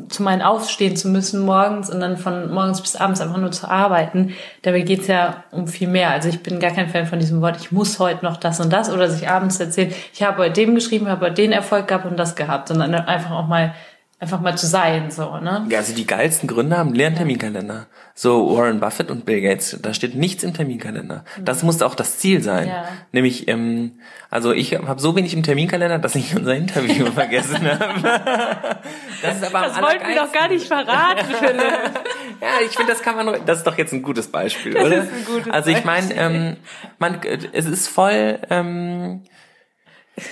zu 0.10 0.24
meinen 0.24 0.42
aufstehen 0.42 0.96
zu 0.96 1.08
müssen 1.08 1.40
morgens 1.40 1.90
und 1.90 2.00
dann 2.00 2.18
von 2.18 2.52
morgens 2.54 2.82
bis 2.82 2.96
abends 2.96 3.22
einfach 3.22 3.38
nur 3.38 3.52
zu 3.52 3.70
arbeiten. 3.70 4.34
Dabei 4.62 4.82
geht's 4.82 5.08
ja 5.08 5.44
um 5.52 5.68
viel 5.68 5.88
mehr. 5.88 6.12
Also 6.12 6.30
ich 6.30 6.44
bin 6.44 6.60
gar 6.60 6.72
kein 6.72 6.90
Fan 6.90 7.08
von 7.08 7.20
diesem 7.20 7.42
Wort, 7.42 7.58
ich 7.60 7.72
muss 7.72 8.00
heute 8.00 8.24
noch 8.26 8.38
das 8.38 8.60
und 8.60 8.72
das 8.72 8.92
oder 8.92 9.10
sich 9.10 9.30
abends 9.30 9.60
erzählen, 9.60 9.94
ich 10.14 10.22
habe 10.22 10.44
heute 10.44 10.54
dem 10.54 10.76
geschrieben, 10.76 11.08
habe 11.08 11.26
heute 11.28 11.36
den 11.36 11.52
Erfolg 11.52 11.88
gehabt 11.88 12.06
und 12.06 12.18
das 12.18 12.36
gehabt, 12.36 12.68
sondern 12.68 12.94
einfach 12.94 13.32
auch 13.32 13.48
mal 13.48 13.74
einfach 14.18 14.40
mal 14.40 14.58
zu 14.58 14.66
sein, 14.66 15.12
so, 15.12 15.38
ne? 15.40 15.66
Ja, 15.70 15.80
also 15.80 15.94
die 15.94 16.08
geilsten 16.08 16.48
Gründer 16.48 16.78
haben 16.78 16.94
leeren 16.94 17.16
Terminkalender. 17.16 17.88
So 18.14 18.58
Warren 18.58 18.80
Buffett 18.80 19.12
und 19.12 19.26
Bill 19.26 19.42
Gates, 19.42 19.78
da 19.82 19.94
steht 19.94 20.16
nichts 20.16 20.44
im 20.44 20.54
Terminkalender. 20.54 21.26
Mhm. 21.38 21.46
Das 21.46 21.64
muss 21.64 21.82
auch 21.82 21.96
das 21.96 22.18
Ziel 22.18 22.42
sein. 22.42 22.70
Ja. 22.70 22.86
Nämlich, 23.12 23.50
ähm, 23.50 24.00
also 24.30 24.54
ich 24.54 24.74
habe 24.74 25.02
so 25.02 25.18
wenig 25.18 25.34
im 25.34 25.44
Terminkalender, 25.44 26.00
dass 26.00 26.16
ich 26.16 26.34
unser 26.34 26.56
Interview 26.56 27.06
vergessen 27.14 27.68
habe. 27.68 28.80
Das 29.22 29.38
ist 29.38 29.44
aber 29.56 29.68
Das 29.68 29.82
wollten 29.82 30.08
wir 30.08 30.16
doch 30.16 30.32
gar 30.32 30.50
nicht 30.50 30.68
verraten, 30.68 31.26
Philipp. 31.26 31.56
ja, 32.42 32.48
ich 32.64 32.76
finde, 32.76 32.92
das 32.92 33.02
kann 33.02 33.16
man, 33.16 33.44
das 33.46 33.60
ist 33.60 33.64
doch 33.68 33.78
jetzt 33.78 33.92
ein 33.92 34.04
gutes 34.04 34.28
Beispiel, 34.28 34.78
oder? 34.78 34.90
Das 34.90 35.06
ist 35.06 35.14
ein 35.14 35.26
gutes 35.26 35.52
also 35.52 35.70
ich 35.72 35.84
meine, 35.84 36.14
ähm, 36.14 36.58
man, 37.00 37.22
es 37.24 37.66
ist 37.66 37.88
voll, 37.88 38.40
ähm, 38.50 39.24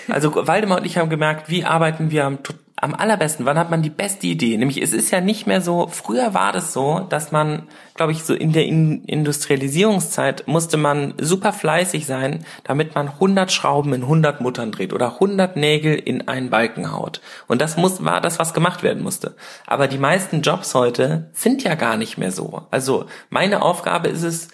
also 0.09 0.47
Waldemar 0.47 0.79
und 0.79 0.85
ich 0.85 0.97
haben 0.97 1.09
gemerkt, 1.09 1.49
wie 1.49 1.63
arbeiten 1.63 2.11
wir 2.11 2.25
am 2.25 2.39
am 2.75 2.95
allerbesten, 2.95 3.45
wann 3.45 3.57
hat 3.57 3.69
man 3.69 3.81
die 3.81 3.89
beste 3.89 4.27
Idee? 4.27 4.57
Nämlich 4.57 4.81
es 4.81 4.93
ist 4.93 5.11
ja 5.11 5.21
nicht 5.21 5.47
mehr 5.47 5.61
so, 5.61 5.87
früher 5.87 6.33
war 6.33 6.51
das 6.51 6.73
so, 6.73 7.05
dass 7.07 7.31
man, 7.31 7.63
glaube 7.93 8.11
ich, 8.11 8.23
so 8.23 8.33
in 8.33 8.51
der 8.51 8.65
in 8.65 9.03
Industrialisierungszeit 9.05 10.47
musste 10.47 10.77
man 10.77 11.13
super 11.19 11.53
fleißig 11.53 12.05
sein, 12.05 12.43
damit 12.63 12.95
man 12.95 13.07
100 13.09 13.51
Schrauben 13.51 13.93
in 13.93 14.01
100 14.03 14.41
Muttern 14.41 14.71
dreht 14.71 14.91
oder 14.91 15.13
100 15.13 15.55
Nägel 15.55 15.93
in 15.93 16.27
einen 16.27 16.49
Balken 16.49 16.91
haut. 16.91 17.21
Und 17.47 17.61
das 17.61 17.77
muss, 17.77 18.03
war 18.03 18.21
das, 18.21 18.39
was 18.39 18.53
gemacht 18.53 18.83
werden 18.83 19.03
musste. 19.03 19.35
Aber 19.67 19.87
die 19.87 19.99
meisten 19.99 20.41
Jobs 20.41 20.73
heute 20.73 21.29
sind 21.31 21.63
ja 21.63 21.75
gar 21.75 21.95
nicht 21.95 22.17
mehr 22.17 22.31
so. 22.31 22.63
Also 22.71 23.05
meine 23.29 23.61
Aufgabe 23.61 24.09
ist 24.09 24.23
es, 24.23 24.49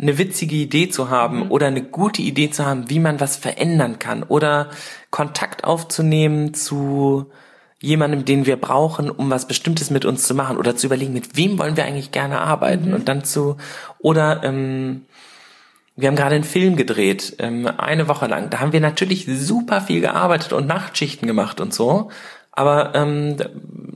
eine 0.00 0.16
witzige 0.16 0.54
Idee 0.54 0.88
zu 0.88 1.10
haben 1.10 1.46
mhm. 1.46 1.50
oder 1.50 1.66
eine 1.66 1.82
gute 1.82 2.22
Idee 2.22 2.50
zu 2.50 2.64
haben, 2.64 2.88
wie 2.88 3.00
man 3.00 3.18
was 3.18 3.36
verändern 3.36 3.98
kann 3.98 4.22
oder 4.22 4.70
Kontakt 5.10 5.64
aufzunehmen 5.64 6.54
zu 6.54 7.32
jemandem, 7.80 8.24
den 8.24 8.46
wir 8.46 8.56
brauchen, 8.56 9.10
um 9.10 9.30
was 9.30 9.46
Bestimmtes 9.46 9.90
mit 9.90 10.04
uns 10.04 10.26
zu 10.26 10.34
machen 10.34 10.56
oder 10.56 10.76
zu 10.76 10.86
überlegen, 10.86 11.12
mit 11.12 11.36
wem 11.36 11.58
wollen 11.58 11.76
wir 11.76 11.84
eigentlich 11.84 12.10
gerne 12.10 12.40
arbeiten 12.40 12.88
mhm. 12.88 12.94
und 12.94 13.08
dann 13.08 13.24
zu 13.24 13.56
oder 13.98 14.42
ähm, 14.44 15.02
wir 15.98 16.06
haben 16.06 16.16
gerade 16.16 16.36
einen 16.36 16.44
Film 16.44 16.76
gedreht, 16.76 17.34
ähm, 17.40 17.66
eine 17.66 18.06
Woche 18.06 18.28
lang. 18.28 18.50
Da 18.50 18.60
haben 18.60 18.72
wir 18.72 18.80
natürlich 18.80 19.26
super 19.26 19.80
viel 19.80 20.00
gearbeitet 20.00 20.52
und 20.52 20.68
Nachtschichten 20.68 21.26
gemacht 21.26 21.60
und 21.60 21.74
so. 21.74 22.10
Aber 22.58 22.92
ähm, 22.96 23.36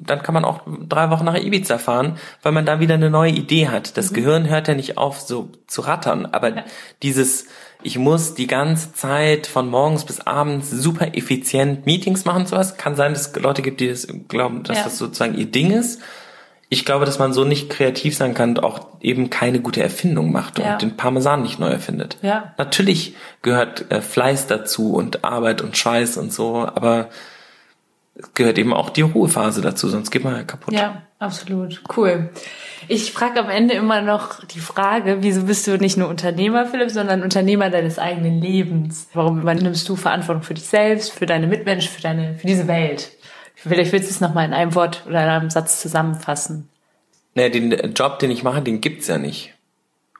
dann 0.06 0.22
kann 0.22 0.34
man 0.34 0.44
auch 0.44 0.60
drei 0.88 1.10
Wochen 1.10 1.24
nach 1.24 1.34
Ibiza 1.34 1.78
fahren, 1.78 2.16
weil 2.42 2.52
man 2.52 2.64
da 2.64 2.78
wieder 2.78 2.94
eine 2.94 3.10
neue 3.10 3.32
Idee 3.32 3.68
hat. 3.68 3.96
Das 3.96 4.12
mhm. 4.12 4.14
Gehirn 4.14 4.48
hört 4.48 4.68
ja 4.68 4.74
nicht 4.74 4.98
auf, 4.98 5.20
so 5.20 5.50
zu 5.66 5.80
rattern. 5.80 6.26
Aber 6.26 6.54
ja. 6.54 6.64
dieses 7.02 7.46
ich 7.82 7.98
muss 7.98 8.34
die 8.34 8.46
ganze 8.46 8.92
Zeit 8.92 9.48
von 9.48 9.68
morgens 9.68 10.04
bis 10.04 10.20
abends 10.20 10.70
super 10.70 11.16
effizient 11.16 11.84
Meetings 11.86 12.24
machen, 12.24 12.46
sowas. 12.46 12.76
Kann 12.76 12.94
sein, 12.94 13.12
dass 13.12 13.28
es 13.28 13.42
Leute 13.42 13.62
gibt, 13.62 13.80
die 13.80 13.88
das 13.88 14.06
glauben, 14.28 14.62
dass 14.62 14.78
ja. 14.78 14.84
das 14.84 14.98
sozusagen 14.98 15.36
ihr 15.36 15.46
Ding 15.46 15.72
ist. 15.72 16.00
Ich 16.68 16.84
glaube, 16.84 17.04
dass 17.04 17.18
man 17.18 17.32
so 17.32 17.44
nicht 17.44 17.68
kreativ 17.68 18.16
sein 18.16 18.34
kann 18.34 18.50
und 18.50 18.62
auch 18.62 18.86
eben 19.00 19.30
keine 19.30 19.60
gute 19.60 19.82
Erfindung 19.82 20.30
macht 20.30 20.60
ja. 20.60 20.74
und 20.74 20.82
den 20.82 20.96
Parmesan 20.96 21.42
nicht 21.42 21.58
neu 21.58 21.70
erfindet. 21.70 22.18
Ja. 22.22 22.54
Natürlich 22.56 23.16
gehört 23.42 23.90
äh, 23.90 24.00
Fleiß 24.00 24.46
dazu 24.46 24.94
und 24.94 25.24
Arbeit 25.24 25.60
und 25.60 25.76
Scheiß 25.76 26.16
und 26.16 26.32
so, 26.32 26.60
aber 26.60 27.08
gehört 28.34 28.58
eben 28.58 28.74
auch 28.74 28.90
die 28.90 29.02
Ruhephase 29.02 29.60
dazu, 29.60 29.88
sonst 29.88 30.10
geht 30.10 30.24
man 30.24 30.36
ja 30.36 30.42
kaputt. 30.42 30.74
Ja, 30.74 31.02
absolut. 31.18 31.82
Cool. 31.96 32.30
Ich 32.88 33.12
frage 33.12 33.40
am 33.40 33.48
Ende 33.48 33.74
immer 33.74 34.02
noch 34.02 34.44
die 34.44 34.60
Frage, 34.60 35.18
wieso 35.20 35.44
bist 35.44 35.66
du 35.66 35.78
nicht 35.78 35.96
nur 35.96 36.08
Unternehmer, 36.08 36.66
Philipp, 36.66 36.90
sondern 36.90 37.22
Unternehmer 37.22 37.70
deines 37.70 37.98
eigenen 37.98 38.40
Lebens? 38.40 39.08
Warum 39.14 39.40
übernimmst 39.40 39.88
du 39.88 39.96
Verantwortung 39.96 40.42
für 40.42 40.54
dich 40.54 40.66
selbst, 40.66 41.12
für 41.12 41.26
deine 41.26 41.46
Mitmenschen, 41.46 41.90
für 41.90 42.02
deine, 42.02 42.34
für 42.34 42.46
diese 42.46 42.68
Welt? 42.68 43.12
Vielleicht 43.54 43.92
willst 43.92 44.08
du 44.08 44.14
es 44.14 44.20
nochmal 44.20 44.46
in 44.46 44.52
einem 44.52 44.74
Wort 44.74 45.04
oder 45.06 45.22
in 45.22 45.28
einem 45.28 45.50
Satz 45.50 45.80
zusammenfassen. 45.80 46.68
Naja, 47.34 47.48
den 47.48 47.94
Job, 47.94 48.18
den 48.18 48.30
ich 48.30 48.42
mache, 48.42 48.60
den 48.60 48.80
gibt's 48.80 49.06
ja 49.06 49.18
nicht. 49.18 49.54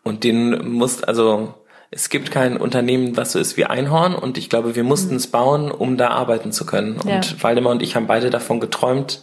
Und 0.05 0.25
den 0.25 0.73
muss, 0.73 1.03
also, 1.03 1.55
es 1.95 2.09
gibt 2.09 2.31
kein 2.31 2.57
Unternehmen, 2.57 3.17
was 3.19 3.33
so 3.33 3.39
ist 3.39 3.59
wie 3.59 3.67
Einhorn 3.67 4.15
und 4.15 4.39
ich 4.39 4.49
glaube, 4.49 4.75
wir 4.75 4.83
mussten 4.83 5.15
es 5.17 5.27
bauen, 5.27 5.71
um 5.71 5.99
da 5.99 6.09
arbeiten 6.09 6.51
zu 6.51 6.65
können. 6.65 6.99
Ja. 7.07 7.17
Und 7.17 7.43
Waldemar 7.45 7.71
und 7.71 7.83
ich 7.83 7.95
haben 7.95 8.07
beide 8.07 8.31
davon 8.31 8.61
geträumt, 8.61 9.23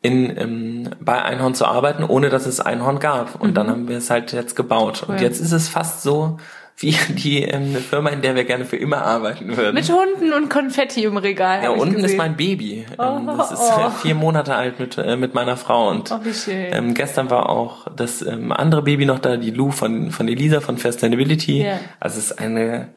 in, 0.00 0.36
ähm, 0.36 0.90
bei 1.00 1.22
Einhorn 1.22 1.54
zu 1.54 1.66
arbeiten, 1.66 2.02
ohne 2.02 2.30
dass 2.30 2.46
es 2.46 2.60
Einhorn 2.60 2.98
gab. 2.98 3.40
Und 3.40 3.50
mhm. 3.50 3.54
dann 3.54 3.70
haben 3.70 3.88
wir 3.88 3.98
es 3.98 4.10
halt 4.10 4.32
jetzt 4.32 4.56
gebaut. 4.56 5.04
Cool. 5.06 5.14
Und 5.14 5.20
jetzt 5.20 5.38
ist 5.38 5.52
es 5.52 5.68
fast 5.68 6.02
so 6.02 6.38
wie 6.82 6.96
die 7.14 7.42
ähm, 7.42 7.76
Firma, 7.76 8.10
in 8.10 8.22
der 8.22 8.34
wir 8.34 8.44
gerne 8.44 8.64
für 8.64 8.76
immer 8.76 9.02
arbeiten 9.02 9.56
würden. 9.56 9.74
Mit 9.74 9.88
Hunden 9.90 10.32
und 10.32 10.50
Konfetti 10.50 11.04
im 11.04 11.16
Regal. 11.16 11.62
Ja, 11.62 11.70
unten 11.70 12.04
ist 12.04 12.16
mein 12.16 12.36
Baby. 12.36 12.84
Oh, 12.98 13.02
ähm, 13.02 13.26
das 13.26 13.52
ist 13.52 13.60
oh. 13.60 13.90
vier 13.90 14.14
Monate 14.14 14.54
alt 14.54 14.80
mit, 14.80 14.98
äh, 14.98 15.16
mit 15.16 15.34
meiner 15.34 15.56
Frau. 15.56 15.88
Und 15.88 16.10
oh, 16.10 16.18
wie 16.24 16.34
schön. 16.34 16.66
Ähm, 16.72 16.94
gestern 16.94 17.30
war 17.30 17.48
auch 17.48 17.86
das 17.94 18.22
ähm, 18.22 18.52
andere 18.52 18.82
Baby 18.82 19.06
noch 19.06 19.20
da, 19.20 19.36
die 19.36 19.50
Lou 19.50 19.70
von, 19.70 20.10
von 20.10 20.28
Elisa 20.28 20.60
von 20.60 20.76
Sustainability. 20.76 21.62
Yeah. 21.62 21.78
Also 22.00 22.18
es 22.18 22.32
ist 22.32 22.38
eine 22.38 22.88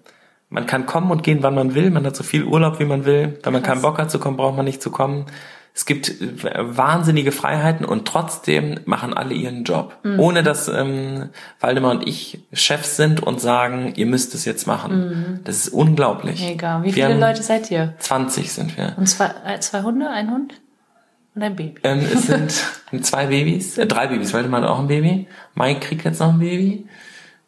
man 0.49 0.67
kann 0.67 0.85
kommen 0.85 1.11
und 1.11 1.23
gehen, 1.23 1.39
wann 1.41 1.55
man 1.55 1.73
will. 1.73 1.89
Man 1.89 2.05
hat 2.05 2.15
so 2.15 2.23
viel 2.23 2.43
Urlaub, 2.43 2.79
wie 2.79 2.85
man 2.85 3.03
will. 3.05 3.39
Wenn 3.43 3.51
man 3.51 3.63
Krass. 3.63 3.73
keinen 3.73 3.81
Bock 3.81 3.97
hat 3.97 4.11
zu 4.11 4.19
kommen, 4.19 4.37
braucht 4.37 4.55
man 4.55 4.65
nicht 4.65 4.81
zu 4.81 4.91
kommen 4.91 5.25
es 5.75 5.85
gibt 5.85 6.21
äh, 6.21 6.77
wahnsinnige 6.77 7.33
Freiheiten 7.33 7.85
und 7.85 8.07
trotzdem 8.07 8.79
machen 8.85 9.13
alle 9.13 9.33
ihren 9.33 9.65
Job. 9.65 9.97
Mhm. 10.03 10.19
Ohne 10.21 10.41
dass 10.41 10.69
ähm, 10.69 11.29
Waldemar 11.59 11.91
und 11.91 12.07
ich 12.07 12.39
Chefs 12.53 12.95
sind 12.95 13.21
und 13.21 13.41
sagen, 13.41 13.91
ihr 13.97 14.05
müsst 14.05 14.33
es 14.33 14.45
jetzt 14.45 14.67
machen. 14.67 15.09
Mhm. 15.09 15.39
Das 15.43 15.57
ist 15.57 15.69
unglaublich. 15.69 16.41
Mega. 16.41 16.81
Wie 16.81 16.93
viele 16.93 17.19
Leute 17.19 17.43
seid 17.43 17.69
ihr? 17.71 17.93
20 17.99 18.53
sind 18.53 18.77
wir. 18.77 18.93
Und 18.95 19.07
zwei, 19.07 19.31
äh, 19.45 19.59
zwei 19.59 19.81
Hunde, 19.81 20.09
ein 20.09 20.31
Hund? 20.31 20.53
Und 21.35 21.43
ein 21.43 21.57
Baby. 21.57 21.75
Ähm, 21.83 21.99
es 21.99 22.27
sind 22.27 22.53
zwei 23.05 23.25
Babys, 23.25 23.77
äh, 23.77 23.85
drei 23.85 24.07
Babys. 24.07 24.33
Waldemar 24.33 24.61
hat 24.61 24.69
auch 24.69 24.79
ein 24.79 24.87
Baby. 24.87 25.27
Mike 25.55 25.81
kriegt 25.81 26.05
jetzt 26.05 26.21
noch 26.21 26.29
ein 26.29 26.39
Baby. 26.39 26.87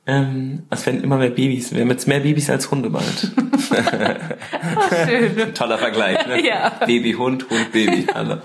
Ähm, 0.08 0.64
es 0.70 0.86
werden 0.86 1.03
immer 1.03 1.18
mehr 1.18 1.30
Babys. 1.30 1.74
Wir 1.74 1.82
haben 1.82 1.89
jetzt 1.89 2.08
mehr 2.08 2.22
Babys 2.22 2.49
als 2.49 2.72
Hunde 2.72 2.89
bald. 2.89 3.32
oh, 3.36 5.05
schön. 5.05 5.53
Toller 5.53 5.78
Vergleich, 5.78 6.26
ne? 6.26 6.47
Ja. 6.47 6.70
Baby, 6.86 7.12
Hund, 7.14 7.49
Hund, 7.49 7.74
Baby. 7.74 8.08
Also. 8.14 8.38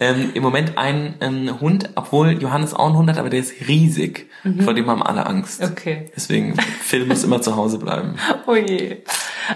Ähm, 0.00 0.30
im 0.34 0.42
Moment 0.42 0.78
einen 0.78 1.14
ähm, 1.20 1.60
Hund, 1.60 1.90
obwohl 1.94 2.40
Johannes 2.40 2.74
auch 2.74 2.86
einen 2.86 2.96
Hund 2.96 3.10
hat, 3.10 3.18
aber 3.18 3.30
der 3.30 3.40
ist 3.40 3.68
riesig. 3.68 4.28
Vor 4.60 4.72
dem 4.72 4.88
haben 4.88 5.02
alle 5.02 5.26
Angst. 5.26 5.62
Okay. 5.62 6.10
Deswegen, 6.14 6.56
Phil 6.56 7.04
muss 7.06 7.24
immer 7.24 7.42
zu 7.42 7.56
Hause 7.56 7.78
bleiben. 7.78 8.14
Oh 8.46 8.54
je. 8.54 8.98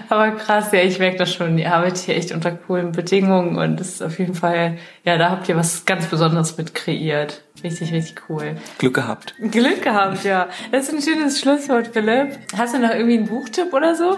Aber 0.09 0.31
krass, 0.31 0.71
ja, 0.71 0.81
ich 0.81 0.99
merke 0.99 1.17
das 1.17 1.33
schon. 1.33 1.57
Ihr 1.57 1.73
arbeitet 1.73 1.99
hier 1.99 2.15
echt 2.15 2.31
unter 2.31 2.51
coolen 2.51 2.91
Bedingungen 2.91 3.57
und 3.57 3.79
das 3.79 3.89
ist 3.89 4.03
auf 4.03 4.19
jeden 4.19 4.35
Fall, 4.35 4.77
ja, 5.03 5.17
da 5.17 5.31
habt 5.31 5.49
ihr 5.49 5.55
was 5.55 5.85
ganz 5.85 6.05
Besonderes 6.07 6.57
mit 6.57 6.75
kreiert. 6.75 7.43
Richtig, 7.63 7.91
richtig 7.91 8.21
cool. 8.29 8.55
Glück 8.77 8.93
gehabt. 8.93 9.33
Glück 9.51 9.81
gehabt, 9.81 10.23
ja. 10.25 10.47
Das 10.71 10.89
ist 10.89 10.93
ein 10.93 11.01
schönes 11.01 11.39
Schlusswort, 11.39 11.87
Philipp. 11.87 12.37
Hast 12.55 12.75
du 12.75 12.79
noch 12.79 12.91
irgendwie 12.91 13.17
einen 13.17 13.27
Buchtipp 13.27 13.73
oder 13.73 13.95
so? 13.95 14.17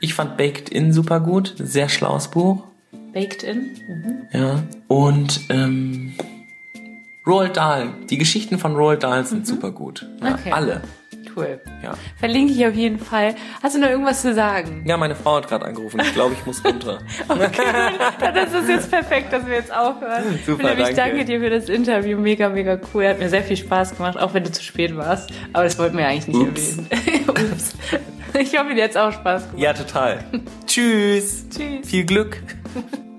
Ich 0.00 0.12
fand 0.14 0.36
Baked 0.36 0.68
In 0.68 0.92
super 0.92 1.20
gut. 1.20 1.54
Sehr 1.58 1.88
schlaues 1.88 2.28
Buch. 2.28 2.69
Baked 3.12 3.42
in? 3.42 3.70
Mhm. 3.88 4.26
Ja. 4.32 4.62
Und 4.88 5.40
ähm, 5.48 6.14
Roald 7.26 7.56
Dahl. 7.56 7.88
Die 8.08 8.18
Geschichten 8.18 8.58
von 8.58 8.74
Roald 8.76 9.02
Dahl 9.02 9.24
sind 9.24 9.46
super 9.46 9.70
gut. 9.70 10.08
Ja, 10.22 10.34
Okay. 10.34 10.52
Alle. 10.52 10.80
Cool. 11.36 11.60
Ja. 11.84 11.94
Verlinke 12.18 12.52
ich 12.52 12.66
auf 12.66 12.74
jeden 12.74 12.98
Fall. 12.98 13.36
Hast 13.62 13.76
du 13.76 13.80
noch 13.80 13.88
irgendwas 13.88 14.20
zu 14.20 14.34
sagen? 14.34 14.82
Ja, 14.84 14.96
meine 14.96 15.14
Frau 15.14 15.36
hat 15.36 15.46
gerade 15.46 15.64
angerufen. 15.64 16.00
Ich 16.00 16.12
glaube, 16.12 16.34
ich 16.34 16.44
muss 16.44 16.64
runter. 16.64 16.98
Ja, 18.20 18.32
das 18.32 18.52
ist 18.52 18.68
jetzt 18.68 18.90
perfekt, 18.90 19.32
dass 19.32 19.46
wir 19.46 19.54
jetzt 19.54 19.72
aufhören. 19.72 20.40
Super, 20.44 20.68
Philipp, 20.68 20.88
ich 20.88 20.96
danke. 20.96 21.10
danke 21.18 21.24
dir 21.26 21.38
für 21.40 21.50
das 21.50 21.68
Interview. 21.68 22.18
Mega, 22.18 22.48
mega 22.48 22.80
cool. 22.92 23.06
Hat 23.06 23.20
mir 23.20 23.28
sehr 23.28 23.44
viel 23.44 23.56
Spaß 23.56 23.96
gemacht, 23.96 24.18
auch 24.18 24.34
wenn 24.34 24.42
du 24.42 24.50
zu 24.50 24.62
spät 24.64 24.96
warst. 24.96 25.30
Aber 25.52 25.62
das 25.64 25.78
wollten 25.78 25.96
wir 25.98 26.06
eigentlich 26.08 26.26
nicht 26.26 26.40
Ups. 26.48 26.78
erwähnen. 26.90 27.28
Ups. 27.52 27.74
Ich 28.38 28.58
hoffe, 28.58 28.74
dir 28.74 28.84
hat 28.84 28.96
auch 28.96 29.12
Spaß 29.12 29.42
gemacht. 29.50 29.58
Ja, 29.62 29.72
total. 29.72 30.24
Tschüss. 30.66 31.44
Tschüss. 31.48 31.88
Viel 31.88 32.04
Glück. 32.06 32.42
Ha 32.74 32.80
ha 32.80 32.96
ha. 32.96 33.09